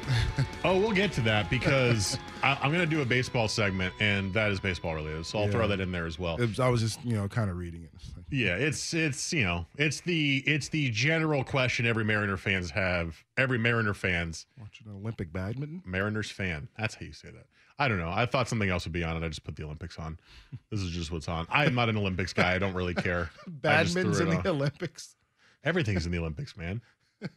oh, 0.66 0.80
we'll 0.80 0.92
get 0.92 1.12
to 1.14 1.22
that 1.22 1.50
because 1.52 2.18
I, 2.44 2.58
I'm 2.62 2.72
going 2.74 2.84
to 2.84 2.96
do 2.96 3.02
a 3.02 3.06
baseball 3.06 3.48
segment, 3.48 3.94
and 4.00 4.34
that 4.34 4.52
is 4.52 4.60
baseball 4.60 4.96
related. 4.96 5.28
So 5.28 5.38
I'll 5.38 5.46
Yeah. 5.46 5.52
throw 5.52 5.68
that 5.68 5.80
in 5.80 5.92
there 5.92 6.08
as 6.08 6.18
well. 6.18 6.36
It 6.42 6.48
was- 6.50 6.60
I 6.60 6.68
was 6.68 6.82
just, 6.82 7.04
you 7.06 7.16
know, 7.16 7.28
kind 7.28 7.52
of 7.52 7.58
reading 7.58 7.84
it. 7.84 7.92
Yeah, 8.30 8.56
it's 8.56 8.94
it's 8.94 9.32
you 9.32 9.46
know 9.46 9.66
it's 9.78 10.02
the 10.02 10.44
it's 10.46 10.68
the 10.68 10.90
general 10.92 11.46
question 11.46 11.86
every 11.86 12.04
Mariner 12.04 12.36
fans 12.36 12.70
have. 12.72 13.24
Every 13.38 13.58
Mariner 13.58 13.94
fans 13.94 14.48
watching 14.60 14.88
Olympic 14.92 15.32
badminton. 15.32 15.82
Mariners 15.86 16.30
fan. 16.30 16.68
That's 16.78 16.96
how 16.96 17.06
you 17.06 17.14
say 17.14 17.30
that. 17.30 17.46
I 17.80 17.88
don't 17.88 18.00
know. 18.00 18.10
I 18.10 18.26
thought 18.26 18.48
something 18.48 18.70
else 18.70 18.86
would 18.86 18.94
be 18.94 19.04
on 19.04 19.16
it. 19.22 19.26
I 19.26 19.28
just 19.30 19.44
put 19.44 19.56
the 19.56 19.64
Olympics 19.64 20.00
on. 20.00 20.18
This 20.72 20.82
is 20.82 20.90
just 20.90 21.12
what's 21.12 21.28
on. 21.28 21.46
I 21.50 21.66
am 21.66 21.76
not 21.76 21.90
an 21.90 21.98
Olympics 21.98 22.34
guy. 22.34 22.56
I 22.56 22.58
don't 22.58 22.74
really 22.74 22.96
care. 22.96 23.30
I 23.48 23.50
Badminton's 23.50 24.20
in 24.20 24.30
the 24.30 24.38
on. 24.38 24.48
Olympics. 24.48 25.16
Everything's 25.64 26.06
in 26.06 26.12
the 26.12 26.18
Olympics, 26.18 26.58
man. 26.58 26.82
I 27.24 27.28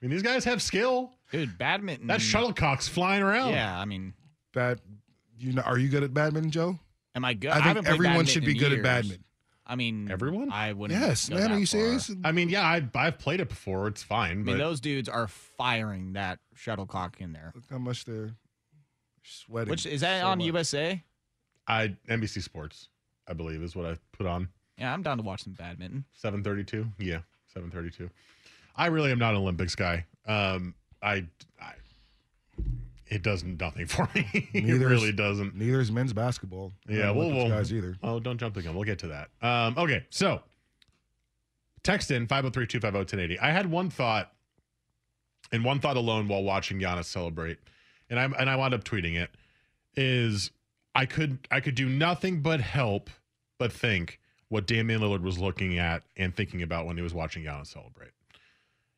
mean, 0.00 0.10
these 0.10 0.22
guys 0.22 0.44
have 0.44 0.62
skill. 0.62 1.12
Dude, 1.30 1.58
badminton. 1.58 2.06
That 2.08 2.20
shuttlecock's 2.20 2.88
flying 2.88 3.22
around. 3.22 3.52
Yeah, 3.52 3.78
I 3.78 3.84
mean, 3.84 4.14
Bad. 4.52 4.80
You 5.38 5.54
know, 5.54 5.62
are 5.62 5.78
you 5.78 5.88
good 5.88 6.02
at 6.04 6.14
badminton, 6.14 6.50
Joe? 6.50 6.78
am 7.14 7.24
I 7.24 7.34
good? 7.34 7.50
I 7.50 7.54
think 7.54 7.64
haven't 7.66 7.86
everyone 7.88 8.26
should 8.26 8.44
be 8.44 8.52
in 8.52 8.58
good 8.58 8.72
at 8.72 8.82
badminton. 8.82 9.24
I 9.66 9.76
mean, 9.76 10.10
Everyone? 10.10 10.50
I 10.52 10.72
wouldn't. 10.72 11.00
Yes, 11.00 11.28
go 11.28 11.36
man. 11.36 11.44
that 11.44 11.50
Are 11.52 11.58
you 11.58 11.66
far. 11.66 11.78
serious? 11.80 12.10
I 12.24 12.32
mean, 12.32 12.48
yeah, 12.48 12.62
I, 12.62 12.82
I've 12.94 13.18
played 13.18 13.40
it 13.40 13.48
before. 13.48 13.86
It's 13.86 14.02
fine. 14.02 14.30
I 14.30 14.34
mean, 14.34 14.44
but 14.44 14.58
those 14.58 14.80
dudes 14.80 15.08
are 15.08 15.28
firing 15.28 16.14
that 16.14 16.40
shuttlecock 16.54 17.20
in 17.20 17.32
there. 17.32 17.52
Look 17.54 17.64
how 17.70 17.78
much 17.78 18.04
they're 18.04 18.32
sweating. 19.22 19.70
Which 19.70 19.86
is 19.86 20.00
that 20.02 20.20
so 20.22 20.26
on 20.28 20.38
much. 20.38 20.46
USA? 20.46 21.02
I 21.68 21.96
NBC 22.08 22.42
Sports, 22.42 22.88
I 23.28 23.32
believe, 23.34 23.62
is 23.62 23.74
what 23.76 23.86
I 23.86 23.96
put 24.12 24.26
on. 24.26 24.48
Yeah, 24.78 24.92
I'm 24.92 25.02
down 25.02 25.16
to 25.18 25.22
watch 25.22 25.44
some 25.44 25.52
badminton. 25.52 26.04
732 26.14 26.86
yeah 26.98 27.18
732 27.54 28.10
i 28.74 28.86
really 28.86 29.12
am 29.12 29.18
not 29.18 29.32
an 29.34 29.40
olympics 29.40 29.74
guy 29.76 30.06
um 30.26 30.74
i, 31.02 31.24
I 31.60 31.74
it 33.06 33.22
does 33.22 33.44
nothing 33.44 33.86
for 33.88 34.08
me 34.14 34.26
it 34.54 34.64
Neither 34.64 34.86
is- 34.86 35.02
really 35.02 35.12
doesn't 35.12 35.54
Neither 35.54 35.80
is 35.80 35.92
men's 35.92 36.12
basketball. 36.14 36.72
Yeah 36.88 37.06
not 37.06 37.16
well, 37.16 37.26
Olympics 37.26 37.50
well 37.50 37.58
guys 37.58 37.72
either. 37.74 37.96
oh 38.02 38.18
don't 38.18 38.38
jump 38.38 38.54
the 38.54 38.62
gun 38.62 38.74
we'll 38.74 38.84
get 38.84 38.98
to 39.00 39.08
that 39.08 39.28
um 39.42 39.74
okay 39.76 40.04
so 40.10 40.40
text 41.82 42.10
in 42.10 42.26
503-250-1080 42.26 43.38
i 43.40 43.50
had 43.50 43.70
one 43.70 43.90
thought 43.90 44.32
and 45.52 45.64
one 45.64 45.78
thought 45.80 45.96
alone 45.98 46.28
while 46.28 46.42
watching 46.42 46.78
Giannis 46.80 47.04
celebrate 47.04 47.58
and 48.12 48.20
i 48.20 48.24
and 48.38 48.48
i 48.48 48.54
wound 48.54 48.72
up 48.72 48.84
tweeting 48.84 49.16
it 49.16 49.30
is 49.96 50.52
i 50.94 51.04
could 51.04 51.38
i 51.50 51.58
could 51.58 51.74
do 51.74 51.88
nothing 51.88 52.40
but 52.40 52.60
help 52.60 53.10
but 53.58 53.72
think 53.72 54.20
what 54.52 54.66
Damian 54.66 55.00
Lillard 55.00 55.22
was 55.22 55.38
looking 55.38 55.78
at 55.78 56.02
and 56.14 56.36
thinking 56.36 56.60
about 56.60 56.84
when 56.84 56.98
he 56.98 57.02
was 57.02 57.14
watching 57.14 57.42
Giannis 57.42 57.68
celebrate. 57.68 58.10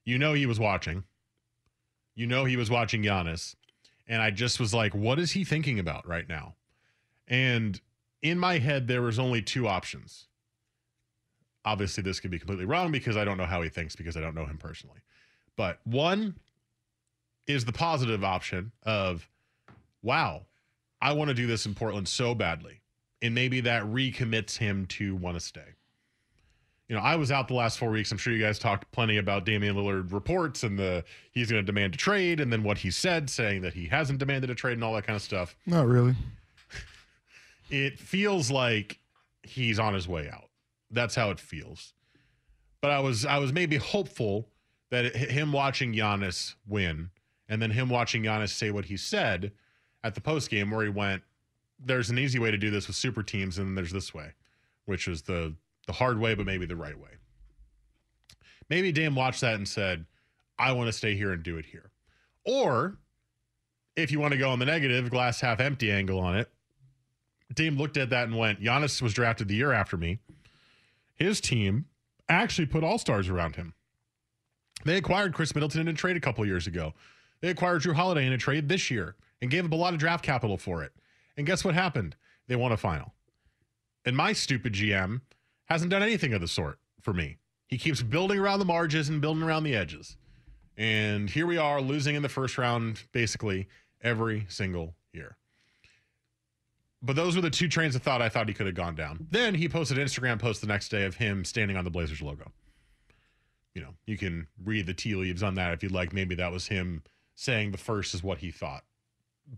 You 0.04 0.18
know 0.18 0.32
he 0.32 0.46
was 0.46 0.58
watching. 0.58 1.04
You 2.16 2.26
know 2.26 2.44
he 2.44 2.56
was 2.56 2.70
watching 2.70 3.04
Giannis. 3.04 3.54
And 4.08 4.20
I 4.20 4.32
just 4.32 4.58
was 4.58 4.74
like, 4.74 4.96
what 4.96 5.20
is 5.20 5.30
he 5.30 5.44
thinking 5.44 5.78
about 5.78 6.08
right 6.08 6.28
now? 6.28 6.56
And 7.28 7.80
in 8.20 8.36
my 8.36 8.58
head, 8.58 8.88
there 8.88 9.00
was 9.00 9.20
only 9.20 9.42
two 9.42 9.68
options. 9.68 10.26
Obviously, 11.64 12.02
this 12.02 12.18
could 12.18 12.32
be 12.32 12.40
completely 12.40 12.64
wrong 12.64 12.90
because 12.90 13.16
I 13.16 13.24
don't 13.24 13.38
know 13.38 13.46
how 13.46 13.62
he 13.62 13.68
thinks 13.68 13.94
because 13.94 14.16
I 14.16 14.20
don't 14.20 14.34
know 14.34 14.46
him 14.46 14.58
personally. 14.58 15.02
But 15.56 15.78
one 15.84 16.34
is 17.46 17.64
the 17.64 17.72
positive 17.72 18.24
option 18.24 18.72
of, 18.82 19.28
wow, 20.02 20.42
I 21.00 21.12
want 21.12 21.28
to 21.28 21.34
do 21.34 21.46
this 21.46 21.66
in 21.66 21.74
Portland 21.74 22.08
so 22.08 22.34
badly. 22.34 22.80
And 23.22 23.34
maybe 23.34 23.60
that 23.62 23.84
recommits 23.84 24.56
him 24.56 24.86
to 24.86 25.16
want 25.16 25.36
to 25.36 25.40
stay. 25.40 25.74
You 26.88 26.96
know, 26.96 27.02
I 27.02 27.16
was 27.16 27.30
out 27.30 27.48
the 27.48 27.54
last 27.54 27.78
four 27.78 27.90
weeks. 27.90 28.12
I'm 28.12 28.18
sure 28.18 28.32
you 28.32 28.42
guys 28.42 28.58
talked 28.58 28.90
plenty 28.92 29.16
about 29.16 29.46
Damian 29.46 29.74
Lillard 29.74 30.12
reports 30.12 30.62
and 30.62 30.78
the 30.78 31.02
he's 31.32 31.50
going 31.50 31.62
to 31.62 31.66
demand 31.66 31.94
a 31.94 31.96
trade, 31.96 32.40
and 32.40 32.52
then 32.52 32.62
what 32.62 32.76
he 32.78 32.90
said, 32.90 33.30
saying 33.30 33.62
that 33.62 33.72
he 33.72 33.86
hasn't 33.86 34.18
demanded 34.18 34.50
a 34.50 34.54
trade 34.54 34.74
and 34.74 34.84
all 34.84 34.92
that 34.94 35.06
kind 35.06 35.16
of 35.16 35.22
stuff. 35.22 35.56
Not 35.64 35.86
really. 35.86 36.14
It 37.70 37.98
feels 37.98 38.50
like 38.50 38.98
he's 39.42 39.78
on 39.78 39.94
his 39.94 40.06
way 40.06 40.28
out. 40.28 40.50
That's 40.90 41.14
how 41.14 41.30
it 41.30 41.40
feels. 41.40 41.94
But 42.82 42.90
I 42.90 43.00
was 43.00 43.24
I 43.24 43.38
was 43.38 43.50
maybe 43.50 43.76
hopeful 43.76 44.50
that 44.90 45.06
it, 45.06 45.16
him 45.16 45.52
watching 45.52 45.94
Giannis 45.94 46.54
win 46.68 47.08
and 47.48 47.60
then 47.60 47.70
him 47.70 47.88
watching 47.88 48.22
Giannis 48.22 48.50
say 48.50 48.70
what 48.70 48.86
he 48.86 48.96
said 48.96 49.52
at 50.02 50.14
the 50.14 50.20
post 50.20 50.50
game 50.50 50.70
where 50.70 50.84
he 50.84 50.90
went, 50.90 51.22
"There's 51.78 52.10
an 52.10 52.18
easy 52.18 52.38
way 52.38 52.50
to 52.50 52.58
do 52.58 52.70
this 52.70 52.86
with 52.86 52.96
super 52.96 53.22
teams, 53.22 53.58
and 53.58 53.68
then 53.68 53.74
there's 53.74 53.92
this 53.92 54.14
way," 54.14 54.32
which 54.84 55.08
is 55.08 55.22
the 55.22 55.54
the 55.86 55.92
hard 55.92 56.18
way, 56.18 56.34
but 56.34 56.46
maybe 56.46 56.66
the 56.66 56.76
right 56.76 56.98
way. 56.98 57.10
Maybe 58.70 58.92
Dame 58.92 59.14
watched 59.14 59.42
that 59.42 59.54
and 59.54 59.68
said, 59.68 60.06
"I 60.58 60.72
want 60.72 60.88
to 60.88 60.92
stay 60.92 61.16
here 61.16 61.32
and 61.32 61.42
do 61.42 61.58
it 61.58 61.66
here," 61.66 61.90
or 62.44 62.98
if 63.96 64.10
you 64.10 64.18
want 64.20 64.32
to 64.32 64.38
go 64.38 64.50
on 64.50 64.58
the 64.58 64.64
negative, 64.64 65.10
glass 65.10 65.40
half 65.40 65.60
empty 65.60 65.90
angle 65.90 66.18
on 66.18 66.36
it, 66.36 66.50
Dame 67.52 67.76
looked 67.76 67.96
at 67.96 68.10
that 68.10 68.24
and 68.26 68.36
went, 68.36 68.60
Giannis 68.60 69.00
was 69.00 69.14
drafted 69.14 69.48
the 69.48 69.54
year 69.54 69.72
after 69.72 69.96
me. 69.96 70.18
His 71.14 71.40
team 71.40 71.86
actually 72.28 72.66
put 72.66 72.82
all 72.82 72.98
stars 72.98 73.28
around 73.28 73.56
him. 73.56 73.74
They 74.84 74.96
acquired 74.96 75.34
Khris 75.34 75.54
Middleton 75.54 75.82
in 75.82 75.88
a 75.88 75.92
trade 75.92 76.16
a 76.16 76.20
couple 76.20 76.44
years 76.44 76.66
ago. 76.66 76.94
They 77.40 77.48
acquired 77.48 77.82
Jrue 77.82 77.94
Holiday 77.94 78.26
in 78.26 78.32
a 78.32 78.38
trade 78.38 78.68
this 78.68 78.90
year 78.90 79.16
and 79.40 79.50
gave 79.50 79.64
up 79.64 79.72
a 79.72 79.76
lot 79.76 79.92
of 79.92 80.00
draft 80.00 80.24
capital 80.24 80.56
for 80.56 80.82
it. 80.82 80.92
And 81.36 81.46
guess 81.46 81.64
what 81.64 81.74
happened? 81.74 82.16
They 82.46 82.56
won 82.56 82.72
a 82.72 82.76
final. 82.76 83.14
And 84.04 84.16
my 84.16 84.32
stupid 84.32 84.74
GM 84.74 85.20
hasn't 85.66 85.90
done 85.90 86.02
anything 86.02 86.34
of 86.34 86.40
the 86.40 86.48
sort 86.48 86.78
for 87.00 87.12
me. 87.12 87.38
He 87.68 87.78
keeps 87.78 88.02
building 88.02 88.38
around 88.38 88.58
the 88.58 88.64
margins 88.64 89.08
and 89.08 89.20
building 89.20 89.42
around 89.42 89.64
the 89.64 89.74
edges. 89.74 90.16
And 90.76 91.30
here 91.30 91.46
we 91.46 91.56
are 91.56 91.80
losing 91.80 92.14
in 92.14 92.22
the 92.22 92.28
first 92.28 92.58
round 92.58 93.02
basically 93.12 93.68
every 94.02 94.46
single 94.48 94.94
year. 95.12 95.36
But 97.02 97.16
those 97.16 97.36
were 97.36 97.42
the 97.42 97.50
two 97.50 97.68
trains 97.68 97.94
of 97.94 98.02
thought 98.02 98.22
I 98.22 98.28
thought 98.28 98.48
he 98.48 98.54
could 98.54 98.66
have 98.66 98.74
gone 98.74 98.94
down. 98.94 99.26
Then 99.30 99.54
he 99.54 99.68
posted 99.68 99.98
an 99.98 100.06
Instagram 100.06 100.38
post 100.38 100.60
the 100.60 100.66
next 100.66 100.88
day 100.88 101.04
of 101.04 101.16
him 101.16 101.44
standing 101.44 101.76
on 101.76 101.84
the 101.84 101.90
Blazers 101.90 102.22
logo. 102.22 102.50
You 103.74 103.82
know, 103.82 103.94
you 104.06 104.16
can 104.16 104.46
read 104.64 104.86
the 104.86 104.94
tea 104.94 105.14
leaves 105.14 105.42
on 105.42 105.54
that 105.56 105.74
if 105.74 105.82
you'd 105.82 105.92
like. 105.92 106.12
Maybe 106.12 106.34
that 106.36 106.50
was 106.50 106.66
him 106.66 107.02
saying 107.34 107.72
the 107.72 107.78
first 107.78 108.14
is 108.14 108.22
what 108.22 108.38
he 108.38 108.50
thought. 108.50 108.84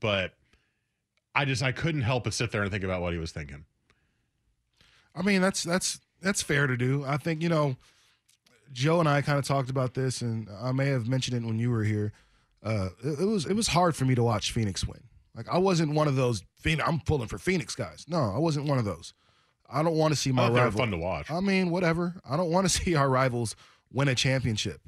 But 0.01 0.33
I 1.35 1.45
just 1.45 1.63
I 1.63 1.73
couldn't 1.73 2.03
help 2.03 2.25
but 2.25 2.35
sit 2.35 2.51
there 2.51 2.63
and 2.63 2.71
think 2.71 2.85
about 2.85 3.03
what 3.03 3.13
he 3.13 3.19
was 3.19 3.31
thinking. 3.31 3.65
I 5.15 5.23
mean, 5.23 5.41
that's 5.41 5.63
that's 5.63 6.01
that's 6.21 6.43
fair 6.43 6.67
to 6.67 6.77
do. 6.77 7.05
I 7.07 7.17
think 7.17 7.43
you 7.43 7.49
know, 7.49 7.77
Joe 8.73 9.01
and 9.01 9.09
I 9.09 9.23
kind 9.23 9.39
of 9.39 9.45
talked 9.45 9.71
about 9.71 9.95
this, 9.95 10.23
and 10.23 10.49
I 10.61 10.73
may 10.73 10.87
have 10.87 11.09
mentioned 11.09 11.37
it 11.37 11.47
when 11.47 11.59
you 11.59 11.71
were 11.71 11.85
here. 11.85 12.13
Uh, 12.63 12.89
it, 13.05 13.21
it 13.21 13.25
was 13.25 13.47
it 13.47 13.55
was 13.55 13.69
hard 13.69 13.95
for 13.95 14.05
me 14.05 14.15
to 14.15 14.23
watch 14.23 14.53
Phoenix 14.53 14.87
win. 14.87 15.03
Like 15.35 15.49
I 15.49 15.59
wasn't 15.59 15.93
one 15.93 16.09
of 16.09 16.17
those. 16.17 16.43
Phoenix, 16.59 16.89
I'm 16.89 17.01
pulling 17.01 17.29
for 17.29 17.39
Phoenix 17.39 17.75
guys. 17.75 18.07
No, 18.09 18.33
I 18.35 18.39
wasn't 18.39 18.67
one 18.67 18.79
of 18.79 18.85
those. 18.85 19.15
I 19.69 19.83
don't 19.83 19.97
want 19.97 20.15
to 20.15 20.17
see 20.19 20.33
my 20.33 20.49
rival. 20.49 20.79
fun 20.79 20.91
to 20.93 20.97
watch. 20.97 21.31
I 21.31 21.41
mean, 21.41 21.71
whatever. 21.71 22.15
I 22.29 22.37
don't 22.37 22.51
want 22.51 22.67
to 22.67 22.73
see 22.83 22.95
our 22.95 23.09
rivals 23.09 23.57
win 23.93 24.09
a 24.09 24.15
championship, 24.15 24.81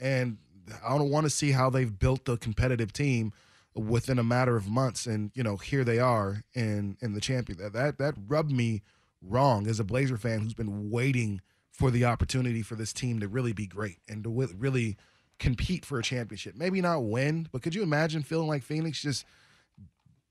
and 0.00 0.38
I 0.84 0.96
don't 0.96 1.10
want 1.10 1.24
to 1.24 1.30
see 1.30 1.52
how 1.52 1.70
they've 1.70 1.98
built 1.98 2.28
a 2.28 2.36
competitive 2.36 2.92
team 2.92 3.32
within 3.74 4.18
a 4.18 4.24
matter 4.24 4.56
of 4.56 4.68
months. 4.68 5.06
And 5.06 5.30
you 5.34 5.42
know, 5.42 5.56
here 5.56 5.84
they 5.84 5.98
are 5.98 6.44
in 6.54 6.96
in 7.00 7.14
the 7.14 7.20
champion. 7.20 7.58
That 7.58 7.72
that, 7.72 7.98
that 7.98 8.14
rubbed 8.26 8.52
me 8.52 8.82
wrong 9.22 9.66
as 9.66 9.80
a 9.80 9.84
Blazer 9.84 10.16
fan 10.16 10.40
who's 10.40 10.54
been 10.54 10.90
waiting 10.90 11.40
for 11.70 11.90
the 11.90 12.04
opportunity 12.04 12.62
for 12.62 12.74
this 12.74 12.92
team 12.92 13.20
to 13.20 13.28
really 13.28 13.52
be 13.52 13.66
great 13.66 13.98
and 14.08 14.22
to 14.24 14.30
wi- 14.30 14.52
really 14.58 14.96
compete 15.38 15.84
for 15.84 15.98
a 15.98 16.02
championship. 16.02 16.54
Maybe 16.54 16.80
not 16.80 17.04
win, 17.04 17.48
but 17.50 17.62
could 17.62 17.74
you 17.74 17.82
imagine 17.82 18.22
feeling 18.22 18.48
like 18.48 18.62
Phoenix 18.62 19.00
just 19.00 19.24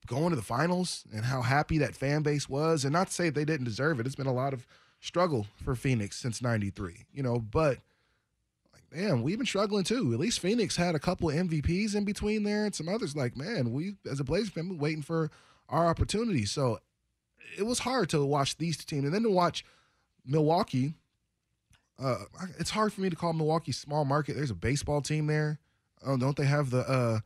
going 0.06 0.30
to 0.30 0.36
the 0.36 0.42
finals 0.42 1.04
and 1.12 1.24
how 1.24 1.42
happy 1.42 1.78
that 1.78 1.96
fan 1.96 2.22
base 2.22 2.48
was? 2.48 2.84
And 2.84 2.92
not 2.92 3.08
to 3.08 3.12
say 3.12 3.30
they 3.30 3.44
didn't 3.44 3.64
deserve 3.64 3.98
it. 3.98 4.06
It's 4.06 4.14
been 4.14 4.26
a 4.26 4.32
lot 4.32 4.52
of 4.52 4.66
struggle 5.00 5.46
for 5.64 5.74
Phoenix 5.74 6.16
since 6.16 6.40
93, 6.40 7.06
you 7.12 7.22
know, 7.22 7.38
but 7.38 7.78
damn, 8.94 9.22
we've 9.22 9.38
been 9.38 9.46
struggling 9.46 9.84
too. 9.84 10.12
At 10.12 10.18
least 10.20 10.40
Phoenix 10.40 10.76
had 10.76 10.94
a 10.94 10.98
couple 10.98 11.28
MVPs 11.28 11.94
in 11.94 12.04
between 12.04 12.42
there 12.44 12.64
and 12.64 12.74
some 12.74 12.88
others. 12.88 13.14
Like, 13.16 13.36
man, 13.36 13.72
we 13.72 13.94
as 14.10 14.20
a 14.20 14.24
Blazers 14.24 14.50
fan, 14.50 14.78
waiting 14.78 15.02
for 15.02 15.30
our 15.68 15.86
opportunity. 15.86 16.44
So 16.44 16.78
it 17.56 17.64
was 17.64 17.80
hard 17.80 18.08
to 18.10 18.24
watch 18.24 18.56
these 18.58 18.76
two 18.76 18.84
teams, 18.84 19.04
and 19.04 19.14
then 19.14 19.22
to 19.22 19.30
watch 19.30 19.64
Milwaukee. 20.26 20.94
Uh, 22.02 22.16
it's 22.58 22.70
hard 22.70 22.92
for 22.92 23.02
me 23.02 23.10
to 23.10 23.16
call 23.16 23.32
Milwaukee 23.34 23.72
small 23.72 24.04
market. 24.04 24.34
There's 24.34 24.50
a 24.50 24.54
baseball 24.54 25.02
team 25.02 25.26
there. 25.26 25.58
Oh, 26.04 26.16
don't 26.16 26.36
they 26.36 26.46
have 26.46 26.70
the? 26.70 26.78
uh 26.88 27.18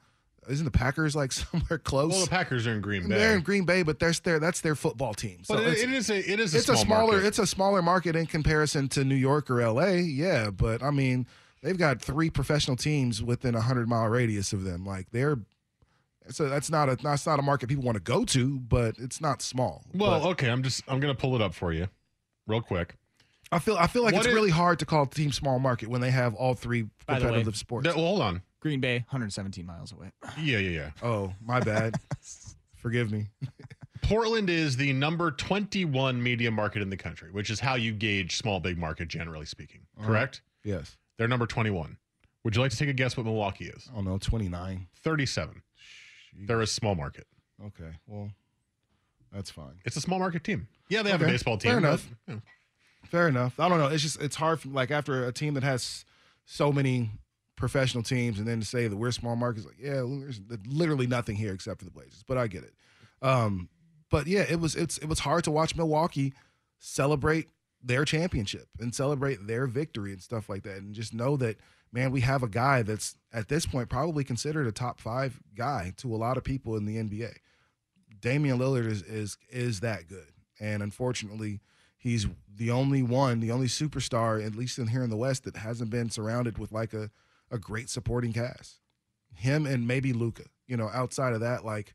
Isn't 0.51 0.65
the 0.65 0.71
Packers 0.73 1.15
like 1.15 1.31
somewhere 1.33 1.79
close? 1.79 2.11
Well, 2.13 2.25
the 2.25 2.31
Packers 2.31 2.67
are 2.67 2.73
in 2.73 2.81
Green 2.81 3.09
Bay. 3.09 3.15
They're 3.17 3.37
in 3.37 3.43
Green 3.43 3.65
Bay, 3.65 3.85
but 3.85 4.01
there's 4.01 4.19
their 4.21 4.41
that's 4.41 4.61
their 4.63 4.75
football 4.75 5.15
team. 5.15 5.43
But 5.49 5.61
it- 5.63 5.79
it 5.79 5.91
is 5.93 6.11
a 6.11 6.19
it 6.19 6.41
is 6.41 6.55
a 6.55 6.59
it's 6.59 6.67
small 6.67 6.77
a 6.77 6.81
smaller 6.85 7.13
market. 7.13 7.27
it's 7.29 7.39
a 7.39 7.47
smaller 7.47 7.83
market 7.83 8.17
in 8.17 8.27
comparison 8.27 8.89
to 8.91 9.05
New 9.05 9.15
York 9.15 9.49
or 9.49 9.65
LA. 9.65 9.91
Yeah, 9.93 10.51
but 10.51 10.83
I 10.83 10.91
mean 10.91 11.27
they've 11.65 11.77
got 11.79 12.01
three 12.01 12.31
professional 12.31 12.77
teams 12.77 13.21
within 13.23 13.57
a 13.57 13.61
hundred 13.61 13.89
mile 13.89 14.07
radius 14.09 14.53
of 14.53 14.63
them. 14.63 14.85
Like 14.87 15.11
they're 15.11 15.39
so 16.29 16.49
that's 16.49 16.71
not 16.71 16.89
a 16.89 16.97
that's 16.97 17.27
not 17.27 17.39
a 17.41 17.43
market 17.43 17.69
people 17.69 17.83
want 17.85 17.97
to 17.97 18.03
go 18.03 18.25
to, 18.27 18.61
but 18.61 18.95
it's 18.99 19.21
not 19.21 19.43
small. 19.43 19.83
Well, 19.93 20.21
But 20.21 20.29
okay, 20.31 20.49
I'm 20.51 20.63
just 20.63 20.85
I'm 20.87 21.01
gonna 21.01 21.15
pull 21.15 21.35
it 21.35 21.43
up 21.43 21.55
for 21.55 21.73
you, 21.73 21.89
real 22.47 22.61
quick. 22.61 22.95
I 23.51 23.59
feel 23.59 23.77
I 23.77 23.87
feel 23.89 24.05
like 24.05 24.13
What 24.15 24.21
it's 24.21 24.29
is- 24.29 24.35
really 24.35 24.51
hard 24.51 24.79
to 24.79 24.87
call 24.87 25.03
a 25.03 25.07
team 25.09 25.33
small 25.33 25.59
market 25.59 25.89
when 25.89 26.01
they 26.01 26.11
have 26.11 26.35
all 26.35 26.55
three 26.55 26.83
By 27.07 27.19
the 27.19 27.25
way, 27.27 27.31
competitive 27.31 27.57
sports. 27.57 27.87
Well, 27.87 27.97
hold 27.97 28.21
on. 28.23 28.43
Green 28.61 28.81
Bay, 28.81 28.99
117 29.11 29.67
miles 29.67 29.93
away. 29.93 30.11
Yeah, 30.41 30.57
yeah, 30.59 30.71
yeah. 30.71 30.91
Oh, 31.03 31.35
my 31.45 31.61
bad. 31.61 31.97
Forgive 32.77 33.13
me. 33.13 33.27
Portland 34.01 34.49
is 34.49 34.77
the 34.79 34.91
number 34.95 35.31
21 35.31 36.23
media 36.23 36.51
market 36.51 36.81
in 36.81 36.89
the 36.89 36.97
country, 36.97 37.31
which 37.31 37.51
is 37.51 37.61
how 37.61 37.75
you 37.75 37.93
gauge 37.93 38.37
small 38.37 38.61
big 38.61 38.79
market 38.79 39.09
generally 39.09 39.45
speaking. 39.45 39.83
Uh-huh. 39.99 40.07
Correct? 40.07 40.41
Yes. 40.65 40.97
They're 41.17 41.29
number 41.29 41.47
21. 41.47 41.97
Would 42.45 42.57
you 42.57 42.63
like 42.63 42.71
to 42.73 42.77
take 42.77 42.89
a 42.89 42.93
guess 42.93 43.17
what 43.17 43.25
Milwaukee 43.25 43.67
is? 43.67 43.89
I 43.91 43.97
don't 43.97 44.05
know, 44.05 44.19
29. 44.19 44.87
37. 45.03 45.63
They're 46.47 46.61
a 46.61 46.67
small 46.67 46.95
market. 46.95 47.27
Okay. 47.65 47.91
Well, 48.07 48.31
that's 49.33 49.51
fine. 49.51 49.81
It's 49.85 49.97
a 49.97 50.01
small 50.01 50.19
market 50.19 50.45
team. 50.45 50.69
Yeah, 50.89 51.03
they 51.03 51.11
have 51.11 51.23
a 51.23 51.27
baseball 51.27 51.57
team. 51.57 51.73
fair 51.73 51.81
but- 51.81 51.87
enough. 51.87 52.09
yeah. 52.29 52.35
Fair 53.05 53.29
enough. 53.29 53.61
I 53.61 53.69
don't 53.69 53.79
know. 53.79 53.89
It's 53.89 54.03
just 54.03 54.21
it's 54.21 54.35
hard. 54.37 54.61
For, 54.61 54.69
like 54.69 54.91
after 54.91 55.27
a 55.27 55.33
team 55.33 55.55
that 55.55 55.63
has 55.63 56.05
so 56.47 56.73
many 56.73 57.11
professional 57.55 58.03
teams, 58.03 58.39
and 58.39 58.49
then 58.49 58.61
to 58.61 58.67
say 58.67 58.89
that 58.89 58.97
we're 58.97 59.11
small 59.13 59.37
markets, 59.37 59.67
like 59.67 59.77
yeah, 59.79 59.97
there's 59.97 60.41
literally 60.67 61.07
nothing 61.07 61.37
here 61.37 61.53
except 61.53 61.79
for 61.81 61.85
the 61.85 61.91
Blazers. 61.91 62.25
But 62.27 62.39
I 62.39 62.47
get 62.47 62.65
it. 62.65 62.73
Um, 63.21 63.69
but 64.11 64.27
yeah, 64.27 64.45
it 64.49 64.59
was 64.59 64.75
it's 64.75 64.97
it 64.99 65.07
was 65.07 65.19
hard 65.21 65.45
to 65.45 65.51
watch 65.51 65.77
Milwaukee 65.77 66.33
celebrate 66.79 67.49
their 67.85 68.05
championship 68.05 68.67
and 68.81 68.95
celebrate 68.95 69.47
their 69.47 69.67
victory 69.67 70.13
and 70.13 70.23
stuff 70.23 70.49
like 70.49 70.63
that, 70.63 70.79
and 70.79 70.95
just 70.95 71.13
know 71.15 71.37
that 71.37 71.57
man, 71.93 72.11
we 72.11 72.23
have 72.23 72.43
a 72.43 72.49
guy 72.49 72.83
that's 72.83 73.17
at 73.33 73.49
this 73.49 73.67
point 73.67 73.89
probably 73.89 74.25
considered 74.25 74.67
a 74.67 74.73
top 74.73 74.99
five 75.01 75.41
guy 75.57 75.93
to 75.99 76.13
a 76.13 76.17
lot 76.17 76.37
of 76.37 76.43
people 76.43 76.77
in 76.77 76.87
the 76.87 76.97
NBA. 76.97 77.37
Damian 78.21 78.59
Lillard 78.59 78.87
is 78.87 79.03
is 79.03 79.37
is 79.51 79.81
that 79.81 80.09
good, 80.09 80.33
and 80.61 80.83
unfortunately, 80.83 81.61
he's 81.97 82.27
the 82.57 82.71
only 82.71 83.03
one, 83.03 83.41
the 83.41 83.51
only 83.51 83.67
superstar, 83.67 84.45
at 84.45 84.55
least 84.55 84.79
in 84.79 84.89
here 84.89 85.03
in 85.03 85.11
the 85.11 85.17
West, 85.17 85.45
that 85.45 85.57
hasn't 85.57 85.91
been 85.91 86.11
surrounded 86.11 86.59
with 86.59 86.73
like 86.73 86.95
a 86.95 87.11
a 87.51 87.59
great 87.59 87.91
supporting 87.91 88.33
cast. 88.33 88.81
Him 89.35 89.67
and 89.67 89.87
maybe 89.87 90.13
Luka. 90.13 90.45
You 90.67 90.77
know, 90.79 90.89
outside 90.95 91.35
of 91.35 91.41
that, 91.41 91.65
like 91.65 91.95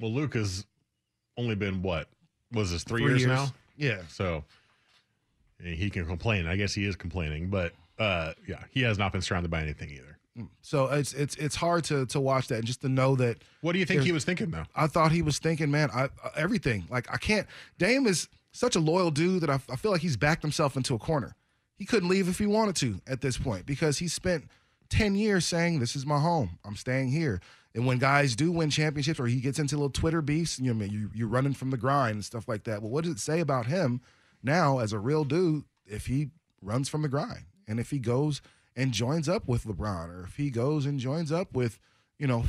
Well, 0.00 0.12
Luka's 0.12 0.64
only 1.36 1.54
been 1.54 1.82
what? 1.82 2.08
Was 2.52 2.70
this 2.72 2.82
three, 2.82 3.02
Three 3.02 3.10
years, 3.10 3.20
years. 3.22 3.30
now? 3.30 3.48
Yeah. 3.76 4.00
So 4.08 4.44
he 5.64 5.90
can 5.90 6.06
complain. 6.06 6.46
I 6.46 6.56
guess 6.56 6.74
he 6.74 6.84
is 6.84 6.96
complaining, 6.96 7.48
but 7.48 7.72
uh, 7.98 8.32
yeah, 8.48 8.62
he 8.70 8.82
has 8.82 8.98
not 8.98 9.12
been 9.12 9.22
surrounded 9.22 9.50
by 9.50 9.62
anything 9.62 9.90
either. 9.90 10.16
so 10.62 10.86
it's 10.86 11.12
it's 11.12 11.34
it's 11.36 11.56
hard 11.56 11.84
to 11.84 12.06
to 12.06 12.20
watch 12.20 12.48
that 12.48 12.56
and 12.58 12.64
just 12.66 12.80
to 12.82 12.88
know 12.88 13.16
that. 13.16 13.38
What 13.60 13.72
do 13.72 13.78
you 13.78 13.84
think 13.86 14.02
he 14.02 14.12
was 14.12 14.24
thinking 14.24 14.50
though? 14.50 14.64
I 14.74 14.86
thought 14.86 15.12
he 15.12 15.22
was 15.22 15.38
thinking, 15.38 15.70
man, 15.70 15.90
I, 15.92 16.04
I- 16.04 16.08
everything. 16.36 16.84
Like 16.90 17.12
I 17.12 17.16
can't. 17.16 17.46
Dame 17.78 18.06
is 18.06 18.28
such 18.52 18.74
a 18.76 18.80
loyal 18.80 19.10
dude 19.10 19.42
that 19.42 19.50
I, 19.50 19.60
I 19.70 19.76
feel 19.76 19.90
like 19.92 20.00
he's 20.00 20.16
backed 20.16 20.42
himself 20.42 20.76
into 20.76 20.94
a 20.94 20.98
corner. 20.98 21.34
He 21.76 21.84
couldn't 21.84 22.08
leave 22.08 22.28
if 22.28 22.38
he 22.38 22.46
wanted 22.46 22.76
to 22.76 23.00
at 23.06 23.20
this 23.20 23.36
point 23.38 23.66
because 23.66 23.98
he 23.98 24.08
spent 24.08 24.48
ten 24.88 25.14
years 25.14 25.44
saying, 25.46 25.80
"This 25.80 25.94
is 25.96 26.06
my 26.06 26.18
home. 26.20 26.58
I'm 26.64 26.76
staying 26.76 27.10
here." 27.10 27.40
And 27.74 27.86
when 27.86 27.98
guys 27.98 28.34
do 28.34 28.50
win 28.50 28.68
championships 28.70 29.20
or 29.20 29.26
he 29.26 29.40
gets 29.40 29.58
into 29.60 29.76
little 29.76 29.90
Twitter 29.90 30.20
beefs, 30.22 30.58
you 30.58 30.72
know, 30.74 30.84
you 30.84 31.10
you're 31.14 31.28
running 31.28 31.54
from 31.54 31.70
the 31.70 31.76
grind 31.76 32.14
and 32.14 32.24
stuff 32.24 32.48
like 32.48 32.64
that. 32.64 32.82
Well, 32.82 32.90
what 32.90 33.04
does 33.04 33.12
it 33.14 33.20
say 33.20 33.40
about 33.40 33.66
him 33.66 34.00
now 34.42 34.78
as 34.78 34.92
a 34.92 34.98
real 34.98 35.24
dude 35.24 35.64
if 35.86 36.06
he 36.06 36.30
runs 36.62 36.88
from 36.88 37.02
the 37.02 37.08
grind 37.08 37.46
and 37.66 37.80
if 37.80 37.90
he 37.90 37.98
goes 37.98 38.40
and 38.76 38.92
joins 38.92 39.28
up 39.28 39.48
with 39.48 39.64
LeBron 39.64 40.08
or 40.08 40.24
if 40.24 40.36
he 40.36 40.50
goes 40.50 40.86
and 40.86 41.00
joins 41.00 41.32
up 41.32 41.54
with, 41.54 41.78
you 42.18 42.26
know, 42.26 42.44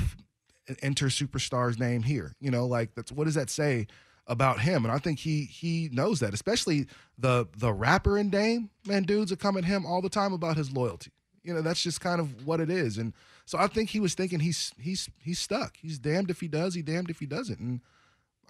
enter 0.82 1.08
superstar's 1.08 1.80
name 1.80 2.04
here. 2.04 2.36
You 2.40 2.52
know, 2.52 2.66
like 2.66 2.96
that's 2.96 3.12
what 3.12 3.26
does 3.26 3.36
that 3.36 3.50
say 3.50 3.88
about 4.28 4.62
him? 4.62 4.86
And 4.86 4.94
I 4.94 4.98
think 4.98 5.20
he 5.20 5.46
he 5.46 5.90
knows 5.92 6.20
that, 6.20 6.34
especially 6.34 6.88
the 7.18 7.48
the 7.58 7.74
rapper 7.74 8.18
and 8.18 8.32
Dame, 8.32 8.70
man, 8.86 9.04
dudes 9.04 9.32
are 9.32 9.38
coming 9.38 9.64
him 9.64 9.86
all 9.86 10.02
the 10.02 10.10
time 10.10 10.34
about 10.34 10.58
his 10.58 10.72
loyalty. 10.72 11.12
You 11.44 11.54
know, 11.54 11.62
that's 11.62 11.82
just 11.82 12.02
kind 12.02 12.22
of 12.22 12.46
what 12.46 12.60
it 12.60 12.70
is. 12.70 12.98
And 12.98 13.14
so 13.46 13.58
I 13.58 13.68
think 13.68 13.90
he 13.90 14.00
was 14.00 14.14
thinking 14.14 14.40
he's 14.40 14.72
he's 14.80 15.10
he's 15.20 15.40
stuck. 15.40 15.78
He's 15.78 16.00
damned 16.00 16.30
if 16.30 16.40
he 16.40 16.48
does, 16.48 16.76
he 16.76 16.82
damned 16.82 17.10
if 17.10 17.20
he 17.20 17.26
doesn't. 17.26 17.60
And 17.60 17.82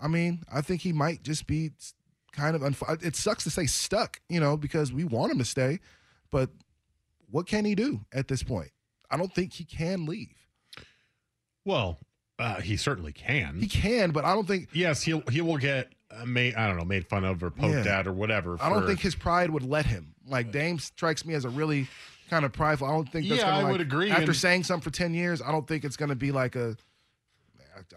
I 0.01 0.07
mean, 0.07 0.43
I 0.51 0.61
think 0.61 0.81
he 0.81 0.93
might 0.93 1.23
just 1.23 1.47
be 1.47 1.71
kind 2.32 2.55
of 2.55 2.61
unf- 2.61 3.03
it 3.05 3.15
sucks 3.15 3.43
to 3.45 3.49
say 3.49 3.65
stuck, 3.65 4.19
you 4.29 4.39
know, 4.39 4.57
because 4.57 4.91
we 4.93 5.03
want 5.03 5.32
him 5.32 5.38
to 5.39 5.45
stay, 5.45 5.79
but 6.32 6.49
what 7.29 7.47
can 7.47 7.65
he 7.65 7.75
do 7.75 8.01
at 8.13 8.27
this 8.27 8.43
point? 8.43 8.71
I 9.09 9.17
don't 9.17 9.34
think 9.34 9.53
he 9.53 9.63
can 9.65 10.05
leave. 10.05 10.36
Well, 11.65 11.99
uh, 12.39 12.61
he 12.61 12.77
certainly 12.77 13.11
can. 13.13 13.59
He 13.59 13.67
can, 13.67 14.11
but 14.11 14.25
I 14.25 14.34
don't 14.34 14.47
think. 14.47 14.69
Yes, 14.73 15.03
he'll 15.03 15.21
he 15.29 15.41
will 15.41 15.57
get 15.57 15.93
uh, 16.09 16.25
made. 16.25 16.55
I 16.55 16.67
don't 16.67 16.77
know, 16.77 16.86
made 16.86 17.07
fun 17.07 17.23
of 17.23 17.43
or 17.43 17.51
poked 17.51 17.86
Yeah. 17.86 17.99
at 17.99 18.07
or 18.07 18.13
whatever. 18.13 18.57
I 18.61 18.69
don't 18.69 18.88
think 18.88 18.99
his 18.99 19.15
pride 19.15 19.49
would 19.51 19.63
let 19.63 19.86
him. 19.86 20.15
Like 20.25 20.51
Dame 20.51 20.79
strikes 20.79 21.25
me 21.25 21.34
as 21.36 21.45
a 21.45 21.49
really 21.49 21.88
kind 22.29 22.45
of 22.45 22.51
prideful. 22.53 22.88
I 22.88 22.91
don't 22.91 23.11
think 23.11 23.27
that's 23.27 23.41
Yeah, 23.41 23.47
gonna, 23.47 23.59
I 23.59 23.63
like, 23.63 23.71
would 23.73 23.82
agree, 23.82 24.09
After 24.09 24.23
and- 24.32 24.36
saying 24.36 24.63
something 24.63 24.84
for 24.89 24.95
ten 24.95 25.13
years, 25.13 25.41
I 25.41 25.51
don't 25.51 25.67
think 25.67 25.84
it's 25.84 25.97
going 25.97 26.09
to 26.09 26.15
be 26.15 26.32
like 26.32 26.55
a. 26.55 26.75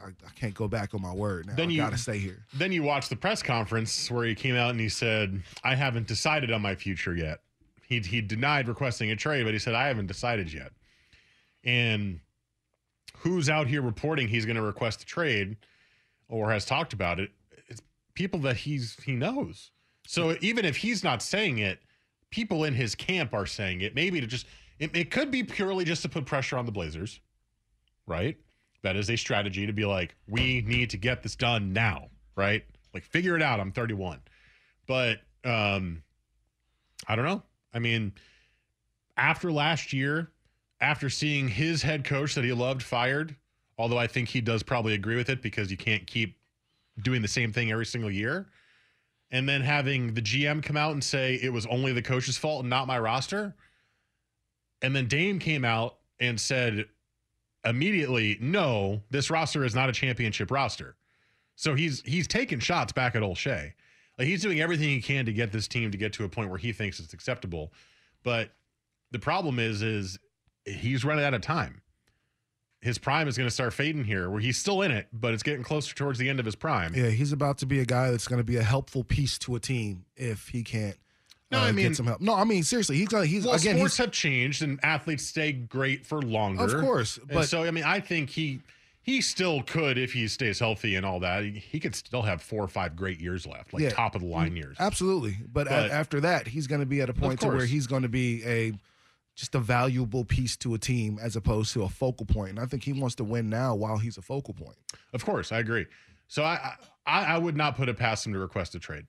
I, 0.03 0.09
I, 0.09 0.30
can't 0.34 0.55
go 0.55 0.68
back 0.68 0.95
on 0.95 1.03
my 1.03 1.12
word 1.12 1.47
now. 1.47 1.55
Then 1.55 1.68
I 1.68 1.72
you- 1.72 1.78
got 1.78 1.92
to 1.92 1.99
stay 1.99 2.18
here. 2.18 2.45
Then 2.55 2.72
you 2.72 2.82
watch 2.82 3.09
the 3.09 3.16
press 3.16 3.42
conference 3.42 4.11
where 4.11 4.24
he 4.24 4.34
came 4.34 4.57
out 4.57 4.70
and 4.70 4.80
he 4.80 4.88
said, 4.88 5.42
"I 5.62 5.74
haven't 5.74 6.07
decided 6.07 6.53
on 6.53 6.62
my 6.62 6.74
future 6.74 7.14
yet." 7.14 7.40
He 7.86 8.01
he 8.01 8.20
denied 8.20 8.68
requesting 8.68 9.11
a 9.11 9.16
trade, 9.16 9.45
but 9.45 9.53
he 9.53 9.59
said, 9.59 9.74
"I 9.74 9.88
haven't 9.88 10.07
decided 10.07 10.53
yet." 10.53 10.72
And 11.64 12.20
who's 13.18 13.49
out 13.49 13.66
here 13.66 13.82
reporting 13.82 14.28
he's 14.28 14.45
going 14.45 14.57
to 14.57 14.62
request 14.62 15.03
a 15.03 15.07
trade 15.07 15.57
or 16.28 16.51
has 16.51 16.64
talked 16.64 16.92
about 16.92 17.18
it? 17.18 17.30
It's 17.68 17.82
people 18.14 18.40
that 18.40 18.57
he's 18.57 18.97
he 19.05 19.12
knows. 19.12 19.70
So 20.07 20.36
even 20.40 20.64
if 20.64 20.76
he's 20.76 21.03
not 21.03 21.22
saying 21.22 21.59
it, 21.59 21.80
people 22.30 22.64
in 22.64 22.74
his 22.74 22.95
camp 22.95 23.32
are 23.32 23.47
saying 23.47 23.80
it. 23.80 23.95
Maybe 23.95 24.20
to 24.20 24.26
just 24.26 24.47
it, 24.78 24.95
it 24.97 25.11
could 25.11 25.30
be 25.30 25.42
purely 25.42 25.84
just 25.84 26.03
to 26.03 26.09
put 26.09 26.26
pressure 26.26 26.59
on 26.59 26.66
the 26.66 26.72
Blazers, 26.72 27.20
right? 28.07 28.36
That 28.85 28.97
is 28.97 29.11
a 29.11 29.16
strategy 29.16 29.66
to 29.66 29.72
be 29.72 29.85
like, 29.87 30.14
we 30.28 30.61
need 30.61 30.91
to 30.91 30.99
get 30.99 31.22
this 31.22 31.35
done 31.35 31.72
now, 31.72 32.11
right? 32.37 32.62
Like 32.93 33.05
figure 33.05 33.35
it 33.35 33.43
out. 33.43 33.59
I'm 33.59 33.72
31. 33.72 34.20
But 34.87 35.20
um 35.43 36.03
I 37.09 37.16
don't 37.16 37.24
know. 37.24 37.43
I 37.72 37.80
mean, 37.80 38.12
after 39.16 39.51
last 39.51 39.93
year, 39.93 40.30
after 40.80 41.09
seeing 41.09 41.49
his 41.49 41.82
head 41.82 42.05
coach 42.05 42.35
that 42.35 42.45
he 42.45 42.53
loved 42.53 42.82
fired, 42.82 43.35
although 43.78 43.99
I 43.99 44.07
think 44.07 44.28
he 44.28 44.41
does 44.41 44.62
probably 44.62 44.95
agree 44.95 45.16
with 45.16 45.30
it 45.30 45.43
because 45.43 45.70
you 45.70 45.76
can't 45.76 46.07
keep 46.07 46.39
doing 47.03 47.22
the 47.22 47.28
same 47.28 47.53
thing 47.53 47.72
every 47.72 47.87
single 47.87 48.11
year. 48.11 48.47
And 49.30 49.49
then 49.49 49.62
having 49.62 50.14
the 50.14 50.22
GM 50.22 50.62
come 50.62 50.76
out 50.76 50.93
and 50.93 51.03
say 51.03 51.39
it 51.43 51.53
was 51.53 51.66
only 51.66 51.93
the 51.93 52.03
coach's 52.03 52.37
fault 52.37 52.61
and 52.61 52.70
not 52.70 52.87
my 52.87 52.99
roster. 52.99 53.55
And 54.82 54.95
then 54.95 55.09
Dame 55.09 55.39
came 55.39 55.64
out 55.64 55.97
and 56.20 56.39
said 56.41 56.87
immediately, 57.65 58.39
no, 58.41 59.03
this 59.11 59.31
roster 59.31 59.65
is 59.65 59.75
not 59.75 59.89
a 59.89 59.93
championship 59.93 60.51
roster. 60.51 60.97
So 61.57 61.75
he's 61.75 62.03
he's 62.03 62.27
taking 62.27 62.59
shots 62.59 62.93
back 62.93 63.15
at 63.15 63.23
Olshey. 63.23 63.73
Like 64.19 64.29
he's 64.29 64.43
doing 64.43 64.61
everything 64.61 64.89
he 64.89 65.01
can 65.01 65.27
to 65.27 65.33
get 65.33 65.53
this 65.53 65.69
team 65.69 65.91
to 65.91 65.99
get 65.99 66.12
to 66.15 66.25
a 66.25 66.29
point 66.29 66.51
where 66.51 66.59
he 66.59 66.73
thinks 66.73 67.01
it's 67.01 67.15
acceptable. 67.15 67.73
But 68.23 68.51
the 69.11 69.19
problem 69.19 69.59
is, 69.59 69.83
is 69.83 70.19
he's 70.65 71.05
running 71.05 71.25
out 71.25 71.35
of 71.35 71.41
time. 71.41 71.83
His 72.81 72.99
prime 72.99 73.29
is 73.29 73.37
going 73.39 73.47
to 73.49 73.55
start 73.55 73.73
fading 73.73 74.05
here, 74.05 74.29
where 74.29 74.41
he's 74.41 74.59
still 74.59 74.83
in 74.83 74.91
it, 74.91 75.09
but 75.11 75.33
it's 75.33 75.43
getting 75.43 75.62
closer 75.62 75.95
towards 75.95 76.19
the 76.19 76.29
end 76.29 76.39
of 76.39 76.45
his 76.45 76.55
prime. 76.55 76.95
Yeah, 76.95 77.09
he's 77.09 77.33
about 77.33 77.57
to 77.59 77.67
be 77.67 77.81
a 77.81 77.87
guy 77.87 78.11
that's 78.11 78.29
going 78.29 78.41
to 78.41 78.45
be 78.45 78.57
a 78.57 78.62
helpful 78.62 79.05
piece 79.05 79.39
to 79.39 79.55
a 79.55 79.61
team 79.61 80.05
if 80.17 80.49
he 80.49 80.62
can't. 80.62 80.97
No, 81.51 81.59
uh, 81.59 81.62
I 81.64 81.72
mean- 81.72 81.88
get 81.88 81.97
some 81.97 82.07
help. 82.07 82.20
No, 82.20 82.34
I 82.34 82.45
mean 82.45 82.62
seriously, 82.62 82.97
he's 82.97 83.09
gonna. 83.09 83.26
He's 83.26 83.45
well, 83.45 83.55
again. 83.55 83.76
sports 83.76 83.97
He's, 83.97 84.05
have 84.05 84.12
changed, 84.12 84.62
and 84.62 84.80
athletes 84.82 85.24
stay 85.26 85.53
great 85.53 86.05
for 86.07 86.20
longer. 86.22 86.64
Of 86.64 86.80
course, 86.82 87.18
And 87.18 87.28
but- 87.28 87.49
so 87.49 87.64
I 87.64 87.70
mean, 87.70 87.84
I 87.84 88.01
think 88.01 88.30
he 88.30 88.61
he 89.03 89.20
still 89.20 89.62
could 89.62 89.99
if 89.99 90.14
he 90.14 90.26
stays 90.28 90.59
healthy 90.59 90.95
and 90.97 91.05
all 91.05 91.20
that. 91.20 91.45
He, 91.45 91.78
could 91.78 91.95
still 91.95 92.22
have 92.22 92.40
four 92.40 92.64
or 92.64 92.68
five 92.68 92.97
great 92.97 93.20
years 93.20 93.47
left, 93.47 93.74
like 93.74 93.82
Yeah. 93.82 93.90
top 93.90 94.14
of 94.14 94.22
the 94.22 94.26
line 94.26 94.57
years. 94.57 94.78
Absolutely, 94.80 95.36
but, 95.53 95.66
a- 95.66 95.70
after 95.92 96.22
that, 96.22 96.47
he's 96.49 96.66
going 96.66 96.80
to 96.80 96.86
be 96.86 97.03
at 97.03 97.11
a 97.11 97.12
point 97.12 97.38
to 97.40 97.49
where 97.49 97.66
he's 97.66 97.86
going 97.86 98.01
to 98.05 98.09
be 98.09 98.42
a 98.47 98.72
just 99.36 99.55
a 99.55 99.59
valuable 99.59 100.24
piece 100.24 100.57
to 100.57 100.72
a 100.72 100.78
team 100.78 101.18
as 101.20 101.36
opposed 101.36 101.74
to 101.74 101.82
a 101.82 101.88
focal 101.90 102.24
point. 102.24 102.51
And 102.51 102.61
I 102.61 102.64
think 102.66 102.82
he 102.84 102.95
wants 102.95 103.14
to 103.16 103.24
win 103.24 103.51
now 103.51 103.74
while 103.74 103.99
he's 103.99 104.16
a 104.16 104.22
focal 104.22 104.55
point. 104.55 104.76
Of 105.12 105.22
course, 105.24 105.53
I 105.53 105.59
agree. 105.59 105.84
So 106.28 106.42
I 106.42 106.74
I, 107.07 107.24
I 107.34 107.38
would 107.38 107.59
not 107.59 107.76
put 107.76 107.90
it 107.90 107.99
past 107.99 108.26
him 108.26 108.32
to 108.32 108.38
request 108.38 108.74
a 108.74 108.78
trade, 108.78 109.05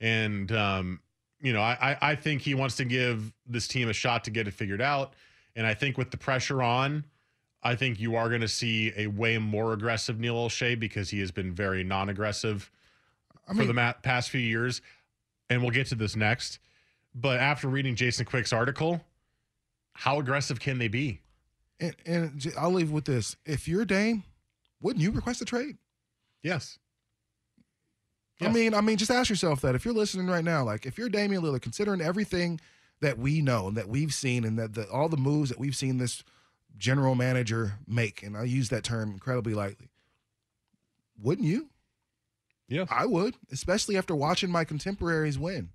and 0.00 0.50
um, 0.52 1.00
you 1.44 1.52
know 1.52 1.60
I 1.60 1.96
I 2.00 2.14
think 2.16 2.42
he 2.42 2.54
wants 2.54 2.74
to 2.76 2.84
give 2.84 3.32
this 3.46 3.68
team 3.68 3.88
a 3.88 3.92
shot 3.92 4.24
to 4.24 4.30
get 4.30 4.48
it 4.48 4.54
figured 4.54 4.82
out, 4.82 5.12
and 5.54 5.66
I 5.66 5.74
think 5.74 5.96
with 5.96 6.10
the 6.10 6.16
pressure 6.16 6.62
on. 6.62 7.04
I 7.66 7.74
think 7.74 7.98
you 7.98 8.14
are 8.14 8.28
going 8.28 8.42
to 8.42 8.48
see 8.48 8.92
a 8.94 9.06
way 9.06 9.38
more 9.38 9.72
aggressive 9.72 10.20
Neil 10.20 10.34
Olshey 10.34 10.78
because 10.78 11.08
he 11.08 11.20
has 11.20 11.30
been 11.30 11.50
very 11.50 11.82
non-aggressive 11.82 12.70
I 13.48 13.54
for 13.54 13.64
the 13.64 13.72
ma- 13.72 13.94
past 14.02 14.28
few 14.28 14.40
years, 14.40 14.82
and 15.48 15.62
we'll 15.62 15.70
get 15.70 15.86
to 15.86 15.94
this 15.94 16.14
next. 16.14 16.58
But 17.14 17.40
after 17.40 17.68
reading 17.68 17.96
Jason 17.96 18.26
Quick's 18.26 18.52
article, 18.52 19.00
how 19.94 20.18
aggressive 20.18 20.60
can 20.60 20.76
they 20.76 20.88
be? 20.88 21.20
And, 21.80 21.96
and 22.04 22.52
I'll 22.58 22.72
leave 22.72 22.90
with 22.90 23.06
this: 23.06 23.34
if 23.46 23.66
you're 23.66 23.86
Dame, 23.86 24.24
wouldn't 24.82 25.02
you 25.02 25.10
request 25.10 25.40
a 25.40 25.46
trade? 25.46 25.78
Yes. 26.42 26.78
I 28.46 28.52
mean, 28.52 28.74
I 28.74 28.80
mean, 28.80 28.96
just 28.96 29.10
ask 29.10 29.30
yourself 29.30 29.60
that 29.62 29.74
if 29.74 29.84
you're 29.84 29.94
listening 29.94 30.26
right 30.26 30.44
now, 30.44 30.64
like 30.64 30.86
if 30.86 30.98
you're 30.98 31.08
Damian 31.08 31.42
Lillard, 31.42 31.62
considering 31.62 32.00
everything 32.00 32.60
that 33.00 33.18
we 33.18 33.40
know 33.40 33.68
and 33.68 33.76
that 33.76 33.88
we've 33.88 34.14
seen, 34.14 34.44
and 34.44 34.58
that 34.58 34.74
the, 34.74 34.88
all 34.90 35.08
the 35.08 35.16
moves 35.16 35.50
that 35.50 35.58
we've 35.58 35.76
seen 35.76 35.98
this 35.98 36.22
general 36.76 37.14
manager 37.14 37.74
make, 37.86 38.22
and 38.22 38.36
I 38.36 38.44
use 38.44 38.68
that 38.70 38.84
term 38.84 39.10
incredibly 39.10 39.54
lightly, 39.54 39.90
wouldn't 41.20 41.46
you? 41.46 41.68
Yeah, 42.68 42.86
I 42.90 43.06
would, 43.06 43.34
especially 43.52 43.96
after 43.96 44.16
watching 44.16 44.50
my 44.50 44.64
contemporaries 44.64 45.38
win. 45.38 45.70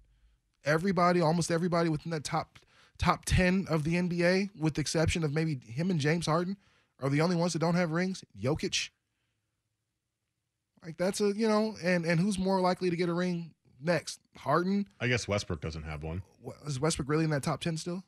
Everybody, 0.66 1.22
almost 1.22 1.52
everybody 1.52 1.90
within 1.90 2.12
that 2.12 2.24
top 2.24 2.60
top 2.98 3.26
ten 3.26 3.66
of 3.70 3.84
the 3.84 3.94
NBA, 3.96 4.50
with 4.60 4.74
the 4.74 4.82
exception 4.82 5.24
of 5.24 5.34
maybe 5.34 5.60
him 5.66 5.90
and 5.90 6.00
James 6.00 6.26
Harden, 6.26 6.58
are 7.02 7.10
the 7.10 7.22
only 7.22 7.36
ones 7.36 7.54
that 7.54 7.60
don't 7.60 7.76
have 7.76 7.92
rings. 7.92 8.24
Jokic. 8.42 8.90
Like 10.84 10.98
that's 10.98 11.22
a 11.22 11.34
you 11.36 11.48
know, 11.48 11.76
and 11.84 12.06
and 12.06 12.20
who's 12.20 12.38
more 12.40 12.62
likely 12.62 12.90
to 12.90 12.96
get 12.96 13.10
a 13.10 13.14
ring 13.14 13.52
next? 13.82 14.20
Harden. 14.38 14.88
I 15.00 15.08
guess 15.08 15.28
Westbrook 15.28 15.62
doesn't 15.62 15.84
have 15.84 16.04
one. 16.04 16.22
Is 16.66 16.80
Westbrook 16.80 17.10
really 17.10 17.26
in 17.26 17.30
that 17.32 17.44
top 17.44 17.62
ten 17.62 17.78
still? 17.78 18.04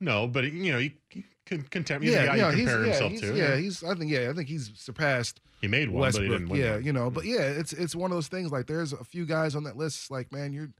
No, 0.00 0.26
but 0.26 0.44
you 0.44 0.72
know, 0.72 0.78
you 0.78 0.92
can. 1.10 1.24
He's 1.48 1.62
the 1.62 2.26
guy 2.26 2.36
you 2.36 2.56
compare 2.56 2.80
yeah, 2.80 2.84
himself 2.86 3.10
he's- 3.12 3.20
to. 3.22 3.36
Yeah, 3.36 3.56
he's. 3.56 3.84
I 3.84 3.94
think. 3.94 4.10
Yeah, 4.10 4.30
I 4.30 4.32
think 4.32 4.48
he's 4.48 4.72
surpassed. 4.74 5.40
He 5.60 5.68
made 5.68 5.88
one, 5.88 6.02
Westbrook. 6.02 6.28
but 6.28 6.32
he 6.32 6.38
didn't 6.38 6.50
win. 6.50 6.60
yeah, 6.60 6.72
one. 6.72 6.84
you 6.84 6.92
know, 6.92 7.10
but 7.10 7.24
yeah, 7.24 7.42
it's 7.42 7.72
it's 7.72 7.94
one 7.94 8.10
of 8.10 8.16
those 8.16 8.28
things. 8.28 8.50
Like 8.50 8.66
there's 8.66 8.92
a 8.92 9.04
few 9.04 9.24
guys 9.24 9.54
on 9.54 9.64
that 9.64 9.76
list. 9.76 10.10
Like 10.10 10.32
man, 10.32 10.52
you're 10.52 10.70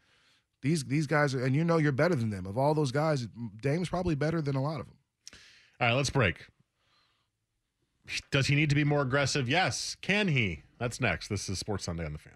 these 0.63 0.85
these 0.85 1.07
guys 1.07 1.35
are, 1.35 1.45
and 1.45 1.55
you 1.55 1.65
know 1.65 1.79
you're 1.79 1.93
better 1.93 2.15
than 2.15 2.31
them. 2.31 2.47
Of 2.47 2.59
all 2.59 2.75
those 2.75 2.91
guys, 2.93 3.29
Dame's 3.63 3.89
probably 3.89 4.17
better 4.17 4.43
than 4.43 4.57
a 4.57 4.63
lot 4.63 4.81
of 4.81 4.87
them. 4.87 4.97
All 5.81 5.89
right, 5.89 5.95
let's 5.95 6.11
break. 6.11 6.47
Does 8.31 8.47
he 8.47 8.55
need 8.55 8.69
to 8.71 8.77
be 8.77 8.85
more 8.85 9.03
aggressive? 9.03 9.49
Yes. 9.49 9.97
Can 10.01 10.29
he? 10.29 10.63
That's 10.79 11.01
next. 11.01 11.29
This 11.29 11.49
is 11.49 11.59
Sports 11.59 11.85
Sunday 11.85 12.05
on 12.05 12.13
the 12.13 12.19
Fan. 12.19 12.33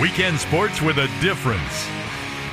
Weekend 0.00 0.38
sports 0.38 0.82
with 0.82 0.98
a 0.98 1.06
difference. 1.20 1.88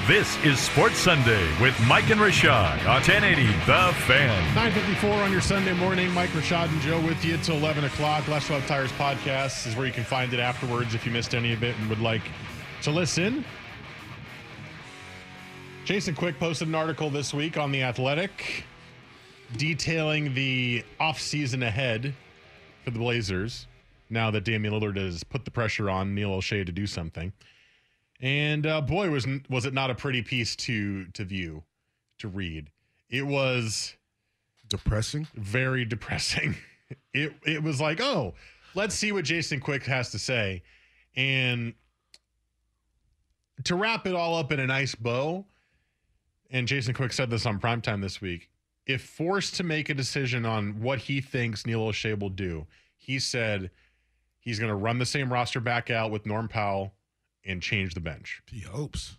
This 0.08 0.38
is 0.43 0.60
Sports 0.60 0.97
Sunday 0.97 1.43
with 1.60 1.76
Mike 1.88 2.10
and 2.12 2.20
Rashad 2.20 2.80
on 2.82 3.02
1080 3.02 3.45
The 3.66 3.93
Fan. 4.06 4.56
954 4.56 5.12
on 5.12 5.32
your 5.32 5.41
Sunday 5.41 5.74
morning. 5.74 6.12
Mike 6.12 6.30
Rashad 6.32 6.70
and 6.70 6.80
Joe 6.82 6.99
with 7.02 7.24
you 7.26 7.38
till 7.38 7.58
11 7.58 7.84
o'clock. 7.84 8.28
Les 8.28 8.43
Schwab 8.45 8.64
Tires 8.68 8.91
podcast 8.93 9.66
is 9.68 9.76
where 9.76 9.86
you 9.88 9.91
can 9.91 10.04
find 10.04 10.34
it 10.34 10.39
afterwards 10.39 10.93
if 10.93 11.06
you 11.06 11.12
missed 11.12 11.34
any 11.34 11.52
of 11.52 11.64
it 11.64 11.76
and 11.80 11.89
would 11.89 11.99
like 11.99 12.22
to 12.84 12.91
listen. 12.91 13.43
Jason 15.86 16.14
Quick 16.14 16.38
posted 16.40 16.68
an 16.68 16.76
article 16.76 17.10
this 17.10 17.34
week 17.34 17.58
on 17.58 17.72
The 17.72 17.82
Athletic 17.82 18.66
detailing 19.58 20.34
the 20.34 20.84
offseason 21.00 21.66
ahead 21.66 22.14
for 22.84 22.92
the 22.92 23.00
Blazers 23.00 23.68
now 24.10 24.30
that 24.32 24.44
Damian 24.44 24.74
Lillard 24.74 24.98
has 24.98 25.24
put 25.24 25.44
the 25.44 25.52
pressure 25.52 25.90
on 25.90 26.14
Neil 26.14 26.30
Olshey 26.30 26.66
to 26.66 26.72
do 26.72 26.86
something. 26.86 27.34
And 28.22 28.68
uh, 28.68 28.82
boy, 28.82 29.10
was 29.10 29.28
was 29.50 29.66
it 29.66 29.74
not 29.74 29.90
a 29.90 29.96
pretty 29.96 30.22
piece 30.22 30.56
to 30.58 31.06
to 31.08 31.26
view, 31.26 31.64
to 32.20 32.28
read. 32.28 32.70
It 33.10 33.26
was 33.26 33.96
depressing, 34.70 35.28
very 35.34 35.86
depressing. 35.86 36.56
It 37.14 37.34
it 37.46 37.64
was 37.64 37.80
like, 37.80 38.02
oh, 38.02 38.34
let's 38.76 38.94
see 38.96 39.14
what 39.14 39.24
Jason 39.24 39.62
Quick 39.62 39.84
has 39.84 40.12
to 40.12 40.20
say, 40.20 40.62
and 41.16 41.74
to 43.64 43.76
wrap 43.76 44.06
it 44.08 44.14
all 44.14 44.36
up 44.36 44.52
in 44.52 44.60
a 44.60 44.68
nice 44.68 44.94
bow. 44.94 45.46
And 46.52 46.68
Jason 46.68 46.93
Quick 46.93 47.14
said 47.14 47.30
this 47.30 47.45
on 47.45 47.60
primetime 47.60 48.02
this 48.02 48.20
week. 48.20 48.49
If 48.86 49.04
forced 49.04 49.56
to 49.56 49.64
make 49.64 49.89
a 49.89 49.93
decision 49.93 50.45
on 50.45 50.82
what 50.82 50.99
he 50.99 51.22
thinks 51.22 51.66
Neil 51.66 51.80
Olshey 51.80 52.20
will 52.20 52.30
do, 52.30 52.68
he 52.97 53.20
said 53.20 53.72
he's 54.39 54.60
going 54.60 54.70
to 54.70 54.76
run 54.76 54.99
the 54.99 55.06
same 55.06 55.32
roster 55.32 55.62
back 55.62 55.89
out 55.89 56.12
with 56.12 56.26
Norm 56.26 56.49
Powell 56.49 56.93
and 57.45 57.62
change 57.62 57.93
the 57.93 58.02
bench. 58.02 58.41
He 58.47 58.60
hopes. 58.60 59.18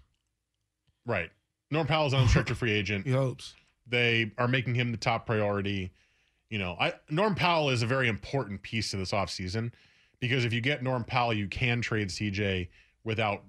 Right. 1.07 1.31
Norm 1.71 1.87
Powell's 1.87 2.13
an 2.13 2.19
unrestricted 2.19 2.59
free 2.59 2.73
agent. 2.79 3.07
He 3.07 3.13
hopes. 3.13 3.55
They 3.87 4.33
are 4.37 4.49
making 4.49 4.75
him 4.75 4.93
the 4.93 4.99
top 4.99 5.27
priority. 5.27 5.93
You 6.51 6.59
know, 6.59 6.77
I 6.79 6.93
Norm 7.09 7.35
Powell 7.35 7.71
is 7.71 7.83
a 7.83 7.87
very 7.87 8.09
important 8.09 8.63
piece 8.63 8.91
to 8.91 8.99
this 8.99 9.13
offseason 9.13 9.73
because 10.21 10.45
if 10.45 10.53
you 10.53 10.61
get 10.61 10.83
Norm 10.83 11.03
Powell, 11.03 11.33
you 11.33 11.49
can 11.49 11.81
trade 11.81 12.09
CJ 12.09 12.69
without 13.05 13.43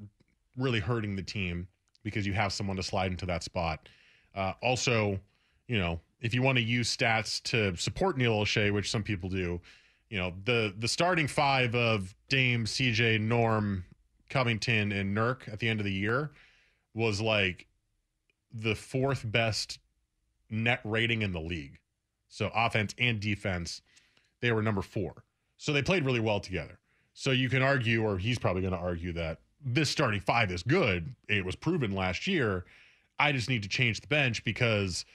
really 0.58 0.80
hurting 0.80 1.16
the 1.16 1.22
team 1.24 1.68
because 2.04 2.26
you 2.26 2.34
have 2.34 2.54
someone 2.54 2.78
to 2.78 2.84
slide 2.84 3.12
into 3.12 3.26
that 3.26 3.44
spot. 3.44 3.88
Uh, 4.36 4.54
also, 4.62 5.20
you 5.68 5.78
know, 5.78 6.00
if 6.22 6.34
you 6.34 6.42
want 6.42 6.58
to 6.58 6.64
use 6.64 6.96
stats 6.96 7.42
to 7.44 7.76
support 7.76 8.18
Neil 8.18 8.34
Olshey, 8.34 8.74
which 8.74 8.90
some 8.90 9.04
people 9.04 9.30
do, 9.30 9.60
you 10.10 10.18
know, 10.18 10.34
the 10.46 10.74
the 10.78 10.88
starting 10.88 11.28
five 11.28 11.76
of 11.76 12.16
Dame, 12.30 12.66
CJ, 12.66 13.20
Norm, 13.20 13.84
Covington, 14.30 14.92
and 14.92 15.16
Nurk 15.16 15.52
at 15.52 15.60
the 15.60 15.68
end 15.68 15.80
of 15.80 15.86
the 15.86 15.92
year 15.92 16.32
was 16.94 17.20
like 17.20 17.68
the 18.54 18.76
fourth 18.76 19.24
best 19.26 19.80
net 20.50 20.80
rating 20.84 21.22
in 21.22 21.32
the 21.32 21.40
league. 21.40 21.80
So 22.30 22.52
offense 22.54 22.94
and 22.98 23.20
defense, 23.20 23.82
they 24.42 24.52
were 24.52 24.62
number 24.62 24.82
four. 24.82 25.24
So 25.58 25.74
they 25.74 25.82
played 25.82 26.06
really 26.06 26.20
well 26.20 26.40
together. 26.40 26.80
So 27.14 27.32
you 27.32 27.50
can 27.50 27.62
argue, 27.62 28.04
or 28.04 28.18
he's 28.18 28.40
probably 28.40 28.62
going 28.62 28.74
to 28.74 28.80
argue 28.80 29.14
that 29.14 29.40
this 29.66 29.90
starting 29.90 30.20
five 30.20 30.52
is 30.52 30.64
good. 30.64 31.14
It 31.28 31.46
was 31.46 31.56
proven 31.56 31.94
last 31.94 32.28
year. 32.28 32.66
I 33.20 33.32
just 33.32 33.50
need 33.50 33.64
to 33.64 33.70
change 33.70 34.02
the 34.02 34.08
bench 34.08 34.44
because 34.44 35.06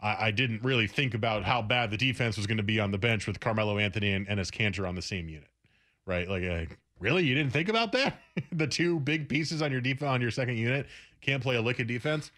I, 0.00 0.26
I 0.26 0.30
didn't 0.30 0.62
really 0.62 0.86
think 0.86 1.14
about 1.14 1.44
how 1.44 1.62
bad 1.62 1.90
the 1.90 1.96
defense 1.96 2.36
was 2.36 2.46
going 2.46 2.56
to 2.58 2.62
be 2.62 2.80
on 2.80 2.90
the 2.90 2.98
bench 2.98 3.26
with 3.26 3.40
Carmelo 3.40 3.78
Anthony 3.78 4.12
and 4.12 4.26
Enes 4.26 4.50
Kanter 4.50 4.88
on 4.88 4.94
the 4.94 5.02
same 5.02 5.28
unit, 5.28 5.48
right? 6.06 6.28
Like, 6.28 6.44
uh, 6.44 6.72
really, 7.00 7.24
you 7.24 7.34
didn't 7.34 7.52
think 7.52 7.68
about 7.68 7.92
that? 7.92 8.20
the 8.52 8.66
two 8.66 9.00
big 9.00 9.28
pieces 9.28 9.62
on 9.62 9.72
your 9.72 9.80
defense 9.80 10.08
on 10.08 10.20
your 10.20 10.30
second 10.30 10.56
unit 10.56 10.86
can't 11.20 11.42
play 11.42 11.56
a 11.56 11.62
lick 11.62 11.80
of 11.80 11.86
defense. 11.86 12.30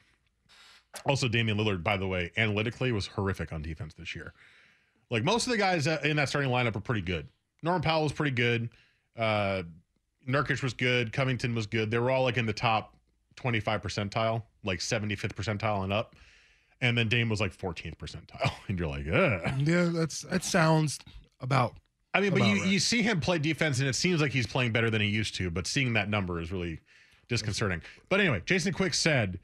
Also, 1.07 1.29
Damian 1.29 1.57
Lillard, 1.57 1.85
by 1.85 1.97
the 1.97 2.07
way, 2.07 2.33
analytically 2.37 2.91
was 2.91 3.07
horrific 3.07 3.53
on 3.53 3.63
defense 3.63 3.95
this 3.95 4.15
year. 4.15 4.33
Like 5.11 5.25
most 5.25 5.47
of 5.47 5.53
the 5.53 5.59
guys 5.59 5.87
uh, 5.87 6.01
in 6.03 6.17
that 6.17 6.29
starting 6.29 6.51
lineup 6.51 6.77
are 6.77 6.81
pretty 6.81 7.01
good. 7.01 7.29
Norman 7.63 7.83
Powell 7.83 8.05
was 8.05 8.13
pretty 8.13 8.31
good. 8.33 8.71
Uh, 9.17 9.65
Nurkic 10.29 10.63
was 10.63 10.73
good. 10.75 11.13
Covington 11.13 11.55
was 11.55 11.67
good. 11.67 11.91
They 11.91 11.99
were 11.99 12.11
all 12.11 12.25
like 12.25 12.37
in 12.37 12.47
the 12.47 12.53
top 12.53 12.97
25 13.37 13.83
percentile, 13.83 14.43
like 14.65 14.81
75th 14.81 15.35
percentile 15.35 15.85
and 15.85 15.93
up. 15.93 16.17
And 16.81 16.97
then 16.97 17.09
Dame 17.09 17.29
was 17.29 17.41
like 17.41 17.57
14th 17.57 17.97
percentile. 17.97 18.51
And 18.69 18.79
you're 18.79 18.89
like, 18.89 19.07
Ugh. 19.07 19.67
Yeah, 19.67 19.91
that's 19.93 20.23
that 20.23 20.45
sounds 20.45 20.99
about. 21.41 21.75
I 22.13 22.21
mean, 22.21 22.33
but 22.33 22.43
you, 22.43 22.55
right. 22.61 22.67
you 22.67 22.79
see 22.81 23.03
him 23.03 23.21
play 23.21 23.39
defense, 23.39 23.79
and 23.79 23.89
it 23.89 23.95
seems 23.95 24.21
like 24.21 24.33
he's 24.33 24.47
playing 24.47 24.73
better 24.73 24.91
than 24.91 25.01
he 25.01 25.09
used 25.09 25.37
to. 25.37 25.51
But 25.51 25.67
seeing 25.67 25.93
that 25.93 26.09
number 26.09 26.41
is 26.41 26.51
really 26.51 26.81
disconcerting. 27.29 27.83
But 28.09 28.21
anyway, 28.21 28.43
Jason 28.45 28.73
Quick 28.73 28.95
said, 28.95 29.39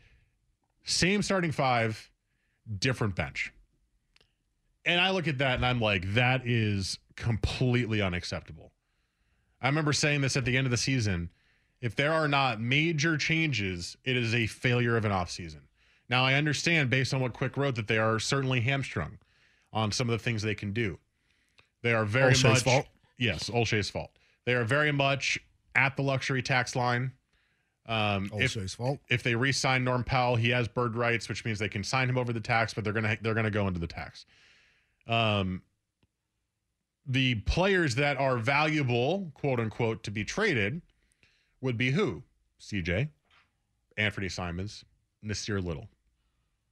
same 0.84 1.22
starting 1.22 1.52
five, 1.52 2.10
different 2.78 3.14
bench. 3.14 3.52
And 4.84 5.00
I 5.00 5.10
look 5.10 5.28
at 5.28 5.38
that 5.38 5.56
and 5.56 5.66
I'm 5.66 5.80
like, 5.80 6.14
that 6.14 6.46
is 6.46 6.98
completely 7.16 8.00
unacceptable. 8.02 8.72
I 9.60 9.66
remember 9.68 9.92
saying 9.92 10.20
this 10.20 10.36
at 10.36 10.44
the 10.44 10.56
end 10.56 10.66
of 10.66 10.70
the 10.70 10.76
season. 10.76 11.30
If 11.80 11.94
there 11.94 12.12
are 12.12 12.28
not 12.28 12.60
major 12.60 13.16
changes, 13.16 13.96
it 14.04 14.16
is 14.16 14.34
a 14.34 14.46
failure 14.46 14.96
of 14.96 15.04
an 15.04 15.12
offseason. 15.12 15.60
Now, 16.08 16.24
I 16.24 16.34
understand 16.34 16.88
based 16.90 17.12
on 17.12 17.20
what 17.20 17.32
Quick 17.32 17.56
wrote 17.56 17.74
that 17.76 17.88
they 17.88 17.98
are 17.98 18.18
certainly 18.18 18.60
hamstrung 18.60 19.18
on 19.72 19.92
some 19.92 20.08
of 20.08 20.12
the 20.12 20.22
things 20.22 20.42
they 20.42 20.54
can 20.54 20.72
do. 20.72 20.98
They 21.82 21.92
are 21.92 22.04
very 22.04 22.32
Olshey's 22.32 22.44
much 22.44 22.62
fault? 22.62 22.86
Yes, 23.18 23.50
Olshey's 23.50 23.90
fault. 23.90 24.10
They 24.44 24.54
are 24.54 24.64
very 24.64 24.92
much 24.92 25.38
at 25.74 25.96
the 25.96 26.02
luxury 26.02 26.42
tax 26.42 26.74
line. 26.74 27.12
Um, 27.88 28.30
if, 28.34 28.72
fault. 28.72 28.98
if 29.08 29.22
they 29.22 29.34
re-sign 29.34 29.84
Norm 29.84 30.02
Powell, 30.02 30.34
he 30.34 30.48
has 30.50 30.66
bird 30.66 30.96
rights, 30.96 31.28
which 31.28 31.44
means 31.44 31.58
they 31.58 31.68
can 31.68 31.84
sign 31.84 32.08
him 32.08 32.18
over 32.18 32.32
the 32.32 32.40
tax, 32.40 32.74
but 32.74 32.82
they're 32.82 32.92
gonna 32.92 33.16
they're 33.20 33.34
gonna 33.34 33.50
go 33.50 33.68
into 33.68 33.78
the 33.78 33.86
tax. 33.86 34.26
Um, 35.06 35.62
the 37.06 37.36
players 37.36 37.94
that 37.96 38.16
are 38.18 38.36
valuable, 38.36 39.30
quote 39.34 39.60
unquote, 39.60 40.02
to 40.04 40.10
be 40.10 40.24
traded 40.24 40.82
would 41.60 41.76
be 41.76 41.90
who? 41.92 42.22
CJ, 42.60 43.08
Anthony 43.96 44.28
Simons, 44.28 44.84
Nassir 45.24 45.62
Little. 45.62 45.88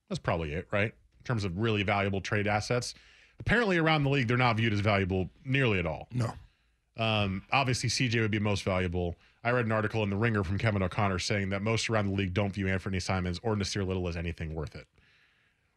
That's 0.09 0.18
probably 0.18 0.53
it, 0.53 0.68
right? 0.70 0.93
In 0.93 1.24
terms 1.24 1.45
of 1.45 1.59
really 1.59 1.82
valuable 1.82 2.20
trade 2.20 2.47
assets. 2.47 2.95
Apparently, 3.41 3.78
around 3.78 4.05
the 4.05 4.11
league, 4.11 4.28
they're 4.28 4.37
not 4.37 4.57
viewed 4.57 4.72
as 4.72 4.80
valuable 4.80 5.28
nearly 5.45 5.78
at 5.78 5.87
all. 5.87 6.09
No. 6.12 6.32
Um, 6.97 7.43
obviously, 7.51 7.89
CJ 7.89 8.20
would 8.20 8.30
be 8.30 8.39
most 8.39 8.62
valuable. 8.62 9.16
I 9.43 9.51
read 9.51 9.66
an 9.66 9.72
article 9.72 10.03
in 10.03 10.11
The 10.11 10.16
Ringer 10.16 10.45
from 10.45 10.59
Kevin 10.59 10.82
O'Connor 10.82 11.18
saying 11.18 11.51
that 11.51 11.62
most 11.62 11.91
around 11.91 12.07
the 12.07 12.14
league 12.14 12.32
don't 12.32 12.53
view 12.53 12.68
Anthony 12.68 13.01
Simons 13.01 13.41
or 13.43 13.57
Nassir 13.57 13.87
Little 13.87 14.07
as 14.09 14.16
anything 14.16 14.55
worth 14.55 14.74
it, 14.74 14.87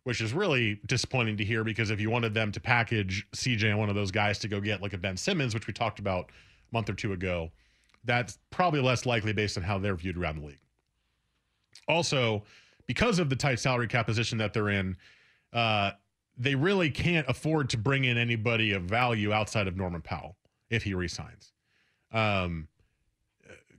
which 0.07 0.21
is 0.21 0.31
really 0.31 0.79
disappointing 0.85 1.35
to 1.35 1.43
hear 1.43 1.65
because 1.65 1.91
if 1.91 1.99
you 1.99 2.09
wanted 2.09 2.33
them 2.33 2.49
to 2.49 2.61
package 2.61 3.27
CJ 3.35 3.65
and 3.65 3.77
one 3.77 3.89
of 3.89 3.95
those 3.95 4.09
guys 4.09 4.39
to 4.39 4.47
go 4.47 4.61
get 4.61 4.81
like 4.81 4.93
a 4.93 4.97
Ben 4.97 5.17
Simmons, 5.17 5.53
which 5.53 5.67
we 5.67 5.73
talked 5.73 5.99
about 5.99 6.29
a 6.29 6.73
month 6.73 6.89
or 6.89 6.93
two 6.93 7.11
ago, 7.11 7.51
that's 8.05 8.39
probably 8.49 8.79
less 8.79 9.05
likely 9.05 9.33
based 9.33 9.57
on 9.57 9.63
how 9.63 9.77
they're 9.77 9.97
viewed 9.97 10.15
around 10.15 10.39
the 10.39 10.47
league. 10.47 10.61
Also, 11.89 12.41
because 12.85 13.19
of 13.19 13.29
the 13.29 13.35
tight 13.35 13.59
salary 13.59 13.85
cap 13.85 14.05
position 14.05 14.37
that 14.37 14.53
they're 14.53 14.69
in, 14.69 14.95
uh, 15.51 15.91
they 16.37 16.55
really 16.55 16.89
can't 16.89 17.27
afford 17.27 17.69
to 17.71 17.77
bring 17.77 18.05
in 18.05 18.17
anybody 18.17 18.71
of 18.71 18.83
value 18.83 19.33
outside 19.33 19.67
of 19.67 19.75
Norman 19.75 20.01
Powell 20.01 20.37
if 20.69 20.83
he 20.83 20.93
resigns. 20.93 21.51
Um, 22.13 22.69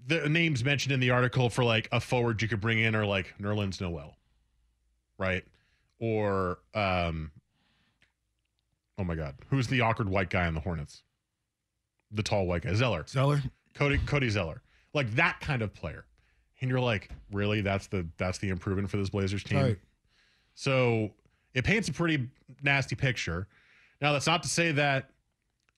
the 0.07 0.29
names 0.29 0.63
mentioned 0.63 0.93
in 0.93 1.01
the 1.01 1.09
article 1.09 1.49
for 1.49 1.65
like 1.65 1.89
a 1.91 2.01
forward 2.01 2.43
you 2.43 2.49
could 2.49 2.61
bring 2.61 2.81
in 2.81 2.95
are 2.95 3.07
like 3.07 3.33
Nerlens 3.41 3.81
Noel, 3.81 4.15
right? 5.17 5.43
Or 6.01 6.59
um, 6.75 7.33
oh 8.99 9.05
my 9.05 9.15
God, 9.15 9.35
who's 9.51 9.67
the 9.67 9.81
awkward 9.81 10.09
white 10.09 10.31
guy 10.31 10.47
on 10.47 10.55
the 10.55 10.61
Hornets? 10.61 11.03
The 12.13 12.23
tall 12.23 12.47
white 12.47 12.63
guy, 12.63 12.75
Zeller. 12.75 13.05
Zeller. 13.07 13.43
Cody 13.75 13.99
Cody 14.07 14.29
Zeller, 14.29 14.63
like 14.95 15.11
that 15.13 15.41
kind 15.41 15.63
of 15.63 15.73
player. 15.73 16.05
And 16.61 16.69
you're 16.69 16.81
like, 16.81 17.11
really? 17.31 17.61
That's 17.61 17.87
the 17.87 18.07
that's 18.17 18.39
the 18.39 18.49
improvement 18.49 18.91
for 18.91 18.97
this 18.97 19.11
Blazers 19.11 19.45
team. 19.45 19.59
Right. 19.59 19.79
So 20.55 21.11
it 21.55 21.65
paints 21.65 21.89
a 21.89 21.93
pretty 21.93 22.29
nasty 22.63 22.97
picture. 22.97 23.47
Now 24.01 24.13
that's 24.13 24.27
not 24.27 24.43
to 24.43 24.49
say 24.49 24.73
that 24.73 25.11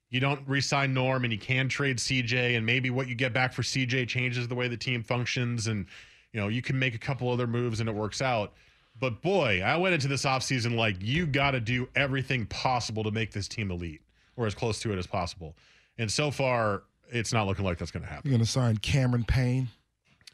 you 0.08 0.20
don't 0.20 0.40
re-sign 0.46 0.92
Norm 0.92 1.24
and 1.24 1.32
you 1.32 1.38
can 1.38 1.68
trade 1.68 1.98
CJ 1.98 2.56
and 2.56 2.66
maybe 2.66 2.90
what 2.90 3.06
you 3.06 3.14
get 3.14 3.32
back 3.32 3.52
for 3.52 3.62
CJ 3.62 4.08
changes 4.08 4.48
the 4.48 4.54
way 4.54 4.66
the 4.68 4.76
team 4.76 5.02
functions 5.02 5.68
and 5.68 5.86
you 6.32 6.40
know 6.40 6.48
you 6.48 6.62
can 6.62 6.78
make 6.78 6.94
a 6.94 6.98
couple 6.98 7.30
other 7.30 7.46
moves 7.46 7.80
and 7.80 7.88
it 7.88 7.94
works 7.94 8.22
out. 8.22 8.54
But 9.00 9.22
boy, 9.22 9.62
I 9.64 9.76
went 9.78 9.94
into 9.94 10.08
this 10.08 10.24
offseason 10.24 10.76
like 10.76 10.96
you 11.00 11.26
got 11.26 11.52
to 11.52 11.60
do 11.60 11.88
everything 11.96 12.46
possible 12.46 13.02
to 13.04 13.10
make 13.10 13.32
this 13.32 13.48
team 13.48 13.70
elite 13.70 14.02
or 14.36 14.46
as 14.46 14.54
close 14.54 14.78
to 14.80 14.92
it 14.92 14.98
as 14.98 15.06
possible. 15.06 15.56
And 15.98 16.10
so 16.10 16.30
far, 16.30 16.82
it's 17.08 17.32
not 17.32 17.46
looking 17.46 17.64
like 17.64 17.78
that's 17.78 17.90
going 17.90 18.04
to 18.04 18.08
happen. 18.08 18.30
You're 18.30 18.38
going 18.38 18.44
to 18.44 18.50
sign 18.50 18.76
Cameron 18.76 19.24
Payne. 19.24 19.68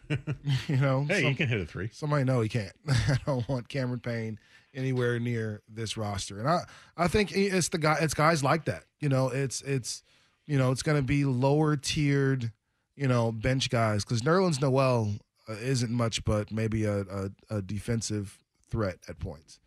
you 0.69 0.77
know, 0.77 1.05
Hey, 1.09 1.23
he 1.23 1.35
can 1.35 1.49
hit 1.49 1.61
a 1.61 1.67
three. 1.67 1.91
Somebody 1.93 2.25
know 2.25 2.41
he 2.41 2.49
can't. 2.49 2.73
I 2.89 3.17
don't 3.25 3.49
want 3.49 3.69
Cameron 3.69 4.01
Payne 4.01 4.39
anywhere 4.75 5.19
near 5.19 5.63
this 5.69 5.97
roster, 5.97 6.39
and 6.39 6.49
I 6.49 6.61
I 6.97 7.09
think 7.09 7.33
it's 7.33 7.71
the 7.71 7.79
guy. 7.79 7.97
It's 8.01 8.15
guys 8.15 8.45
like 8.45 8.67
that. 8.67 8.85
You 9.01 9.09
know, 9.09 9.29
it's 9.29 9.63
it's 9.63 10.05
you 10.47 10.59
know 10.59 10.71
it's 10.71 10.83
going 10.83 10.97
to 10.97 11.03
be 11.03 11.25
lower 11.25 11.77
tiered, 11.77 12.53
you 12.95 13.09
know, 13.09 13.33
bench 13.33 13.69
guys 13.69 14.05
because 14.05 14.23
Nerlens 14.23 14.61
Noel 14.61 15.15
uh, 15.49 15.55
isn't 15.55 15.91
much, 15.91 16.25
but 16.25 16.53
maybe 16.53 16.85
a, 16.85 17.01
a 17.01 17.31
a 17.51 17.63
defensive 17.63 18.39
threat 18.71 18.99
at 19.09 19.19
points. 19.19 19.61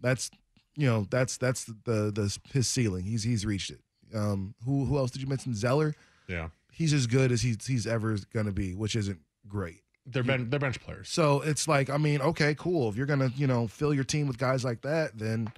That's 0.00 0.30
you 0.76 0.86
know 0.86 1.06
that's 1.10 1.36
that's 1.36 1.64
the 1.64 2.10
the 2.10 2.38
his 2.52 2.68
ceiling. 2.68 3.04
He's 3.04 3.22
he's 3.22 3.46
reached 3.46 3.70
it. 3.70 3.80
Um, 4.14 4.54
who 4.64 4.84
who 4.84 4.98
else 4.98 5.10
did 5.10 5.22
you 5.22 5.28
mention? 5.28 5.54
Zeller. 5.54 5.94
Yeah. 6.28 6.48
He's 6.72 6.92
as 6.92 7.06
good 7.06 7.32
as 7.32 7.42
he's 7.42 7.66
he's 7.66 7.86
ever 7.86 8.16
going 8.32 8.46
to 8.46 8.52
be, 8.52 8.74
which 8.74 8.96
isn't 8.96 9.20
great. 9.46 9.82
They're 10.06 10.22
ben- 10.22 10.50
they're 10.50 10.58
bench 10.58 10.80
players. 10.80 11.08
So 11.08 11.42
it's 11.42 11.68
like, 11.68 11.88
I 11.88 11.96
mean, 11.96 12.20
okay, 12.20 12.54
cool. 12.54 12.88
If 12.88 12.96
you're 12.96 13.06
gonna, 13.06 13.30
you 13.36 13.46
know, 13.46 13.68
fill 13.68 13.94
your 13.94 14.04
team 14.04 14.26
with 14.26 14.38
guys 14.38 14.64
like 14.64 14.82
that, 14.82 15.16
then, 15.16 15.52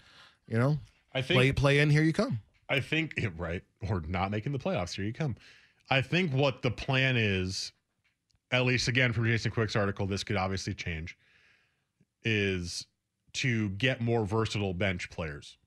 you 0.46 0.58
know, 0.58 0.78
I 1.14 1.22
think 1.22 1.38
play 1.38 1.52
play 1.52 1.78
in. 1.78 1.88
Here 1.88 2.02
you 2.02 2.12
come. 2.12 2.40
I 2.68 2.80
think 2.80 3.14
right 3.38 3.62
or 3.88 4.02
not 4.06 4.30
making 4.30 4.52
the 4.52 4.58
playoffs. 4.58 4.94
Here 4.94 5.04
you 5.04 5.12
come. 5.12 5.36
I 5.90 6.00
think 6.00 6.32
what 6.32 6.62
the 6.62 6.70
plan 6.70 7.16
is, 7.16 7.72
at 8.50 8.64
least 8.64 8.88
again 8.88 9.12
from 9.12 9.24
Jason 9.26 9.50
Quick's 9.50 9.76
article, 9.76 10.06
this 10.06 10.24
could 10.24 10.36
obviously 10.36 10.74
change, 10.74 11.16
is 12.24 12.86
to 13.34 13.70
get 13.70 14.00
more 14.00 14.24
versatile 14.24 14.74
bench 14.74 15.10
players. 15.10 15.58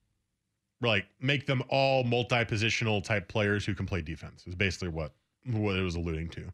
Like 0.82 1.06
make 1.20 1.48
them 1.48 1.64
all 1.70 2.04
multi-positional 2.04 3.04
type 3.04 3.28
players 3.28 3.66
who 3.66 3.74
can 3.74 3.86
play 3.86 4.02
defense. 4.02 4.46
Is 4.46 4.56
basically 4.56 4.90
what 4.90 5.14
what 5.46 5.76
it 5.76 5.82
was 5.82 5.96
alluding 5.96 6.30
to. 6.30 6.52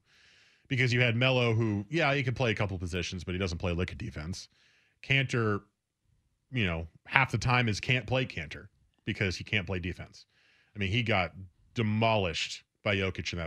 Because 0.69 0.93
you 0.93 1.01
had 1.01 1.15
Melo, 1.15 1.53
who 1.53 1.85
yeah 1.89 2.13
he 2.13 2.23
can 2.23 2.33
play 2.33 2.51
a 2.51 2.55
couple 2.55 2.77
positions, 2.77 3.23
but 3.23 3.33
he 3.33 3.39
doesn't 3.39 3.57
play 3.57 3.73
lick 3.73 3.91
of 3.91 3.97
defense. 3.97 4.47
Kanter, 5.03 5.61
you 6.51 6.65
know, 6.65 6.87
half 7.05 7.31
the 7.31 7.37
time 7.37 7.67
is 7.67 7.79
can't 7.79 8.07
play 8.07 8.25
Kanter 8.25 8.67
because 9.05 9.35
he 9.35 9.43
can't 9.43 9.67
play 9.67 9.79
defense. 9.79 10.25
I 10.75 10.79
mean, 10.79 10.89
he 10.89 11.03
got 11.03 11.33
demolished 11.73 12.63
by 12.83 12.95
Jokic 12.95 13.33
in 13.33 13.39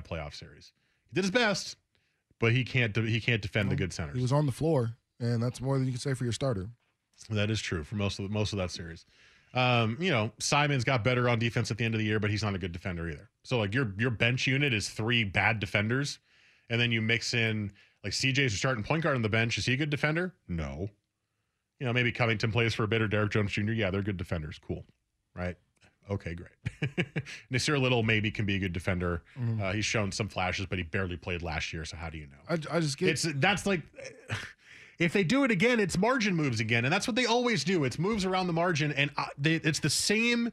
that 5.20 5.24
playoff 5.24 5.24
series. 5.24 5.24
He 5.24 5.24
did 5.24 5.24
his 5.24 5.24
best, 5.24 5.24
but 5.24 5.24
he 5.24 5.24
can't 5.24 5.24
he 5.24 5.24
can't 5.24 5.24
defend 5.24 5.24
the 5.24 5.24
good 5.24 5.24
centers. 5.24 5.24
He 5.24 5.24
was 5.24 5.24
on 5.24 5.24
the 5.24 5.24
floor, 5.24 5.34
and 5.34 5.42
that's 5.42 5.60
more 5.60 5.78
than 5.78 5.86
you 5.86 5.92
can 5.92 6.00
say 6.00 6.14
for 6.14 6.24
your 6.24 6.32
starter. 6.32 6.68
That 7.30 7.50
is 7.50 7.60
true 7.60 7.82
for 7.84 7.94
most 7.96 8.18
of 8.18 8.28
the, 8.28 8.34
most 8.34 8.52
of 8.52 8.58
that 8.58 8.70
series. 8.70 9.06
Um, 9.54 9.96
you 9.98 10.10
know, 10.10 10.32
Simons 10.38 10.84
got 10.84 11.02
better 11.02 11.28
on 11.30 11.38
defense 11.38 11.70
at 11.70 11.78
the 11.78 11.84
end 11.84 11.94
of 11.94 11.98
the 11.98 12.04
year, 12.04 12.20
but 12.20 12.30
he's 12.30 12.42
not 12.42 12.54
a 12.54 12.58
good 12.58 12.72
defender 12.72 13.08
either. 13.08 13.30
So 13.42 13.58
like 13.58 13.74
your 13.74 13.94
your 13.98 14.10
bench 14.10 14.46
unit 14.46 14.74
is 14.74 14.88
three 14.90 15.24
bad 15.24 15.60
defenders, 15.60 16.18
and 16.68 16.80
then 16.80 16.92
you 16.92 17.00
mix 17.00 17.32
in 17.32 17.72
like 18.04 18.12
CJ's 18.12 18.54
starting 18.56 18.84
point 18.84 19.02
guard 19.02 19.16
on 19.16 19.22
the 19.22 19.28
bench. 19.28 19.56
Is 19.58 19.64
he 19.66 19.72
a 19.72 19.76
good 19.76 19.90
defender? 19.90 20.34
No. 20.48 20.90
You 21.80 21.86
know, 21.86 21.92
maybe 21.92 22.10
Covington 22.12 22.52
plays 22.52 22.74
for 22.74 22.84
a 22.84 22.88
bit 22.88 23.02
or 23.02 23.08
Derrick 23.08 23.32
Jones 23.32 23.52
Jr. 23.52 23.72
Yeah, 23.72 23.90
they're 23.90 24.02
good 24.02 24.16
defenders. 24.16 24.58
Cool. 24.66 24.84
Right. 25.34 25.56
Okay, 26.08 26.34
great. 26.34 26.52
Nassir 27.52 27.80
Little 27.80 28.02
maybe 28.02 28.30
can 28.30 28.46
be 28.46 28.54
a 28.56 28.58
good 28.58 28.72
defender. 28.72 29.22
Mhm. 29.38 29.60
Uh, 29.60 29.72
he's 29.72 29.84
shown 29.84 30.12
some 30.12 30.28
flashes, 30.28 30.66
but 30.66 30.78
he 30.78 30.84
barely 30.84 31.16
played 31.16 31.42
last 31.42 31.72
year. 31.72 31.84
So 31.84 31.96
how 31.96 32.08
do 32.10 32.16
you 32.18 32.26
know? 32.28 32.36
I, 32.48 32.76
I 32.76 32.80
just 32.80 32.96
get 32.96 33.08
It's 33.10 33.26
that's 33.36 33.66
like 33.66 33.82
if 34.98 35.12
they 35.12 35.24
do 35.24 35.44
it 35.44 35.50
again, 35.50 35.80
it's 35.80 35.98
margin 35.98 36.34
moves 36.34 36.60
again, 36.60 36.84
and 36.84 36.92
that's 36.92 37.06
what 37.06 37.16
they 37.16 37.26
always 37.26 37.64
do. 37.64 37.84
It's 37.84 37.98
moves 37.98 38.24
around 38.24 38.46
the 38.46 38.52
margin, 38.52 38.92
and 38.92 39.10
uh, 39.16 39.26
they, 39.38 39.54
it's 39.54 39.80
the 39.80 39.90
same 39.90 40.50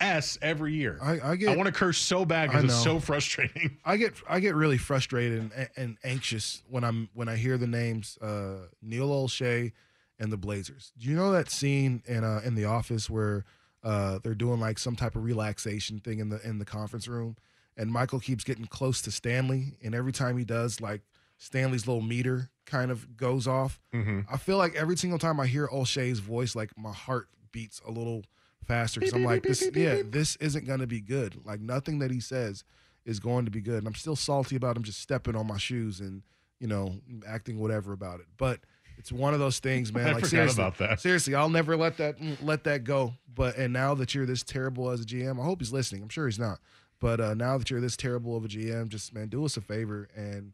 s 0.00 0.38
every 0.42 0.74
year. 0.74 0.98
I, 1.02 1.20
I 1.32 1.36
get. 1.36 1.50
I 1.50 1.56
want 1.56 1.66
to 1.66 1.72
curse 1.72 1.98
so 1.98 2.24
bad 2.24 2.50
because 2.50 2.64
I 2.64 2.66
it's 2.66 2.82
so 2.82 3.00
frustrating. 3.00 3.78
I 3.84 3.96
get 3.96 4.14
I 4.28 4.40
get 4.40 4.54
really 4.54 4.78
frustrated 4.78 5.50
and, 5.56 5.68
and 5.76 5.98
anxious 6.04 6.62
when 6.68 6.84
I'm 6.84 7.08
when 7.14 7.28
I 7.28 7.36
hear 7.36 7.58
the 7.58 7.66
names 7.66 8.18
uh, 8.20 8.66
Neil 8.82 9.08
Olshey 9.08 9.72
and 10.18 10.32
the 10.32 10.36
Blazers. 10.36 10.92
Do 10.98 11.08
you 11.08 11.16
know 11.16 11.32
that 11.32 11.50
scene 11.50 12.02
in 12.06 12.24
uh, 12.24 12.40
in 12.44 12.54
the 12.54 12.66
office 12.66 13.10
where 13.10 13.44
uh, 13.82 14.18
they're 14.22 14.34
doing 14.34 14.60
like 14.60 14.78
some 14.78 14.96
type 14.96 15.16
of 15.16 15.24
relaxation 15.24 16.00
thing 16.00 16.18
in 16.20 16.28
the 16.28 16.40
in 16.46 16.58
the 16.58 16.64
conference 16.64 17.08
room, 17.08 17.36
and 17.76 17.90
Michael 17.90 18.20
keeps 18.20 18.44
getting 18.44 18.66
close 18.66 19.02
to 19.02 19.10
Stanley, 19.10 19.74
and 19.82 19.94
every 19.94 20.12
time 20.12 20.38
he 20.38 20.44
does, 20.44 20.80
like 20.80 21.02
Stanley's 21.44 21.86
little 21.86 22.00
meter 22.02 22.48
kind 22.64 22.90
of 22.90 23.18
goes 23.18 23.46
off. 23.46 23.78
Mhm. 23.92 24.24
I 24.32 24.38
feel 24.38 24.56
like 24.56 24.74
every 24.74 24.96
single 24.96 25.18
time 25.18 25.38
I 25.38 25.46
hear 25.46 25.68
Olshey's 25.68 26.20
voice, 26.20 26.54
like 26.56 26.70
my 26.78 26.92
heart 26.92 27.28
beats 27.52 27.82
a 27.86 27.90
little 27.90 28.24
faster 28.64 28.98
because 29.00 29.12
I'm 29.14 29.24
like, 29.24 29.42
this, 29.42 29.62
yeah, 29.74 30.00
this 30.04 30.36
isn't 30.36 30.66
going 30.66 30.80
to 30.80 30.86
be 30.86 31.00
good. 31.02 31.44
Like 31.44 31.60
nothing 31.60 31.98
that 31.98 32.10
he 32.10 32.18
says 32.18 32.64
is 33.04 33.20
going 33.20 33.44
to 33.44 33.50
be 33.50 33.60
good. 33.60 33.78
And 33.80 33.86
I'm 33.86 33.94
still 33.94 34.16
salty 34.16 34.56
about 34.56 34.74
him 34.76 34.82
just 34.84 35.00
stepping 35.00 35.36
on 35.36 35.46
my 35.46 35.58
shoes 35.58 36.00
and 36.00 36.22
you 36.60 36.66
know 36.66 36.96
acting 37.28 37.58
whatever 37.58 37.92
about 37.92 38.20
it. 38.20 38.26
But 38.38 38.60
it's 38.96 39.12
one 39.12 39.34
of 39.34 39.38
those 39.40 39.58
things, 39.58 39.92
man. 39.94 40.06
I 40.06 40.12
like 40.12 40.16
forgot 40.24 40.30
seriously, 40.30 40.62
about 40.62 40.78
that. 40.78 41.00
seriously, 41.00 41.34
I'll 41.34 41.50
never 41.50 41.76
let 41.76 41.98
that 41.98 42.16
let 42.42 42.64
that 42.64 42.84
go. 42.84 43.12
But 43.34 43.58
and 43.58 43.70
now 43.70 43.94
that 43.96 44.14
you're 44.14 44.24
this 44.24 44.42
terrible 44.42 44.88
as 44.88 45.02
a 45.02 45.04
GM, 45.04 45.38
I 45.38 45.44
hope 45.44 45.60
he's 45.60 45.72
listening. 45.74 46.02
I'm 46.02 46.08
sure 46.08 46.24
he's 46.26 46.38
not. 46.38 46.58
But 47.00 47.20
uh, 47.20 47.34
now 47.34 47.58
that 47.58 47.68
you're 47.70 47.82
this 47.82 47.98
terrible 47.98 48.34
of 48.34 48.46
a 48.46 48.48
GM, 48.48 48.88
just 48.88 49.12
man, 49.12 49.28
do 49.28 49.44
us 49.44 49.58
a 49.58 49.60
favor 49.60 50.08
and 50.16 50.52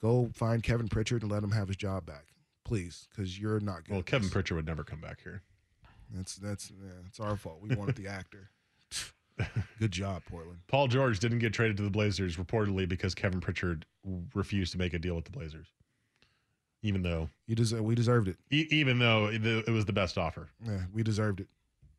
go 0.00 0.30
find 0.34 0.62
Kevin 0.62 0.88
Pritchard 0.88 1.22
and 1.22 1.30
let 1.30 1.42
him 1.42 1.52
have 1.52 1.68
his 1.68 1.76
job 1.76 2.06
back, 2.06 2.26
please, 2.64 3.08
because 3.10 3.38
you're 3.38 3.60
not 3.60 3.84
good. 3.84 3.92
Well, 3.94 4.02
Kevin 4.02 4.28
Pritchard 4.30 4.56
would 4.56 4.66
never 4.66 4.84
come 4.84 5.00
back 5.00 5.20
here. 5.22 5.42
That's 6.14 6.36
that's 6.36 6.70
yeah, 6.70 6.92
it's 7.06 7.18
our 7.20 7.36
fault. 7.36 7.58
We 7.60 7.74
wanted 7.74 7.96
the 7.96 8.06
actor. 8.08 8.50
Good 9.78 9.90
job, 9.92 10.22
Portland. 10.30 10.60
Paul 10.66 10.88
George 10.88 11.18
didn't 11.18 11.40
get 11.40 11.52
traded 11.52 11.76
to 11.76 11.82
the 11.82 11.90
Blazers 11.90 12.36
reportedly 12.36 12.88
because 12.88 13.14
Kevin 13.14 13.40
Pritchard 13.40 13.84
refused 14.34 14.72
to 14.72 14.78
make 14.78 14.94
a 14.94 14.98
deal 14.98 15.14
with 15.14 15.26
the 15.26 15.30
Blazers, 15.30 15.66
even 16.82 17.02
though 17.02 17.28
You 17.46 17.54
deserve. 17.54 17.82
We 17.82 17.94
deserved 17.94 18.28
it. 18.28 18.38
e- 18.50 18.66
even 18.70 18.98
though 18.98 19.26
it, 19.26 19.44
it 19.44 19.68
was 19.68 19.84
the 19.84 19.92
best 19.92 20.16
offer. 20.16 20.48
Yeah, 20.64 20.82
we 20.92 21.02
deserved 21.02 21.40
it. 21.40 21.48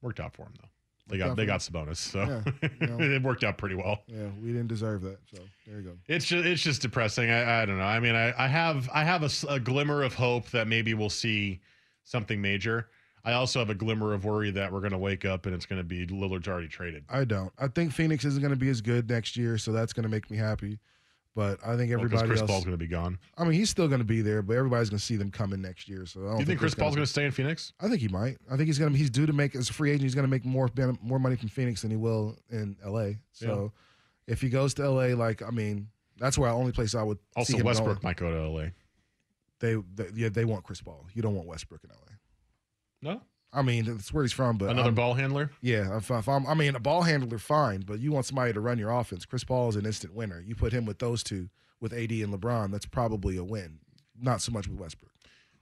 Worked 0.01 0.19
out 0.19 0.33
for 0.33 0.43
him 0.43 0.53
though. 0.59 0.69
They 1.07 1.17
got 1.17 1.29
out 1.31 1.37
they 1.37 1.45
got 1.45 1.61
Sabonis, 1.61 1.97
so 1.97 2.19
Yeah, 2.23 2.69
you 2.81 2.87
know. 2.87 2.99
it 2.99 3.23
worked 3.23 3.43
out 3.43 3.57
pretty 3.57 3.75
well. 3.75 3.99
Yeah, 4.07 4.27
we 4.41 4.47
didn't 4.47 4.67
deserve 4.67 5.01
that. 5.03 5.19
So 5.33 5.41
there 5.65 5.77
you 5.79 5.83
go. 5.83 5.97
It's 6.07 6.25
just 6.25 6.45
it's 6.45 6.61
just 6.61 6.81
depressing. 6.81 7.29
I, 7.29 7.61
I 7.61 7.65
don't 7.65 7.77
know. 7.77 7.83
I 7.83 7.99
mean, 7.99 8.15
I, 8.15 8.33
I 8.37 8.47
have 8.47 8.89
I 8.93 9.03
have 9.03 9.23
a 9.47 9.59
glimmer 9.59 10.03
of 10.03 10.13
hope 10.13 10.49
that 10.51 10.67
maybe 10.67 10.93
we'll 10.93 11.09
see 11.09 11.61
something 12.03 12.41
major. 12.41 12.89
I 13.23 13.33
also 13.33 13.59
have 13.59 13.69
a 13.69 13.75
glimmer 13.75 14.13
of 14.13 14.23
worry 14.23 14.51
that 14.51 14.71
we're 14.71 14.79
going 14.79 14.93
to 14.93 14.97
wake 14.97 15.25
up 15.25 15.45
and 15.45 15.53
it's 15.53 15.65
going 15.65 15.81
to 15.81 15.83
be 15.83 16.07
Lillard's 16.07 16.47
already 16.47 16.69
traded. 16.69 17.03
I 17.09 17.25
don't. 17.25 17.51
I 17.59 17.67
think 17.67 17.91
Phoenix 17.91 18.23
isn't 18.23 18.41
going 18.41 18.53
to 18.53 18.59
be 18.59 18.69
as 18.69 18.79
good 18.79 19.09
next 19.09 19.35
year, 19.35 19.57
so 19.57 19.73
that's 19.73 19.91
going 19.91 20.03
to 20.03 20.09
make 20.09 20.31
me 20.31 20.37
happy. 20.37 20.79
But 21.37 21.59
I 21.63 21.77
think 21.77 21.91
Well, 21.91 21.99
everybody 21.99 22.27
Chris 22.27 22.41
else. 22.41 22.49
Paul's 22.49 22.63
going 22.63 22.73
to 22.73 22.83
be 22.83 22.87
gone. 22.87 23.19
I 23.37 23.43
mean, 23.43 23.53
he's 23.53 23.69
still 23.69 23.87
going 23.87 23.99
to 23.99 24.03
be 24.05 24.21
there, 24.21 24.41
but 24.41 24.57
everybody's 24.57 24.89
going 24.89 24.97
to 24.97 25.05
see 25.05 25.17
them 25.17 25.29
coming 25.29 25.61
next 25.61 25.87
year. 25.87 26.07
So 26.07 26.21
I 26.21 26.29
don't 26.31 26.39
you 26.39 26.45
think 26.47 26.57
Chris 26.57 26.73
Paul's 26.73 26.95
going 26.95 27.05
to 27.05 27.11
stay 27.11 27.25
in 27.25 27.31
Phoenix? 27.31 27.73
I 27.79 27.87
think 27.87 28.01
he 28.01 28.07
might. 28.07 28.37
I 28.49 28.57
think 28.57 28.65
he's 28.65 28.79
gonna. 28.79 28.97
He's 28.97 29.11
due 29.11 29.27
to 29.27 29.33
make 29.33 29.55
as 29.55 29.69
a 29.69 29.73
free 29.73 29.91
agent. 29.91 30.01
He's 30.01 30.15
gonna 30.15 30.27
make 30.27 30.45
more 30.45 30.67
more 30.99 31.19
money 31.19 31.35
from 31.35 31.49
Phoenix 31.49 31.83
than 31.83 31.91
he 31.91 31.97
will 31.97 32.35
in 32.49 32.75
L.A. 32.83 33.19
So 33.33 33.71
if 34.25 34.41
he 34.41 34.49
goes 34.49 34.73
to 34.73 34.83
L.A., 34.83 35.13
like 35.13 35.43
I 35.43 35.51
mean, 35.51 35.89
that's 36.17 36.39
where 36.39 36.49
the 36.49 36.55
only 36.55 36.71
place 36.71 36.95
I 36.95 37.03
would 37.03 37.19
Also, 37.35 37.61
Westbrook 37.63 38.01
going. 38.01 38.03
might 38.03 38.17
go 38.17 38.31
to 38.31 38.49
LA. 38.49 38.69
They, 39.59 39.75
they 39.93 40.09
yeah 40.15 40.29
they 40.29 40.43
want 40.43 40.63
Chris 40.63 40.81
Paul. 40.81 41.05
You 41.13 41.21
don't 41.21 41.35
want 41.35 41.47
Westbrook 41.47 41.83
in 41.83 41.91
L.A. 41.91 42.13
No, 43.13 43.21
I 43.53 43.61
mean 43.61 43.85
that's 43.85 44.13
where 44.13 44.23
he's 44.23 44.33
from. 44.33 44.57
But 44.57 44.69
Another 44.69 44.87
I'm- 44.89 44.95
ball 44.95 45.13
handler? 45.13 45.51
Yeah, 45.61 45.97
if, 45.97 46.11
if 46.11 46.27
I'm, 46.27 46.45
I 46.45 46.53
mean 46.53 46.75
a 46.75 46.79
ball 46.79 47.01
handler, 47.03 47.37
fine. 47.37 47.81
But 47.81 47.99
you 47.99 48.11
want 48.11 48.25
somebody 48.25 48.53
to 48.53 48.59
run 48.59 48.77
your 48.77 48.91
offense. 48.91 49.25
Chris 49.25 49.43
Paul 49.43 49.69
is 49.69 49.75
an 49.75 49.85
instant 49.85 50.13
winner. 50.13 50.43
You 50.45 50.55
put 50.55 50.73
him 50.73 50.85
with 50.85 50.99
those 50.99 51.23
two, 51.23 51.49
with 51.79 51.93
AD 51.93 52.11
and 52.11 52.33
LeBron, 52.33 52.71
that's 52.71 52.85
probably 52.85 53.37
a 53.37 53.43
win. 53.43 53.79
Not 54.19 54.41
so 54.41 54.51
much 54.51 54.67
with 54.67 54.79
Westbrook. 54.79 55.11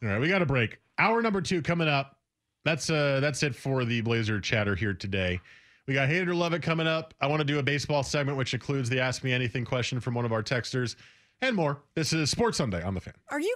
All 0.03 0.09
right, 0.09 0.19
we 0.19 0.27
got 0.27 0.41
a 0.41 0.45
break. 0.45 0.79
Hour 0.97 1.21
number 1.21 1.41
two 1.41 1.61
coming 1.61 1.87
up. 1.87 2.17
That's 2.63 2.89
uh 2.89 3.19
that's 3.19 3.43
it 3.43 3.55
for 3.55 3.85
the 3.85 4.01
Blazer 4.01 4.39
chatter 4.41 4.75
here 4.75 4.93
today. 4.93 5.39
We 5.87 5.93
got 5.93 6.09
hate 6.09 6.21
it 6.23 6.27
or 6.29 6.33
love 6.35 6.53
it 6.53 6.63
coming 6.63 6.87
up. 6.87 7.13
I 7.21 7.27
want 7.27 7.41
to 7.41 7.45
do 7.45 7.59
a 7.59 7.63
baseball 7.63 8.01
segment, 8.01 8.37
which 8.39 8.55
includes 8.55 8.89
the 8.89 8.99
Ask 8.99 9.23
Me 9.23 9.31
Anything 9.31 9.65
question 9.65 9.99
from 9.99 10.15
one 10.15 10.25
of 10.25 10.33
our 10.33 10.41
texters 10.41 10.95
and 11.41 11.55
more. 11.55 11.83
This 11.93 12.11
is 12.11 12.31
Sports 12.31 12.57
Sunday 12.57 12.81
on 12.81 12.95
the 12.95 13.01
fan. 13.01 13.13
Are 13.29 13.39
you? 13.39 13.55